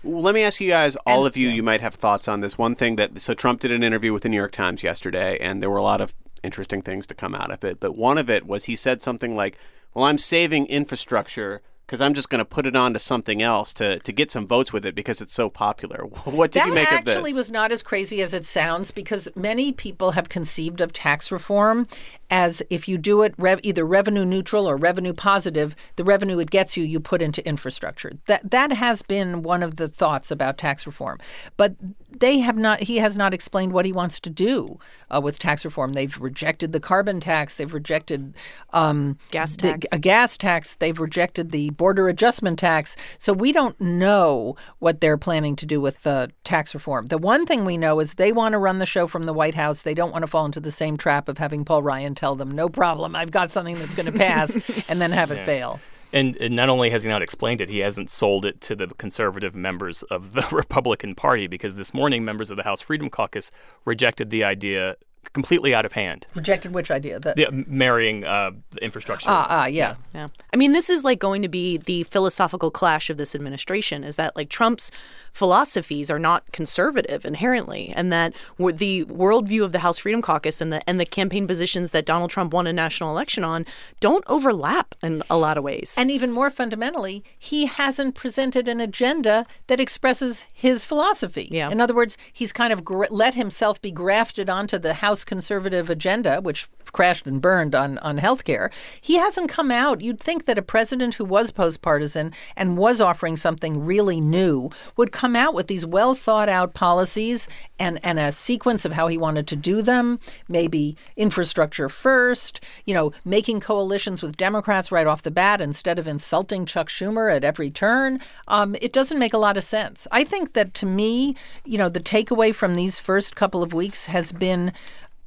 Let 0.04 0.34
me 0.34 0.42
ask 0.42 0.60
you 0.60 0.68
guys, 0.70 0.96
all 1.06 1.28
of 1.28 1.38
you, 1.38 1.48
you 1.48 1.62
might 1.62 1.82
have 1.82 1.94
thoughts 1.94 2.28
on 2.28 2.42
this. 2.42 2.58
One 2.58 2.74
thing 2.74 2.96
that, 2.96 3.22
so 3.22 3.36
Trump 3.36 3.60
did 3.60 3.72
an 3.72 3.84
interview 3.84 4.12
with 4.12 4.24
the 4.24 4.30
New 4.30 4.38
York 4.38 4.52
Times 4.52 4.82
yesterday, 4.82 5.38
and 5.40 5.62
there 5.62 5.70
were 5.70 5.78
a 5.78 5.84
lot 5.84 6.02
of 6.02 6.16
interesting 6.44 6.82
things 6.82 7.06
to 7.08 7.14
come 7.14 7.36
out 7.36 7.52
of 7.52 7.64
it. 7.64 7.80
But 7.80 7.96
one 7.96 8.18
of 8.18 8.28
it 8.28 8.48
was 8.48 8.64
he 8.64 8.76
said 8.76 9.02
something 9.04 9.36
like, 9.36 9.58
Well, 9.94 10.06
I'm 10.06 10.18
saving 10.18 10.66
infrastructure 10.68 11.62
because 11.92 12.00
I'm 12.00 12.14
just 12.14 12.30
going 12.30 12.40
to 12.40 12.46
put 12.46 12.66
it 12.66 12.74
on 12.74 12.94
to 12.94 13.00
something 13.00 13.42
else 13.42 13.74
to, 13.74 14.00
to 14.00 14.14
get 14.14 14.32
some 14.32 14.48
votes 14.48 14.72
with 14.72 14.86
it 14.86 14.96
because 14.96 15.20
it's 15.20 15.34
so 15.34 15.50
popular. 15.50 16.06
What 16.24 16.52
did 16.52 16.62
that 16.62 16.68
you 16.70 16.74
make 16.74 16.90
of 16.90 17.04
this? 17.04 17.18
actually 17.18 17.34
was 17.34 17.52
not 17.52 17.74
as 17.74 17.84
crazy 17.84 18.22
as 18.22 18.34
it 18.34 18.46
sounds 18.46 18.92
because 18.92 19.28
many 19.36 19.74
people 19.74 20.12
have 20.12 20.30
conceived 20.30 20.80
of 20.80 20.94
tax 20.94 21.34
reform 21.34 21.86
as 22.32 22.64
if 22.70 22.88
you 22.88 22.98
do 22.98 23.22
it 23.22 23.36
rev- 23.38 23.60
either 23.62 23.86
revenue 23.86 24.24
neutral 24.26 24.68
or 24.68 24.78
revenue 24.78 25.14
positive, 25.14 25.76
the 25.98 26.04
revenue 26.04 26.40
it 26.40 26.50
gets 26.50 26.78
you, 26.78 26.84
you 26.84 27.00
put 27.00 27.22
into 27.22 27.46
infrastructure. 27.46 28.14
That 28.26 28.50
that 28.50 28.72
has 28.72 29.02
been 29.02 29.44
one 29.44 29.62
of 29.62 29.76
the 29.76 29.90
thoughts 29.90 30.32
about 30.32 30.58
tax 30.58 30.88
reform, 30.88 31.20
but 31.58 31.76
they 32.10 32.40
have 32.40 32.58
not. 32.58 32.82
He 32.82 32.98
has 32.98 33.16
not 33.18 33.34
explained 33.34 33.74
what 33.74 33.86
he 33.86 33.92
wants 33.92 34.20
to 34.22 34.30
do 34.30 34.80
uh, 35.14 35.20
with 35.22 35.40
tax 35.40 35.66
reform. 35.66 35.94
They've 35.94 36.18
rejected 36.20 36.72
the 36.72 36.80
carbon 36.80 37.20
tax. 37.20 37.56
They've 37.56 37.74
rejected 37.74 38.34
um, 38.74 39.18
Gas 39.30 39.58
the- 39.58 39.86
a 39.92 40.00
gas 40.00 40.38
tax. 40.38 40.76
They've 40.76 41.00
rejected 41.00 41.52
the 41.52 41.70
border 41.72 42.08
adjustment 42.08 42.60
tax. 42.60 42.96
So 43.20 43.34
we 43.34 43.52
don't 43.52 43.80
know 43.80 44.56
what 44.80 45.02
they're 45.02 45.18
planning 45.18 45.56
to 45.58 45.66
do 45.66 45.82
with 45.82 46.04
the 46.04 46.32
tax 46.46 46.74
reform. 46.74 47.08
The 47.08 47.18
one 47.18 47.46
thing 47.46 47.66
we 47.66 47.78
know 47.78 48.00
is 48.00 48.14
they 48.14 48.32
want 48.32 48.54
to 48.54 48.58
run 48.60 48.80
the 48.80 48.86
show 48.86 49.08
from 49.08 49.26
the 49.26 49.34
White 49.34 49.56
House. 49.56 49.82
They 49.82 49.94
don't 49.94 50.12
want 50.12 50.24
to 50.24 50.28
fall 50.28 50.46
into 50.46 50.60
the 50.62 50.72
same 50.72 50.96
trap 50.98 51.28
of 51.28 51.38
having 51.38 51.66
Paul 51.66 51.84
Ryan 51.84 52.16
tell 52.22 52.36
them, 52.36 52.52
"No 52.52 52.70
problem, 52.70 53.16
I've 53.16 53.32
got 53.32 53.52
something 53.52 53.78
that's 53.80 53.96
going 53.96 54.06
to 54.06 54.12
pass," 54.12 54.58
and 54.90 55.02
then 55.02 55.12
have 55.12 55.32
it 55.32 55.40
Yeah. 55.40 55.46
fail. 55.46 55.80
And, 56.14 56.36
and 56.38 56.56
not 56.56 56.68
only 56.70 56.90
has 56.90 57.04
he 57.04 57.10
not 57.10 57.22
explained 57.22 57.62
it, 57.62 57.70
he 57.70 57.80
hasn't 57.80 58.10
sold 58.10 58.46
it 58.46 58.60
to 58.62 58.76
the 58.76 58.88
conservative 58.88 59.56
members 59.56 60.04
of 60.04 60.34
the 60.34 60.46
Republican 60.52 61.16
Party 61.16 61.48
because 61.48 61.78
this 61.78 61.94
morning 61.94 62.24
members 62.24 62.52
of 62.52 62.58
the 62.58 62.64
House 62.64 62.82
Freedom 62.82 63.10
Caucus 63.10 63.50
rejected 63.86 64.30
the 64.30 64.44
idea 64.44 64.98
completely 65.34 65.74
out 65.74 65.86
of 65.86 65.94
hand. 65.94 66.28
Rejected 66.36 66.74
which 66.74 66.92
idea? 66.92 67.20
That 67.20 67.36
The, 67.36 67.48
marrying 67.68 68.26
uh, 68.26 68.52
the 68.72 68.84
infrastructure. 68.84 69.30
ah 69.30 69.48
ah 69.50 69.66
yeah. 69.66 69.96
Yeah. 70.14 70.28
I 70.54 70.58
mean, 70.58 70.72
this 70.72 70.90
is 70.90 71.04
like 71.04 71.20
going 71.20 71.42
to 71.42 71.48
be 71.48 71.78
the 71.78 72.04
philosophical 72.04 72.70
clash 72.72 73.10
of 73.10 73.18
this 73.18 73.34
administration 73.36 74.04
is 74.04 74.16
that 74.18 74.36
like 74.36 74.50
Trump's 74.50 74.92
philosophies 75.34 76.12
are 76.12 76.20
not 76.20 76.52
conservative 76.52 77.26
inherently, 77.26 77.94
and 77.96 78.12
that 78.12 78.34
the 78.58 79.06
worldview 79.06 79.64
of 79.64 79.72
the 79.72 79.80
House 79.80 80.00
Freedom 80.00 80.22
Caucus 80.22 80.60
and 80.62 80.72
the 80.74 80.82
and 80.90 81.00
the 81.00 81.06
campaign 81.06 81.48
positions 81.48 81.92
that 81.92 82.06
Donald 82.06 82.30
Trump 82.30 82.54
won 82.54 82.68
a 82.68 82.74
national 82.74 83.10
election 83.10 83.44
on 83.44 83.66
don't 84.00 84.24
overlap 84.28 84.96
in 85.02 85.24
a 85.30 85.38
lot 85.38 85.58
of 85.58 85.64
ways. 85.64 85.96
And 85.98 86.12
even 86.12 86.32
more 86.32 86.50
fundamentally, 86.50 87.24
he 87.38 87.66
hasn't 87.66 88.16
presented 88.16 88.68
an 88.68 88.80
agenda 88.82 89.46
that 89.68 89.80
expresses 89.80 90.46
his 90.52 90.84
philosophy. 90.84 91.48
Yeah. 91.52 91.70
In 91.70 91.80
other 91.80 91.96
words, 91.96 92.18
he's 92.34 92.52
kind 92.52 92.74
of 92.74 92.84
gra- 92.84 93.08
let 93.10 93.34
himself 93.36 93.82
be 93.82 93.92
grafted 93.92 94.50
onto 94.50 94.78
the 94.78 94.96
House 94.96 95.11
conservative 95.26 95.90
agenda, 95.90 96.40
which 96.42 96.68
crashed 96.92 97.28
and 97.28 97.42
burned 97.42 97.76
on, 97.76 97.98
on 98.00 98.18
health 98.18 98.44
care. 98.44 98.70
He 99.00 99.18
hasn't 99.18 99.50
come 99.50 99.72
out. 99.72 100.02
You'd 100.02 100.20
think 100.20 100.46
that 100.46 100.58
a 100.58 100.62
president 100.62 101.16
who 101.16 101.26
was 101.26 101.52
postpartisan 101.52 102.34
and 102.56 102.78
was 102.78 103.02
offering 103.02 103.38
something 103.38 103.84
really 103.84 104.22
new 104.22 104.70
would 104.98 105.12
come 105.12 105.36
out 105.36 105.54
with 105.54 105.68
these 105.68 105.86
well 105.86 106.16
thought 106.16 106.50
out 106.50 106.74
policies 106.74 107.48
and, 107.80 108.00
and 108.04 108.20
a 108.20 108.32
sequence 108.32 108.86
of 108.86 108.94
how 108.94 109.08
he 109.08 109.18
wanted 109.18 109.48
to 109.48 109.56
do 109.56 109.82
them, 109.82 110.20
maybe 110.48 110.96
infrastructure 111.16 111.90
first, 111.90 112.62
you 112.86 112.94
know, 112.94 113.12
making 113.26 113.60
coalitions 113.60 114.22
with 114.22 114.38
Democrats 114.38 114.92
right 114.92 115.08
off 115.08 115.24
the 115.24 115.32
bat 115.32 115.62
instead 115.62 115.98
of 115.98 116.08
insulting 116.08 116.66
Chuck 116.66 116.90
Schumer 116.90 117.34
at 117.36 117.44
every 117.44 117.70
turn. 117.70 118.20
Um, 118.48 118.76
it 118.82 118.94
doesn't 118.94 119.20
make 119.20 119.34
a 119.34 119.38
lot 119.38 119.58
of 119.58 119.64
sense. 119.64 120.08
I 120.12 120.24
think 120.24 120.54
that 120.54 120.74
to 120.76 120.86
me, 120.86 121.36
you 121.66 121.78
know, 121.78 121.90
the 121.90 122.00
takeaway 122.00 122.54
from 122.54 122.76
these 122.76 123.00
first 123.00 123.36
couple 123.36 123.64
of 123.64 123.74
weeks 123.74 124.06
has 124.06 124.32
been 124.32 124.74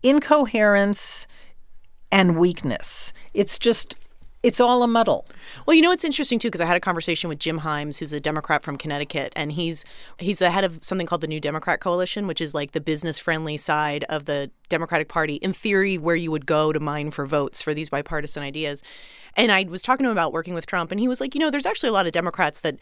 incoherence 0.02 1.26
and 2.14 2.38
weakness. 2.38 3.12
It's 3.34 3.58
just, 3.58 3.96
it's 4.44 4.60
all 4.60 4.84
a 4.84 4.86
muddle. 4.86 5.26
Well, 5.66 5.74
you 5.74 5.82
know 5.82 5.90
it's 5.90 6.04
interesting 6.04 6.38
too 6.38 6.46
because 6.46 6.60
I 6.60 6.64
had 6.64 6.76
a 6.76 6.80
conversation 6.80 7.28
with 7.28 7.40
Jim 7.40 7.58
Himes, 7.58 7.98
who's 7.98 8.12
a 8.12 8.20
Democrat 8.20 8.62
from 8.62 8.78
Connecticut, 8.78 9.32
and 9.34 9.50
he's 9.50 9.84
he's 10.20 10.38
the 10.38 10.50
head 10.50 10.62
of 10.62 10.84
something 10.84 11.08
called 11.08 11.22
the 11.22 11.26
New 11.26 11.40
Democrat 11.40 11.80
Coalition, 11.80 12.28
which 12.28 12.40
is 12.40 12.54
like 12.54 12.70
the 12.70 12.80
business 12.80 13.18
friendly 13.18 13.56
side 13.56 14.04
of 14.08 14.26
the 14.26 14.48
Democratic 14.68 15.08
Party. 15.08 15.36
In 15.36 15.52
theory, 15.52 15.98
where 15.98 16.14
you 16.14 16.30
would 16.30 16.46
go 16.46 16.72
to 16.72 16.78
mine 16.78 17.10
for 17.10 17.26
votes 17.26 17.60
for 17.60 17.74
these 17.74 17.88
bipartisan 17.88 18.44
ideas. 18.44 18.80
And 19.36 19.50
I 19.50 19.64
was 19.64 19.82
talking 19.82 20.04
to 20.04 20.10
him 20.10 20.16
about 20.16 20.32
working 20.32 20.54
with 20.54 20.66
Trump, 20.66 20.90
and 20.90 21.00
he 21.00 21.08
was 21.08 21.20
like, 21.20 21.34
you 21.34 21.40
know, 21.40 21.50
there's 21.50 21.66
actually 21.66 21.88
a 21.88 21.92
lot 21.92 22.06
of 22.06 22.12
Democrats 22.12 22.60
that 22.60 22.76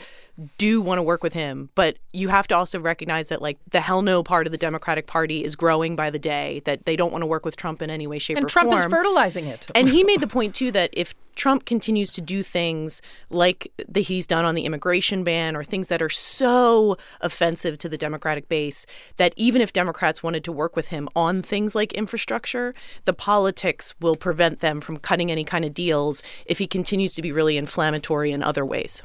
do 0.59 0.81
want 0.81 0.99
to 0.99 1.03
work 1.03 1.23
with 1.23 1.33
him, 1.33 1.71
but 1.75 1.99
you 2.13 2.29
have 2.29 2.47
to 2.49 2.57
also 2.57 2.79
recognize 2.79 3.29
that 3.29 3.41
like 3.41 3.59
the 3.71 3.81
hell 3.81 4.03
no 4.03 4.23
part 4.23 4.47
of 4.47 4.53
the 4.53 4.59
Democratic 4.59 5.07
Party 5.07 5.45
is 5.45 5.57
growing 5.57 5.97
by 5.97 6.11
the 6.11 6.19
day. 6.19 6.61
That 6.65 6.85
they 6.85 6.97
don't 6.97 7.13
want 7.13 7.23
to 7.23 7.27
work 7.27 7.45
with 7.45 7.57
Trump 7.57 7.83
in 7.83 7.91
any 7.91 8.07
way, 8.07 8.19
shape, 8.19 8.37
And 8.37 8.47
or 8.47 8.49
Trump 8.49 8.71
form. 8.71 8.83
And 8.83 8.91
Trump 8.91 8.93
is 8.93 8.99
fertilizing 8.99 9.47
it. 9.47 9.67
And 9.75 9.89
he 9.89 10.05
made 10.05 10.21
the 10.21 10.27
point 10.27 10.55
too 10.55 10.71
that 10.73 10.91
if 10.93 11.15
Trump 11.35 11.65
continues 11.65 12.13
to 12.13 12.21
do 12.21 12.43
things 12.43 13.03
like 13.31 13.73
that 13.89 14.01
he's 14.01 14.27
done 14.27 14.45
on 14.45 14.55
the 14.55 14.65
immigration 14.65 15.25
ban 15.25 15.57
or 15.57 15.65
things 15.65 15.89
that 15.89 16.03
are 16.03 16.09
so 16.09 16.97
offensive 17.21 17.79
to 17.79 17.89
the 17.89 17.99
Democratic 17.99 18.49
base 18.49 18.87
that 19.17 19.33
even 19.37 19.61
if 19.63 19.73
Democrats 19.73 20.23
wanted 20.23 20.45
to 20.45 20.53
work 20.53 20.77
with 20.77 20.89
him 20.89 21.09
on 21.17 21.43
things 21.43 21.75
like 21.75 21.93
infrastructure, 21.93 22.75
the 23.05 23.13
politics 23.13 23.95
will 24.01 24.17
prevent 24.17 24.61
them 24.61 24.81
from 24.81 24.97
cutting 24.97 25.31
any 25.31 25.45
kind 25.45 25.65
of 25.65 25.75
deals 25.75 26.23
if 26.47 26.59
he 26.59 26.67
continues 26.67 27.15
to 27.15 27.23
be 27.23 27.33
really 27.33 27.57
inflammatory 27.57 28.33
in 28.33 28.43
other 28.43 28.65
ways. 28.65 29.03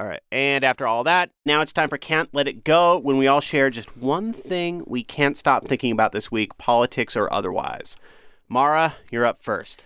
All 0.00 0.06
right. 0.06 0.22
And 0.32 0.64
after 0.64 0.86
all 0.86 1.04
that, 1.04 1.30
now 1.44 1.60
it's 1.60 1.74
time 1.74 1.90
for 1.90 1.98
Can't 1.98 2.32
Let 2.32 2.48
It 2.48 2.64
Go 2.64 2.98
when 2.98 3.18
we 3.18 3.26
all 3.26 3.42
share 3.42 3.68
just 3.68 3.98
one 3.98 4.32
thing 4.32 4.82
we 4.86 5.02
can't 5.02 5.36
stop 5.36 5.66
thinking 5.66 5.92
about 5.92 6.12
this 6.12 6.32
week, 6.32 6.56
politics 6.56 7.18
or 7.18 7.30
otherwise. 7.30 7.98
Mara, 8.48 8.94
you're 9.10 9.26
up 9.26 9.42
first. 9.42 9.84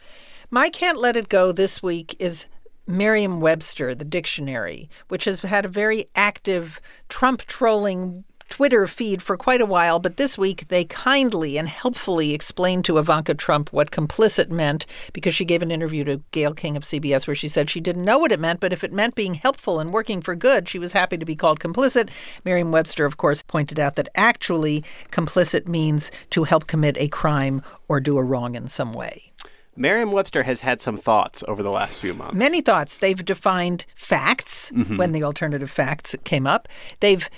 My 0.55 0.71
can't 0.71 1.01
let 1.01 1.17
it 1.17 1.29
go 1.29 1.51
this 1.51 1.83
week 1.83 2.15
is 2.21 2.47
Merriam 2.87 3.41
Webster, 3.41 3.93
the 3.93 4.05
dictionary, 4.05 4.89
which 5.09 5.25
has 5.25 5.41
had 5.41 5.65
a 5.65 5.69
very 5.69 6.07
active 6.15 6.81
Trump 7.09 7.43
trolling 7.47 8.23
Twitter 8.51 8.87
feed 8.87 9.21
for 9.21 9.37
quite 9.37 9.61
a 9.61 9.67
while, 9.67 9.99
but 9.99 10.17
this 10.17 10.39
week 10.39 10.69
they 10.69 10.85
kindly 10.85 11.59
and 11.59 11.69
helpfully 11.69 12.33
explained 12.33 12.85
to 12.85 12.99
Ivanka 12.99 13.35
Trump 13.35 13.73
what 13.73 13.91
complicit 13.91 14.49
meant 14.49 14.87
because 15.13 15.35
she 15.35 15.45
gave 15.45 15.61
an 15.61 15.73
interview 15.73 16.05
to 16.05 16.23
Gayle 16.31 16.55
King 16.55 16.77
of 16.77 16.85
CBS 16.85 17.27
where 17.27 17.35
she 17.35 17.49
said 17.49 17.69
she 17.69 17.81
didn't 17.81 18.05
know 18.05 18.19
what 18.19 18.31
it 18.31 18.39
meant, 18.39 18.61
but 18.61 18.73
if 18.73 18.85
it 18.85 18.93
meant 18.93 19.17
being 19.17 19.35
helpful 19.35 19.81
and 19.81 19.93
working 19.93 20.23
for 20.23 20.37
good, 20.37 20.69
she 20.69 20.79
was 20.79 20.93
happy 20.93 21.19
to 21.19 21.27
be 21.27 21.35
called 21.35 21.59
complicit. 21.59 22.11
Merriam 22.45 22.71
Webster, 22.71 23.07
of 23.07 23.17
course, 23.17 23.43
pointed 23.43 23.81
out 23.81 23.97
that 23.97 24.09
actually 24.15 24.85
complicit 25.11 25.67
means 25.67 26.13
to 26.31 26.45
help 26.45 26.69
commit 26.69 26.97
a 26.97 27.09
crime 27.09 27.61
or 27.89 27.99
do 27.99 28.17
a 28.19 28.23
wrong 28.23 28.55
in 28.55 28.69
some 28.69 28.93
way. 28.93 29.34
Merriam 29.77 30.13
Webster 30.13 30.43
has 30.45 30.61
had 30.61 30.81
some 30.81 30.97
thoughts 30.97 31.43
over 31.49 31.63
the 31.63 31.71
last 31.71 32.01
few 32.01 32.15
months. 32.15 32.35
Many 32.37 32.61
thoughts. 32.61 32.97
They've 32.97 33.25
defined 33.25 33.87
facts 33.95 34.71
Mhm. 34.75 34.97
when 34.99 35.13
the 35.13 35.25
alternative 35.25 35.71
facts 35.71 36.15
came 36.25 36.47
up. 36.47 36.69
They've 37.01 37.29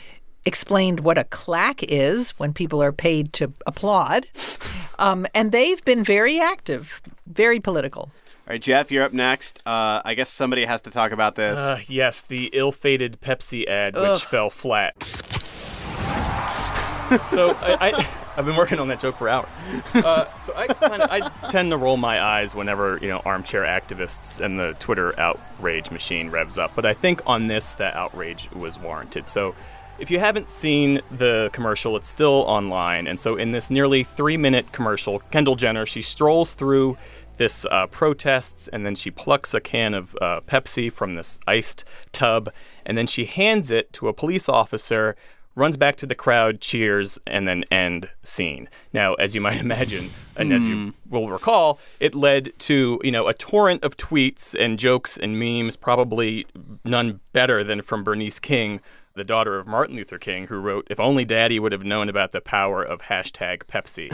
explained 0.44 1.00
what 1.00 1.18
a 1.18 1.24
claque 1.24 1.82
is 1.82 2.30
when 2.38 2.52
people 2.52 2.82
are 2.82 2.92
paid 2.92 3.32
to 3.34 3.52
applaud. 3.66 4.26
Um, 4.98 5.26
and 5.34 5.52
they've 5.52 5.84
been 5.84 6.02
very 6.02 6.40
active, 6.40 7.02
very 7.26 7.60
political. 7.60 8.04
All 8.04 8.52
right, 8.54 8.62
Geoff, 8.62 8.90
you're 8.90 9.04
up 9.04 9.12
next. 9.12 9.58
Uh, 9.66 10.00
I 10.02 10.14
guess 10.14 10.30
somebody 10.30 10.64
has 10.64 10.80
to 10.82 10.90
talk 10.90 11.12
about 11.12 11.34
this. 11.34 11.60
Uh, 11.60 11.80
yes, 11.86 12.22
the 12.22 12.46
ill-fated 12.54 13.20
Pepsi 13.20 13.68
ad, 13.68 13.94
Ugh. 13.94 14.14
which 14.14 14.24
fell 14.24 14.48
flat. 14.48 14.94
so 17.28 17.50
I, 17.60 17.76
I, 17.92 18.06
I've 18.36 18.44
been 18.44 18.56
working 18.56 18.78
on 18.78 18.88
that 18.88 19.00
joke 19.00 19.16
for 19.16 19.28
hours. 19.28 19.50
Uh, 19.94 20.26
so 20.40 20.54
I, 20.56 20.66
kind 20.66 21.02
of, 21.02 21.10
I 21.10 21.48
tend 21.48 21.70
to 21.70 21.76
roll 21.76 21.96
my 21.96 22.22
eyes 22.22 22.54
whenever 22.54 22.98
you 23.00 23.08
know 23.08 23.22
armchair 23.24 23.62
activists 23.62 24.40
and 24.44 24.58
the 24.58 24.74
Twitter 24.78 25.18
outrage 25.18 25.90
machine 25.90 26.30
revs 26.30 26.58
up. 26.58 26.72
But 26.74 26.84
I 26.84 26.94
think 26.94 27.22
on 27.26 27.46
this, 27.46 27.74
that 27.74 27.94
outrage 27.94 28.50
was 28.52 28.78
warranted. 28.78 29.30
So 29.30 29.54
if 29.98 30.10
you 30.10 30.18
haven't 30.18 30.50
seen 30.50 31.00
the 31.10 31.48
commercial, 31.52 31.96
it's 31.96 32.08
still 32.08 32.44
online. 32.46 33.06
And 33.06 33.18
so 33.18 33.36
in 33.36 33.52
this 33.52 33.70
nearly 33.70 34.04
three-minute 34.04 34.72
commercial, 34.72 35.20
Kendall 35.30 35.56
Jenner 35.56 35.86
she 35.86 36.02
strolls 36.02 36.54
through 36.54 36.98
this 37.36 37.66
uh, 37.70 37.86
protests 37.86 38.68
and 38.68 38.84
then 38.84 38.94
she 38.94 39.10
plucks 39.10 39.54
a 39.54 39.60
can 39.60 39.94
of 39.94 40.16
uh, 40.20 40.40
Pepsi 40.46 40.90
from 40.90 41.14
this 41.14 41.38
iced 41.46 41.84
tub 42.12 42.50
and 42.84 42.96
then 42.96 43.06
she 43.06 43.26
hands 43.26 43.70
it 43.70 43.92
to 43.92 44.08
a 44.08 44.12
police 44.12 44.48
officer 44.48 45.16
runs 45.56 45.76
back 45.76 45.96
to 45.96 46.06
the 46.06 46.14
crowd 46.14 46.60
cheers 46.60 47.18
and 47.26 47.48
then 47.48 47.64
end 47.70 48.08
scene 48.22 48.68
now 48.92 49.14
as 49.14 49.34
you 49.34 49.40
might 49.40 49.60
imagine 49.60 50.10
and 50.36 50.52
as 50.52 50.66
you 50.66 50.92
will 51.08 51.28
recall 51.28 51.80
it 51.98 52.14
led 52.14 52.52
to 52.58 53.00
you 53.02 53.10
know 53.10 53.26
a 53.26 53.34
torrent 53.34 53.82
of 53.82 53.96
tweets 53.96 54.54
and 54.58 54.78
jokes 54.78 55.16
and 55.16 55.40
memes 55.40 55.74
probably 55.74 56.46
none 56.84 57.18
better 57.32 57.64
than 57.64 57.82
from 57.82 58.04
bernice 58.04 58.38
king 58.38 58.80
the 59.16 59.24
daughter 59.24 59.58
of 59.58 59.66
Martin 59.66 59.96
Luther 59.96 60.18
King, 60.18 60.46
who 60.46 60.58
wrote, 60.60 60.86
"If 60.90 61.00
only 61.00 61.24
Daddy 61.24 61.58
would 61.58 61.72
have 61.72 61.84
known 61.84 62.08
about 62.08 62.32
the 62.32 62.40
power 62.40 62.82
of 62.82 63.02
hashtag 63.02 63.64
Pepsi." 63.64 64.10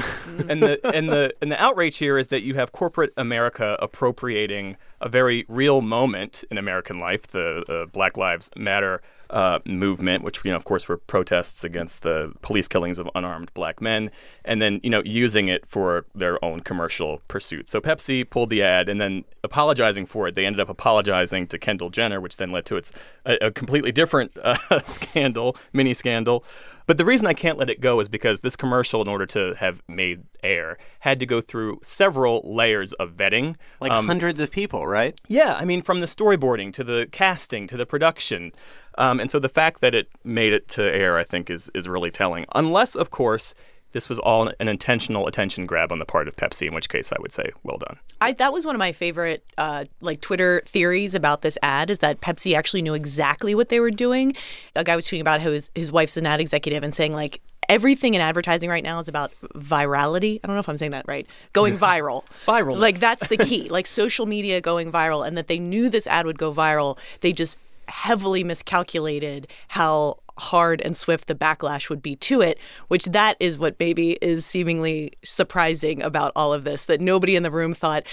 and 0.49 0.63
the 0.63 0.81
and 0.95 1.09
the 1.09 1.35
and 1.43 1.51
the 1.51 1.61
outrage 1.61 1.97
here 1.99 2.17
is 2.17 2.29
that 2.29 2.43
you 2.43 2.55
have 2.55 2.73
corporate 2.73 3.13
America 3.17 3.77
appropriating 3.81 4.77
a 5.01 5.09
very 5.09 5.45
real 5.49 5.83
moment 5.83 6.45
in 6.51 6.57
American 6.57 7.01
life, 7.01 7.27
the 7.27 7.65
uh, 7.69 7.87
Black 7.93 8.17
Lives 8.17 8.49
Matter 8.57 9.03
uh, 9.33 9.59
movement, 9.65 10.23
which 10.23 10.41
you 10.45 10.51
know, 10.51 10.57
of 10.57 10.65
course, 10.65 10.87
were 10.89 10.99
protests 10.99 11.65
against 11.65 12.03
the 12.03 12.33
police 12.43 12.69
killings 12.69 12.99
of 12.99 13.09
unarmed 13.15 13.53
black 13.55 13.81
men, 13.81 14.11
and 14.45 14.61
then 14.61 14.81
you 14.83 14.91
know 14.91 15.03
using 15.05 15.49
it 15.49 15.67
for 15.67 16.05
their 16.15 16.43
own 16.45 16.61
commercial 16.61 17.23
pursuits. 17.29 17.71
So 17.71 17.81
Pepsi 17.81 18.29
pulled 18.29 18.51
the 18.51 18.63
ad, 18.63 18.89
and 18.89 19.01
then 19.01 19.25
apologizing 19.43 20.07
for 20.07 20.29
it, 20.29 20.35
they 20.35 20.47
ended 20.47 20.61
up 20.61 20.69
apologizing 20.69 21.47
to 21.49 21.59
Kendall 21.59 21.91
Jenner, 21.91 22.21
which 22.21 22.37
then 22.37 22.53
led 22.53 22.67
to 22.67 22.77
its 22.77 22.93
a, 23.25 23.47
a 23.47 23.51
completely 23.51 23.91
different 23.91 24.37
uh, 24.43 24.81
scandal, 24.85 25.57
mini 25.73 25.95
scandal. 25.95 26.45
But 26.87 26.99
the 26.99 27.05
reason 27.05 27.27
I 27.27 27.35
can't 27.35 27.59
let 27.59 27.71
it 27.71 27.81
go 27.81 28.01
is 28.01 28.09
because 28.09 28.41
this 28.41 28.57
commercial, 28.57 29.01
in 29.03 29.09
order 29.09 29.27
to 29.27 29.55
have 29.59 29.83
made 29.89 30.25
air, 30.43 30.79
had 31.01 31.21
to 31.21 31.27
go 31.27 31.41
through 31.41 31.81
several 31.83 32.43
layers 32.45 32.93
of 32.95 33.13
vetting. 33.13 33.57
like 33.81 33.93
Um, 33.93 34.07
hundreds 34.07 34.41
of 34.41 34.51
people, 34.51 34.87
right? 34.87 35.19
yeah, 35.29 35.57
I 35.59 35.65
mean, 35.65 35.83
from 35.83 36.01
the 36.01 36.07
storyboarding 36.07 36.73
to 36.75 36.85
the 36.85 37.09
casting 37.13 37.67
to 37.69 37.77
the 37.77 37.87
production. 37.87 38.53
Um, 38.99 39.21
and 39.21 39.31
so 39.31 39.39
the 39.39 39.49
fact 39.49 39.81
that 39.81 39.95
it 39.95 40.09
made 40.25 40.53
it 40.53 40.69
to 40.71 40.83
air, 40.83 41.17
I 41.17 41.25
think, 41.25 41.51
is, 41.51 41.71
is 41.75 41.89
really 41.89 42.11
telling. 42.11 42.47
Unless, 42.55 42.95
of 42.95 43.11
course, 43.11 43.55
this 43.93 44.09
was 44.09 44.19
all 44.19 44.51
an 44.59 44.69
intentional 44.69 45.27
attention 45.27 45.67
grab 45.67 45.93
on 45.93 45.99
the 45.99 46.05
part 46.05 46.29
of 46.29 46.37
Pepsi, 46.37 46.67
in 46.67 46.75
which 46.75 46.89
case 46.89 47.13
I 47.13 47.17
would 47.21 47.33
say, 47.33 47.51
well 47.63 47.79
done. 47.79 47.99
I, 48.21 48.33
that 48.33 48.53
was 48.53 48.65
one 48.65 48.75
of 48.75 48.79
my 48.79 48.93
favorite 48.93 49.45
uh, 49.59 49.85
like 50.01 50.21
Twitter 50.21 50.63
theories 50.67 51.15
about 51.15 51.43
this 51.43 51.59
ad 51.63 51.91
is 51.91 51.99
that 51.99 52.21
Pepsi 52.21 52.57
actually 52.57 52.83
knew 52.83 52.95
exactly 52.95 53.55
what 53.55 53.69
they 53.69 53.81
were 53.81 53.91
doing. 53.91 54.35
A 54.75 54.85
guy 54.85 54.97
was 54.97 55.07
tweeting 55.07 55.21
about 55.21 55.41
how 55.41 55.51
his, 55.51 55.71
his 55.75 55.93
wife's 55.93 56.17
an 56.17 56.27
ad 56.27 56.41
executive 56.41 56.83
and 56.83 56.95
saying 56.95 57.13
like 57.13 57.41
everything 57.69 58.15
in 58.15 58.21
advertising 58.21 58.69
right 58.69 58.83
now 58.83 59.01
is 59.01 59.09
about 59.09 59.33
virality. 59.55 60.41
I 60.43 60.47
don't 60.47 60.57
know 60.57 60.61
if 60.61 60.69
I'm 60.69 60.77
saying 60.77 60.93
that 60.93 61.07
right. 61.07 61.27
Going 61.53 61.79
viral. 61.79 62.25
Viral. 62.47 62.79
Like 62.79 62.99
that's 62.99 63.29
the 63.29 63.37
key. 63.37 63.69
like 63.69 63.87
social 63.87 64.27
media 64.27 64.61
going 64.61 64.91
viral 64.91 65.27
and 65.27 65.37
that 65.39 65.49
they 65.49 65.59
knew 65.59 65.89
this 65.89 66.07
ad 66.07 66.27
would 66.27 66.39
go 66.39 66.53
viral. 66.53 66.99
They 67.21 67.33
just 67.33 67.59
heavily 67.89 68.45
miscalculated 68.45 69.49
how 69.69 70.19
hard 70.43 70.81
and 70.81 70.97
swift 70.97 71.29
the 71.29 71.35
backlash 71.35 71.89
would 71.89 72.03
be 72.03 72.17
to 72.17 72.41
it, 72.41 72.59
which 72.89 73.05
that 73.07 73.37
is 73.41 73.59
what 73.59 73.79
baby 73.79 74.19
is 74.21 74.45
seemingly 74.45 75.13
surprising 75.25 76.03
about 76.03 76.33
all 76.37 76.53
of 76.53 76.65
this 76.65 76.87
that 76.87 77.01
nobody 77.01 77.37
in 77.37 77.43
the 77.43 77.51
room 77.51 77.75
thought 77.75 78.05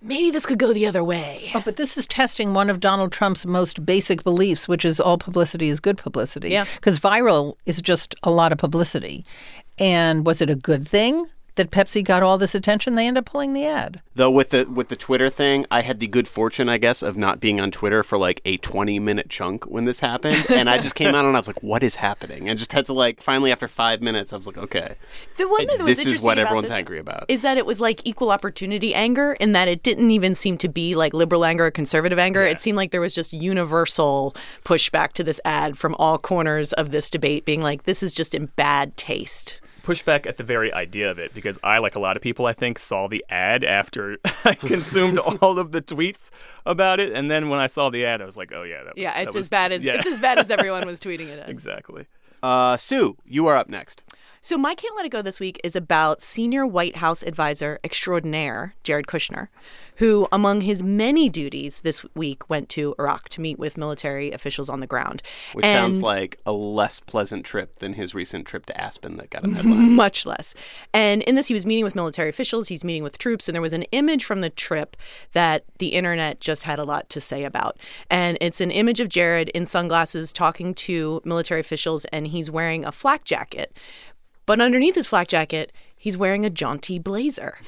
maybe 0.00 0.30
this 0.30 0.46
could 0.46 0.58
go 0.58 0.72
the 0.72 0.86
other 0.86 1.04
way. 1.04 1.50
Oh, 1.54 1.62
but 1.64 1.76
this 1.76 1.96
is 1.96 2.06
testing 2.06 2.54
one 2.54 2.70
of 2.70 2.80
Donald 2.80 3.12
Trump's 3.12 3.46
most 3.46 3.84
basic 3.84 4.24
beliefs, 4.24 4.66
which 4.66 4.84
is 4.84 4.98
all 4.98 5.18
publicity 5.18 5.68
is 5.68 5.80
good 5.80 5.98
publicity. 5.98 6.50
Yeah. 6.50 6.66
Because 6.76 6.98
viral 6.98 7.56
is 7.66 7.80
just 7.80 8.14
a 8.22 8.30
lot 8.30 8.52
of 8.52 8.58
publicity. 8.58 9.24
And 9.78 10.24
was 10.24 10.40
it 10.40 10.48
a 10.48 10.54
good 10.54 10.88
thing 10.88 11.26
that 11.56 11.70
Pepsi 11.70 12.04
got 12.04 12.22
all 12.22 12.38
this 12.38 12.54
attention? 12.54 12.94
They 12.94 13.06
end 13.06 13.18
up 13.18 13.26
pulling 13.26 13.52
the 13.52 13.66
ad. 13.66 14.00
Though 14.14 14.30
with 14.30 14.50
the 14.50 14.64
with 14.64 14.88
the 14.88 14.96
Twitter 14.96 15.28
thing, 15.28 15.66
I 15.70 15.82
had 15.82 16.00
the 16.00 16.06
good 16.06 16.28
fortune, 16.28 16.68
I 16.68 16.78
guess, 16.78 17.02
of 17.02 17.16
not 17.16 17.40
being 17.40 17.60
on 17.60 17.70
Twitter 17.70 18.02
for 18.02 18.16
like 18.16 18.40
a 18.44 18.56
20 18.58 18.98
minute 18.98 19.28
chunk 19.28 19.64
when 19.64 19.84
this 19.84 20.00
happened, 20.00 20.46
and 20.50 20.70
I 20.70 20.78
just 20.78 20.94
came 20.94 21.14
out 21.14 21.24
and 21.24 21.36
I 21.36 21.40
was 21.40 21.46
like, 21.46 21.62
"What 21.62 21.82
is 21.82 21.96
happening?" 21.96 22.48
And 22.48 22.58
just 22.58 22.72
had 22.72 22.86
to 22.86 22.92
like 22.92 23.22
finally 23.22 23.52
after 23.52 23.68
five 23.68 24.00
minutes, 24.00 24.32
I 24.32 24.36
was 24.36 24.46
like, 24.46 24.58
"Okay, 24.58 24.94
The 25.36 25.48
one 25.48 25.66
that 25.66 25.82
was 25.82 25.98
this 25.98 26.06
is 26.06 26.22
what 26.22 26.38
everyone's 26.38 26.68
this 26.68 26.76
angry 26.76 26.98
about." 26.98 27.24
Is 27.28 27.42
that 27.42 27.58
it 27.58 27.66
was 27.66 27.80
like 27.80 28.00
equal 28.04 28.30
opportunity 28.30 28.94
anger 28.94 29.32
in 29.40 29.52
that 29.52 29.68
it 29.68 29.82
didn't 29.82 30.10
even 30.10 30.34
seem 30.34 30.56
to 30.58 30.68
be 30.68 30.94
like 30.94 31.12
liberal 31.12 31.44
anger 31.44 31.66
or 31.66 31.70
conservative 31.70 32.18
anger. 32.18 32.42
It 32.42 32.60
seemed 32.60 32.76
like 32.76 32.90
there 32.90 33.00
was 33.00 33.14
just 33.14 33.32
universal 33.32 34.34
pushback 34.64 35.12
to 35.12 35.24
this 35.24 35.40
ad 35.44 35.76
from 35.76 35.94
all 35.98 36.18
corners 36.18 36.72
of 36.74 36.90
this 36.90 37.10
debate, 37.10 37.44
being 37.44 37.62
like, 37.62 37.84
this 37.84 38.02
is 38.02 38.12
just 38.12 38.34
in 38.34 38.46
bad 38.56 38.96
taste. 38.96 39.60
Pushback 39.86 40.26
at 40.26 40.36
the 40.36 40.42
very 40.42 40.72
idea 40.72 41.10
of 41.10 41.18
it 41.18 41.32
because 41.32 41.58
I, 41.62 41.78
like 41.78 41.94
a 41.94 42.00
lot 42.00 42.16
of 42.16 42.22
people, 42.22 42.46
I 42.46 42.52
think, 42.52 42.78
saw 42.78 43.06
the 43.08 43.24
ad 43.30 43.62
after 43.64 44.18
I 44.44 44.54
consumed 44.54 45.18
all 45.40 45.58
of 45.58 45.70
the 45.72 45.80
tweets 45.80 46.30
about 46.66 46.98
it. 47.00 47.12
And 47.12 47.30
then 47.30 47.48
when 47.48 47.60
I 47.60 47.68
saw 47.68 47.88
the 47.90 48.04
ad, 48.04 48.20
I 48.20 48.24
was 48.24 48.36
like, 48.36 48.50
oh, 48.52 48.64
yeah, 48.64 48.82
that 48.84 48.94
was, 48.96 49.02
Yeah, 49.02 49.12
that 49.14 49.22
it's 49.24 49.34
was- 49.34 49.46
as 49.46 49.50
bad 49.50 49.72
as 49.72 49.84
yeah. 49.86 49.94
it's 49.94 50.06
as 50.06 50.20
bad 50.20 50.38
as 50.38 50.50
everyone 50.50 50.84
was 50.86 50.98
tweeting 51.00 51.28
it 51.28 51.38
as. 51.38 51.48
Exactly. 51.48 52.06
Uh, 52.42 52.76
Sue, 52.76 53.16
you 53.24 53.46
are 53.46 53.56
up 53.56 53.68
next. 53.68 54.02
So, 54.46 54.56
My 54.56 54.76
Can't 54.76 54.94
Let 54.94 55.04
It 55.04 55.08
Go 55.08 55.22
this 55.22 55.40
week 55.40 55.60
is 55.64 55.74
about 55.74 56.22
senior 56.22 56.64
White 56.64 56.98
House 56.98 57.24
advisor 57.24 57.80
extraordinaire 57.82 58.76
Jared 58.84 59.08
Kushner, 59.08 59.48
who, 59.96 60.28
among 60.30 60.60
his 60.60 60.84
many 60.84 61.28
duties 61.28 61.80
this 61.80 62.06
week, 62.14 62.48
went 62.48 62.68
to 62.68 62.94
Iraq 62.96 63.28
to 63.30 63.40
meet 63.40 63.58
with 63.58 63.76
military 63.76 64.30
officials 64.30 64.68
on 64.68 64.78
the 64.78 64.86
ground. 64.86 65.20
Which 65.52 65.64
sounds 65.64 66.00
like 66.00 66.38
a 66.46 66.52
less 66.52 67.00
pleasant 67.00 67.44
trip 67.44 67.80
than 67.80 67.94
his 67.94 68.14
recent 68.14 68.46
trip 68.46 68.66
to 68.66 68.80
Aspen 68.80 69.16
that 69.16 69.30
got 69.30 69.42
him 69.42 69.54
headlines. 69.54 69.96
Much 69.96 70.24
less. 70.24 70.54
And 70.94 71.24
in 71.24 71.34
this, 71.34 71.48
he 71.48 71.54
was 71.54 71.66
meeting 71.66 71.82
with 71.82 71.96
military 71.96 72.28
officials, 72.28 72.68
he's 72.68 72.84
meeting 72.84 73.02
with 73.02 73.18
troops, 73.18 73.48
and 73.48 73.54
there 73.56 73.60
was 73.60 73.72
an 73.72 73.82
image 73.90 74.24
from 74.24 74.42
the 74.42 74.50
trip 74.50 74.96
that 75.32 75.64
the 75.78 75.88
internet 75.88 76.40
just 76.40 76.62
had 76.62 76.78
a 76.78 76.84
lot 76.84 77.10
to 77.10 77.20
say 77.20 77.42
about. 77.42 77.78
And 78.10 78.38
it's 78.40 78.60
an 78.60 78.70
image 78.70 79.00
of 79.00 79.08
Jared 79.08 79.48
in 79.48 79.66
sunglasses 79.66 80.32
talking 80.32 80.72
to 80.74 81.20
military 81.24 81.60
officials, 81.60 82.04
and 82.12 82.28
he's 82.28 82.48
wearing 82.48 82.84
a 82.84 82.92
flak 82.92 83.24
jacket. 83.24 83.76
But 84.46 84.60
underneath 84.60 84.94
his 84.94 85.06
flak 85.06 85.28
jacket, 85.28 85.72
he's 85.96 86.16
wearing 86.16 86.44
a 86.44 86.50
jaunty 86.50 86.98
blazer. 86.98 87.58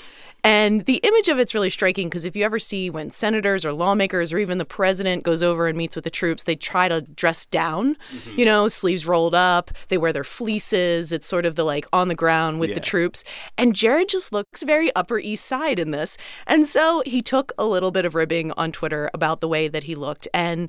And 0.44 0.84
the 0.86 1.00
image 1.02 1.28
of 1.28 1.40
it's 1.40 1.52
really 1.52 1.68
striking 1.68 2.08
because 2.08 2.24
if 2.24 2.36
you 2.36 2.44
ever 2.44 2.60
see 2.60 2.90
when 2.90 3.10
senators 3.10 3.64
or 3.64 3.72
lawmakers 3.72 4.32
or 4.32 4.38
even 4.38 4.58
the 4.58 4.64
president 4.64 5.24
goes 5.24 5.42
over 5.42 5.66
and 5.66 5.76
meets 5.76 5.96
with 5.96 6.04
the 6.04 6.10
troops, 6.10 6.44
they 6.44 6.54
try 6.54 6.88
to 6.88 7.00
dress 7.00 7.44
down, 7.46 7.96
mm-hmm. 8.12 8.38
you 8.38 8.44
know, 8.44 8.68
sleeves 8.68 9.04
rolled 9.04 9.34
up, 9.34 9.72
they 9.88 9.98
wear 9.98 10.12
their 10.12 10.22
fleeces. 10.22 11.10
It's 11.10 11.26
sort 11.26 11.44
of 11.44 11.56
the 11.56 11.64
like 11.64 11.86
on 11.92 12.06
the 12.06 12.14
ground 12.14 12.60
with 12.60 12.70
Yeah. 12.70 12.76
the 12.76 12.80
troops. 12.80 13.24
And 13.58 13.74
Jared 13.74 14.08
just 14.08 14.32
looks 14.32 14.62
very 14.62 14.94
Upper 14.94 15.18
East 15.18 15.44
Side 15.44 15.80
in 15.80 15.90
this. 15.90 16.16
And 16.46 16.68
so 16.68 17.02
he 17.04 17.20
took 17.20 17.50
a 17.58 17.66
little 17.66 17.90
bit 17.90 18.04
of 18.04 18.14
ribbing 18.14 18.52
on 18.52 18.70
Twitter 18.70 19.10
about 19.12 19.40
the 19.40 19.48
way 19.48 19.66
that 19.66 19.84
he 19.84 19.96
looked. 19.96 20.28
And 20.32 20.68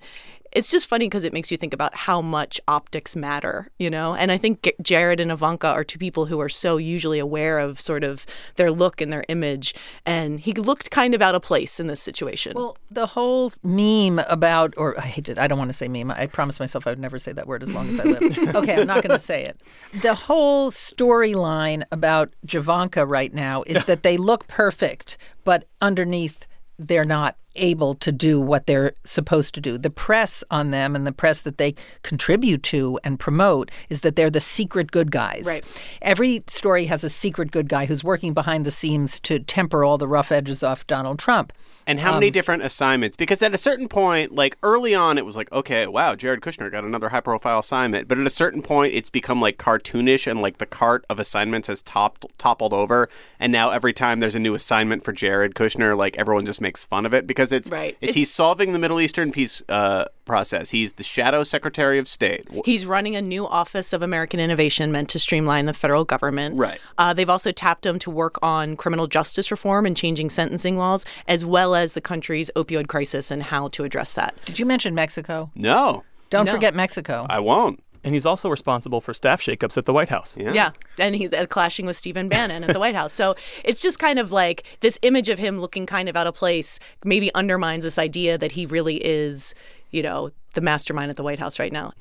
it's 0.52 0.72
just 0.72 0.88
funny 0.88 1.06
because 1.06 1.24
it 1.24 1.34
makes 1.34 1.52
you 1.52 1.58
think 1.58 1.74
about 1.74 1.96
how 1.96 2.22
much 2.22 2.60
optics 2.68 3.16
matter, 3.16 3.70
you 3.78 3.90
know? 3.90 4.16
And 4.16 4.32
I 4.32 4.38
think 4.38 4.72
Jared 4.82 5.20
and 5.20 5.32
Ivanka 5.32 5.68
are 5.68 5.84
two 5.84 6.00
people 6.00 6.26
who 6.26 6.40
are 6.40 6.50
so 6.50 6.78
usually 6.78 7.20
aware 7.20 7.60
of 7.60 7.80
sort 7.80 8.04
of 8.04 8.26
their 8.56 8.72
look 8.72 9.02
and 9.02 9.12
their 9.12 9.24
image. 9.28 9.74
And 10.06 10.40
he 10.40 10.54
looked 10.54 10.92
kind 10.92 11.14
of 11.14 11.22
out 11.22 11.36
of 11.36 11.42
place 11.42 11.80
in 11.80 11.88
this 11.88 12.02
situation. 12.02 12.54
Well, 12.56 12.78
the 12.90 13.08
whole 13.08 13.52
meme 13.64 14.20
about, 14.28 14.74
or 14.78 15.00
I 15.00 15.04
hate 15.04 15.30
it, 15.30 15.38
I 15.38 15.48
don't 15.48 15.58
want 15.58 15.70
to 15.70 15.74
say 15.74 15.88
meme. 15.88 16.12
I 16.12 16.26
promised 16.26 16.60
myself 16.60 16.88
I 16.88 16.92
would 16.92 17.00
never 17.00 17.20
say 17.20 17.32
that 17.32 17.48
word 17.48 17.64
as 17.64 17.72
long 17.72 17.90
as 17.90 18.00
I 18.00 18.04
live. 18.04 18.56
okay, 18.56 18.82
I'm 18.82 18.88
not 18.88 19.04
going 19.04 19.18
to 19.18 19.24
say 19.24 19.46
it. 19.46 19.62
The 20.02 20.14
whole 20.14 20.72
storyline 20.72 21.84
about 21.92 22.34
Javanka 22.46 23.08
right 23.08 23.34
now 23.34 23.64
is 23.64 23.86
that 23.86 24.04
they 24.04 24.18
look 24.18 24.48
perfect, 24.48 25.18
but 25.44 25.66
underneath, 25.82 26.46
they're 26.78 27.06
not 27.06 27.36
able 27.56 27.96
to 27.96 28.12
do 28.12 28.40
what 28.40 28.68
they're 28.68 28.94
supposed 29.06 29.54
to 29.56 29.62
do. 29.62 29.78
The 29.78 29.90
press 29.90 30.44
on 30.52 30.72
them 30.72 30.96
and 30.96 31.06
the 31.06 31.12
press 31.12 31.42
that 31.42 31.58
they 31.58 31.76
contribute 32.04 32.64
to 32.64 33.00
and 33.04 33.20
promote 33.20 33.72
is 33.90 34.02
that 34.02 34.16
they're 34.16 34.30
the 34.30 34.42
secret 34.42 34.92
good 34.92 35.12
guys. 35.12 35.44
Right. 35.46 35.84
Every 36.02 36.44
story 36.48 36.86
has 36.86 37.04
a 37.04 37.10
secret 37.10 37.52
good 37.52 37.70
guy 37.70 37.86
who's 37.86 38.04
working 38.04 38.34
behind 38.34 38.66
the 38.66 38.72
scenes 38.72 39.20
to 39.22 39.40
temper 39.40 39.84
all 39.84 39.98
the 39.98 40.08
rough 40.08 40.32
edges 40.32 40.64
off 40.64 40.88
Donald 40.88 41.20
Trump. 41.20 41.54
And 41.88 42.00
how 42.00 42.14
um, 42.14 42.16
many 42.16 42.30
different 42.30 42.64
assignments? 42.64 43.18
Because 43.18 43.42
at 43.42 43.54
a 43.54 43.58
certain 43.58 43.88
point, 43.88 44.36
like 44.36 44.58
early 44.62 44.94
on, 44.94 45.18
it 45.18 45.26
was 45.26 45.36
like, 45.36 45.52
okay, 45.52 45.88
wow, 45.88 46.16
Jared 46.16 46.42
Kushner 46.42 46.72
got 46.72 46.84
another 46.84 47.10
high 47.10 47.22
profile 47.22 47.60
assignment. 47.60 48.08
But 48.08 48.20
at 48.20 48.28
a 48.28 48.30
certain 48.30 48.62
point, 48.62 48.94
it's 48.94 49.10
become 49.10 49.40
like 49.40 49.58
cartoonish 49.58 50.30
and 50.30 50.42
like 50.42 50.60
the 50.60 50.66
cart 50.66 51.06
of 51.10 51.20
assignments 51.20 51.68
has 51.68 51.82
topped, 51.82 52.26
toppled 52.38 52.74
over. 52.74 53.10
And 53.40 53.52
now 53.52 53.72
every 53.72 53.94
time 53.94 54.20
there's 54.20 54.36
a 54.36 54.40
new 54.40 54.54
assignment 54.54 55.04
for 55.04 55.12
Jared 55.12 55.56
Kushner, 55.56 55.98
like 55.98 56.18
everyone 56.18 56.46
just 56.46 56.62
makes 56.62 56.86
fun 56.86 57.06
of 57.06 57.14
it 57.14 57.26
because 57.26 57.39
it's, 57.52 57.72
right. 57.72 57.98
it's, 58.02 58.10
it's 58.10 58.14
he's 58.14 58.32
solving 58.32 58.74
the 58.74 58.80
Middle 58.80 59.00
Eastern 59.00 59.32
peace 59.32 59.64
uh, 59.70 60.06
process. 60.26 60.70
He's 60.70 60.94
the 60.94 61.04
shadow 61.04 61.44
secretary 61.44 61.98
of 61.98 62.08
state. 62.08 62.48
He's 62.66 62.86
running 62.86 63.16
a 63.16 63.22
new 63.22 63.48
Office 63.48 63.94
of 63.94 64.04
American 64.04 64.40
Innovation 64.40 64.92
meant 64.92 65.10
to 65.10 65.20
streamline 65.20 65.66
the 65.66 65.74
federal 65.74 66.06
government. 66.06 66.58
Right. 66.58 66.80
Uh, 66.98 67.14
they've 67.14 67.30
also 67.30 67.52
tapped 67.52 67.86
him 67.86 67.98
to 68.00 68.12
work 68.12 68.38
on 68.44 68.76
criminal 68.76 69.08
justice 69.08 69.50
reform 69.52 69.86
and 69.86 69.96
changing 69.98 70.30
sentencing 70.30 70.78
laws, 70.78 71.06
as 71.28 71.46
well 71.46 71.74
as 71.76 71.94
the 71.94 72.02
country's 72.02 72.52
opioid 72.56 72.88
crisis 72.88 73.32
and 73.32 73.44
how 73.44 73.70
to 73.70 73.84
address 73.84 74.14
that. 74.14 74.36
Did 74.46 74.60
you 74.60 74.66
mention 74.66 74.94
Mexico? 74.94 75.52
No. 75.56 76.04
Don't 76.30 76.46
No. 76.46 76.52
forget 76.52 76.76
Mexico. 76.76 77.26
I 77.30 77.40
won't. 77.40 77.84
And 78.04 78.14
he's 78.14 78.26
also 78.26 78.50
responsible 78.50 79.02
for 79.02 79.14
staff 79.14 79.42
shakeups 79.42 79.78
at 79.78 79.86
the 79.86 79.94
White 79.94 80.10
House. 80.10 80.38
Yeah. 80.38 80.54
yeah. 80.54 80.72
And 80.98 81.16
he's 81.16 81.34
uh, 81.34 81.46
clashing 81.48 81.86
with 81.86 81.98
Stephen 81.98 82.28
Bannon 82.28 82.64
at 82.64 82.74
the 82.74 82.80
White 82.80 82.96
House. 82.96 83.14
So 83.14 83.36
it's 83.64 83.82
just 83.82 84.00
kind 84.00 84.20
of 84.20 84.32
like 84.32 84.64
this 84.80 84.98
image 85.02 85.30
of 85.30 85.40
him 85.40 85.60
looking 85.60 85.86
kind 85.86 86.08
of 86.08 86.16
out 86.16 86.28
of 86.28 86.36
place 86.36 86.80
maybe 87.04 87.34
undermines 87.36 87.84
this 87.84 88.00
idea 88.00 88.38
that 88.38 88.54
he 88.54 88.66
really 88.66 88.98
is, 88.98 89.54
you 89.92 90.02
know, 90.02 90.32
the 90.54 90.62
mastermind 90.62 91.10
at 91.10 91.18
the 91.18 91.24
White 91.24 91.40
House 91.40 91.60
right 91.60 91.74
now. 91.74 91.94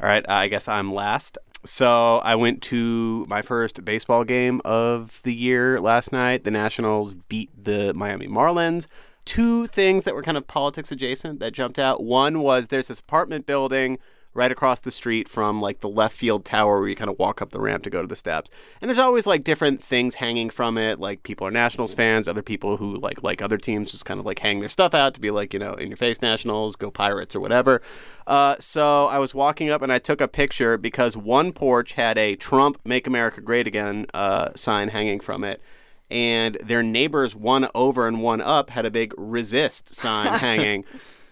All 0.00 0.08
right, 0.08 0.24
I 0.28 0.48
guess 0.48 0.68
I'm 0.68 0.92
last. 0.92 1.38
So 1.64 2.18
I 2.18 2.34
went 2.34 2.62
to 2.64 3.24
my 3.26 3.40
first 3.40 3.84
baseball 3.84 4.24
game 4.24 4.60
of 4.64 5.20
the 5.22 5.34
year 5.34 5.80
last 5.80 6.12
night. 6.12 6.44
The 6.44 6.50
Nationals 6.50 7.14
beat 7.14 7.50
the 7.56 7.92
Miami 7.96 8.28
Marlins. 8.28 8.86
Two 9.24 9.66
things 9.66 10.04
that 10.04 10.14
were 10.14 10.22
kind 10.22 10.36
of 10.36 10.46
politics 10.46 10.92
adjacent 10.92 11.40
that 11.40 11.54
jumped 11.54 11.78
out. 11.78 12.04
One 12.04 12.40
was 12.40 12.68
there's 12.68 12.88
this 12.88 13.00
apartment 13.00 13.46
building 13.46 13.98
right 14.34 14.50
across 14.50 14.80
the 14.80 14.90
street 14.90 15.28
from 15.28 15.60
like 15.60 15.80
the 15.80 15.88
left 15.88 16.16
field 16.16 16.44
tower 16.44 16.80
where 16.80 16.88
you 16.88 16.96
kind 16.96 17.08
of 17.08 17.18
walk 17.18 17.40
up 17.40 17.50
the 17.50 17.60
ramp 17.60 17.84
to 17.84 17.90
go 17.90 18.02
to 18.02 18.08
the 18.08 18.16
steps. 18.16 18.50
And 18.80 18.88
there's 18.88 18.98
always 18.98 19.26
like 19.26 19.44
different 19.44 19.82
things 19.82 20.16
hanging 20.16 20.50
from 20.50 20.76
it. 20.76 20.98
Like 20.98 21.22
people 21.22 21.46
are 21.46 21.52
Nationals 21.52 21.94
fans, 21.94 22.26
other 22.26 22.42
people 22.42 22.76
who 22.76 22.96
like 22.98 23.22
like 23.22 23.40
other 23.40 23.56
teams 23.56 23.92
just 23.92 24.04
kind 24.04 24.18
of 24.18 24.26
like 24.26 24.40
hang 24.40 24.60
their 24.60 24.68
stuff 24.68 24.92
out 24.92 25.14
to 25.14 25.20
be 25.20 25.30
like, 25.30 25.54
you 25.54 25.60
know, 25.60 25.74
in 25.74 25.88
your 25.88 25.96
face 25.96 26.20
Nationals, 26.20 26.76
go 26.76 26.90
Pirates 26.90 27.36
or 27.36 27.40
whatever. 27.40 27.80
Uh, 28.26 28.56
so 28.58 29.06
I 29.06 29.18
was 29.18 29.34
walking 29.34 29.70
up 29.70 29.82
and 29.82 29.92
I 29.92 29.98
took 29.98 30.20
a 30.20 30.28
picture 30.28 30.76
because 30.76 31.16
one 31.16 31.52
porch 31.52 31.92
had 31.92 32.18
a 32.18 32.36
Trump 32.36 32.80
Make 32.84 33.06
America 33.06 33.40
Great 33.40 33.66
Again 33.66 34.06
uh, 34.12 34.50
sign 34.54 34.88
hanging 34.88 35.20
from 35.20 35.44
it. 35.44 35.62
And 36.10 36.58
their 36.62 36.82
neighbors, 36.82 37.34
one 37.34 37.68
over 37.74 38.06
and 38.06 38.20
one 38.20 38.40
up, 38.40 38.70
had 38.70 38.84
a 38.84 38.90
big 38.90 39.14
resist 39.16 39.94
sign 39.94 40.26
hanging. 40.38 40.84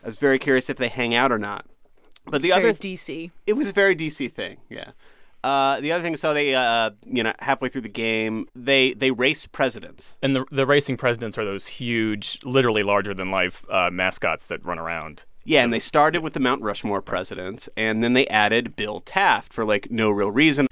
I 0.03 0.07
was 0.07 0.19
very 0.19 0.39
curious 0.39 0.71
if 0.71 0.77
they 0.77 0.89
hang 0.89 1.15
out 1.15 1.31
or 1.31 1.39
not. 1.39 1.67
But 2.25 2.37
It's 2.37 2.43
the 2.43 2.51
very 2.51 2.71
other 2.71 2.79
DC. 2.79 3.31
it 3.47 3.55
was 3.55 3.69
a 3.69 3.73
very 3.73 3.97
DC 3.97 4.33
thing, 4.33 4.59
yeah. 4.69 4.93
Uh, 5.45 5.81
the 5.81 5.91
other 5.91 6.05
thing, 6.05 6.15
so 6.17 6.33
they, 6.33 6.55
uh, 6.55 6.91
you 7.05 7.23
know, 7.23 7.33
halfway 7.41 7.69
through 7.69 7.81
the 7.83 7.89
game, 7.89 8.47
they 8.55 8.93
they 8.93 9.11
race 9.11 9.47
presidents. 9.47 10.17
And 10.23 10.37
the 10.37 10.45
the 10.53 10.67
racing 10.67 10.97
presidents 10.97 11.37
are 11.37 11.45
those 11.45 11.67
huge, 11.67 12.39
literally 12.45 12.85
larger 12.85 13.13
than 13.13 13.31
life 13.31 13.65
uh, 13.69 13.91
mascots 13.91 14.47
that 14.47 14.65
run 14.65 14.79
around. 14.79 15.25
Yeah, 15.45 15.65
and 15.65 15.73
they 15.73 15.81
started 15.81 16.23
with 16.23 16.35
the 16.35 16.41
Mount 16.41 16.63
Rushmore 16.63 17.03
presidents, 17.03 17.69
and 17.77 18.05
then 18.05 18.13
they 18.13 18.29
added 18.29 18.77
Bill 18.77 19.01
Taft 19.01 19.53
for 19.53 19.65
like 19.65 19.91
no 19.91 20.11
real 20.11 20.31
reason. 20.31 20.69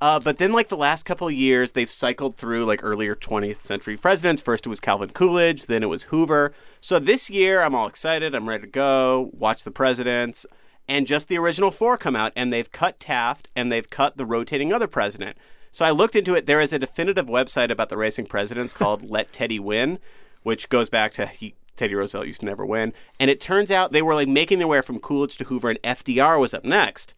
Uh, 0.00 0.18
but 0.18 0.38
then, 0.38 0.52
like 0.52 0.68
the 0.68 0.76
last 0.76 1.04
couple 1.04 1.26
of 1.28 1.34
years, 1.34 1.72
they've 1.72 1.90
cycled 1.90 2.36
through 2.36 2.64
like 2.64 2.82
earlier 2.82 3.14
20th 3.14 3.60
century 3.60 3.96
presidents. 3.96 4.40
First, 4.40 4.64
it 4.66 4.70
was 4.70 4.80
Calvin 4.80 5.10
Coolidge, 5.10 5.66
then 5.66 5.82
it 5.82 5.86
was 5.86 6.04
Hoover. 6.04 6.54
So 6.80 6.98
this 6.98 7.28
year, 7.28 7.62
I'm 7.62 7.74
all 7.74 7.86
excited. 7.86 8.34
I'm 8.34 8.48
ready 8.48 8.62
to 8.62 8.70
go 8.70 9.30
watch 9.34 9.64
the 9.64 9.70
presidents. 9.70 10.46
And 10.88 11.06
just 11.06 11.28
the 11.28 11.38
original 11.38 11.70
four 11.70 11.96
come 11.96 12.16
out, 12.16 12.32
and 12.36 12.52
they've 12.52 12.70
cut 12.70 13.00
Taft 13.00 13.48
and 13.56 13.70
they've 13.70 13.88
cut 13.88 14.16
the 14.16 14.26
rotating 14.26 14.72
other 14.72 14.86
president. 14.86 15.36
So 15.72 15.84
I 15.84 15.90
looked 15.90 16.14
into 16.14 16.34
it. 16.34 16.46
There 16.46 16.60
is 16.60 16.72
a 16.72 16.78
definitive 16.78 17.26
website 17.26 17.70
about 17.70 17.88
the 17.88 17.96
racing 17.96 18.26
presidents 18.26 18.72
called 18.74 19.08
Let 19.08 19.32
Teddy 19.32 19.58
Win, 19.58 19.98
which 20.42 20.68
goes 20.68 20.88
back 20.88 21.12
to 21.14 21.26
he, 21.26 21.54
Teddy 21.76 21.94
Roosevelt 21.94 22.26
used 22.26 22.40
to 22.40 22.46
never 22.46 22.64
win. 22.64 22.92
And 23.18 23.30
it 23.30 23.40
turns 23.40 23.70
out 23.70 23.92
they 23.92 24.02
were 24.02 24.14
like 24.14 24.28
making 24.28 24.58
their 24.58 24.68
way 24.68 24.80
from 24.82 25.00
Coolidge 25.00 25.36
to 25.38 25.44
Hoover, 25.44 25.70
and 25.70 25.82
FDR 25.82 26.38
was 26.38 26.54
up 26.54 26.64
next. 26.64 27.14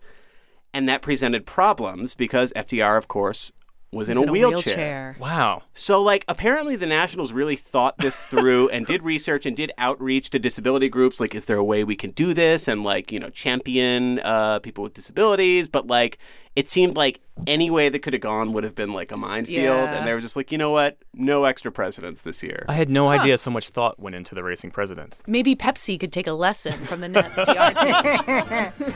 And 0.72 0.88
that 0.88 1.02
presented 1.02 1.46
problems 1.46 2.14
because 2.14 2.52
FDR, 2.54 2.96
of 2.98 3.08
course, 3.08 3.52
was 3.93 4.09
in, 4.09 4.16
He's 4.16 4.26
a, 4.26 4.30
wheelchair. 4.30 5.16
Wow. 5.18 5.62
So, 5.72 6.03
like, 6.03 6.24
apparently 6.28 6.76
the 6.76 6.87
Nationals 6.87 7.32
really 7.32 7.57
thought 7.57 7.99
this 7.99 8.22
through 8.22 8.68
and 8.70 8.84
did 8.87 9.03
research 9.03 9.47
and 9.47 9.57
did 9.57 9.72
outreach 9.78 10.30
to 10.30 10.39
disability 10.39 10.89
groups. 10.89 11.20
Like, 11.20 11.34
is 11.34 11.47
there 11.47 11.57
a 11.57 11.64
way 11.64 11.84
we 11.84 11.97
can 11.97 12.11
do 12.11 12.34
this 12.34 12.68
and, 12.68 12.82
like, 12.82 13.12
you 13.12 13.20
know, 13.20 13.30
champion 13.30 14.20
uh, 14.20 14.59
people 14.59 14.84
with 14.84 14.95
disabilities? 14.95 15.68
But, 15.68 15.87
like, 15.87 16.18
it 16.57 16.70
seemed 16.70 16.97
like 16.97 17.20
any 17.47 17.70
way 17.70 17.91
that 17.91 17.99
could 18.01 18.14
have 18.14 18.22
gone 18.22 18.55
would 18.55 18.64
have 18.64 18.74
been 18.74 18.95
like 18.95 19.12
a 19.12 19.16
minefield. 19.16 19.64
Yeah. 19.64 19.95
And 19.95 20.09
they 20.09 20.14
were 20.14 20.20
just 20.20 20.37
like, 20.37 20.51
you 20.51 20.57
know 20.57 20.70
what? 20.70 20.97
No 21.12 21.45
extra 21.45 21.70
presidents 21.70 22.22
this 22.22 22.43
year. 22.43 22.64
I 22.66 22.72
had 22.72 22.89
no 22.89 23.09
idea 23.09 23.37
so 23.37 23.51
much 23.51 23.68
thought 23.68 24.01
went 24.01 24.16
into 24.16 24.34
the 24.34 24.43
racing 24.43 24.70
presidents. 24.70 25.22
Maybe 25.26 25.55
Pepsi 25.55 26.01
could 26.01 26.12
take 26.12 26.26
a 26.26 26.32
lesson 26.32 26.72
from 26.72 27.01
the 27.01 27.09
Nats 27.09 27.34
PR 27.34 28.80
team. 28.84 28.95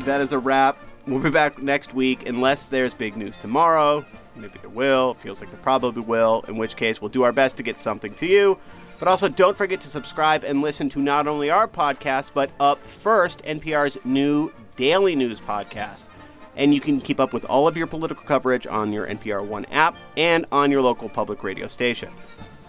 That 0.00 0.20
is 0.20 0.32
a 0.32 0.38
wrap. 0.40 0.76
We'll 1.06 1.18
be 1.18 1.30
back 1.30 1.60
next 1.60 1.94
week 1.94 2.28
unless 2.28 2.68
there's 2.68 2.94
big 2.94 3.16
news 3.16 3.36
tomorrow. 3.36 4.04
Maybe 4.36 4.58
there 4.60 4.70
will. 4.70 5.14
Feels 5.14 5.40
like 5.40 5.50
there 5.50 5.60
probably 5.60 6.02
will. 6.02 6.44
In 6.46 6.56
which 6.56 6.76
case, 6.76 7.00
we'll 7.00 7.08
do 7.08 7.24
our 7.24 7.32
best 7.32 7.56
to 7.56 7.62
get 7.62 7.78
something 7.78 8.14
to 8.14 8.26
you. 8.26 8.58
But 9.00 9.08
also, 9.08 9.28
don't 9.28 9.56
forget 9.56 9.80
to 9.80 9.88
subscribe 9.88 10.44
and 10.44 10.60
listen 10.60 10.88
to 10.90 11.00
not 11.00 11.26
only 11.26 11.50
our 11.50 11.66
podcast, 11.66 12.30
but 12.34 12.50
Up 12.60 12.78
First, 12.78 13.42
NPR's 13.44 13.98
new 14.04 14.52
daily 14.76 15.16
news 15.16 15.40
podcast. 15.40 16.06
And 16.54 16.72
you 16.72 16.80
can 16.80 17.00
keep 17.00 17.18
up 17.18 17.32
with 17.32 17.44
all 17.46 17.66
of 17.66 17.76
your 17.76 17.88
political 17.88 18.24
coverage 18.24 18.66
on 18.66 18.92
your 18.92 19.06
NPR 19.08 19.44
One 19.44 19.64
app 19.66 19.96
and 20.16 20.46
on 20.52 20.70
your 20.70 20.82
local 20.82 21.08
public 21.08 21.42
radio 21.42 21.66
station. 21.66 22.12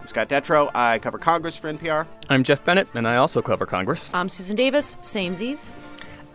I'm 0.01 0.07
Scott 0.07 0.27
Detrow. 0.27 0.71
I 0.73 0.97
cover 0.99 1.19
Congress 1.19 1.55
for 1.55 1.71
NPR. 1.71 2.07
I'm 2.29 2.43
Geoff 2.43 2.65
Bennett, 2.65 2.87
and 2.95 3.07
I 3.07 3.17
also 3.17 3.41
cover 3.43 3.67
Congress. 3.67 4.09
I'm 4.13 4.27
Susan 4.27 4.55
Davis, 4.55 4.95
samesies. 5.01 5.69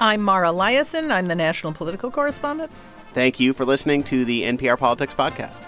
I'm 0.01 0.23
Mara 0.23 0.49
Liasson. 0.49 1.11
I'm 1.11 1.29
the 1.29 1.35
national 1.35 1.73
political 1.73 2.11
correspondent. 2.11 2.71
Thank 3.15 3.41
you 3.41 3.53
for 3.53 3.65
listening 3.65 4.05
to 4.05 4.25
the 4.25 4.43
NPR 4.43 4.79
Politics 4.79 5.15
Podcast. 5.15 5.63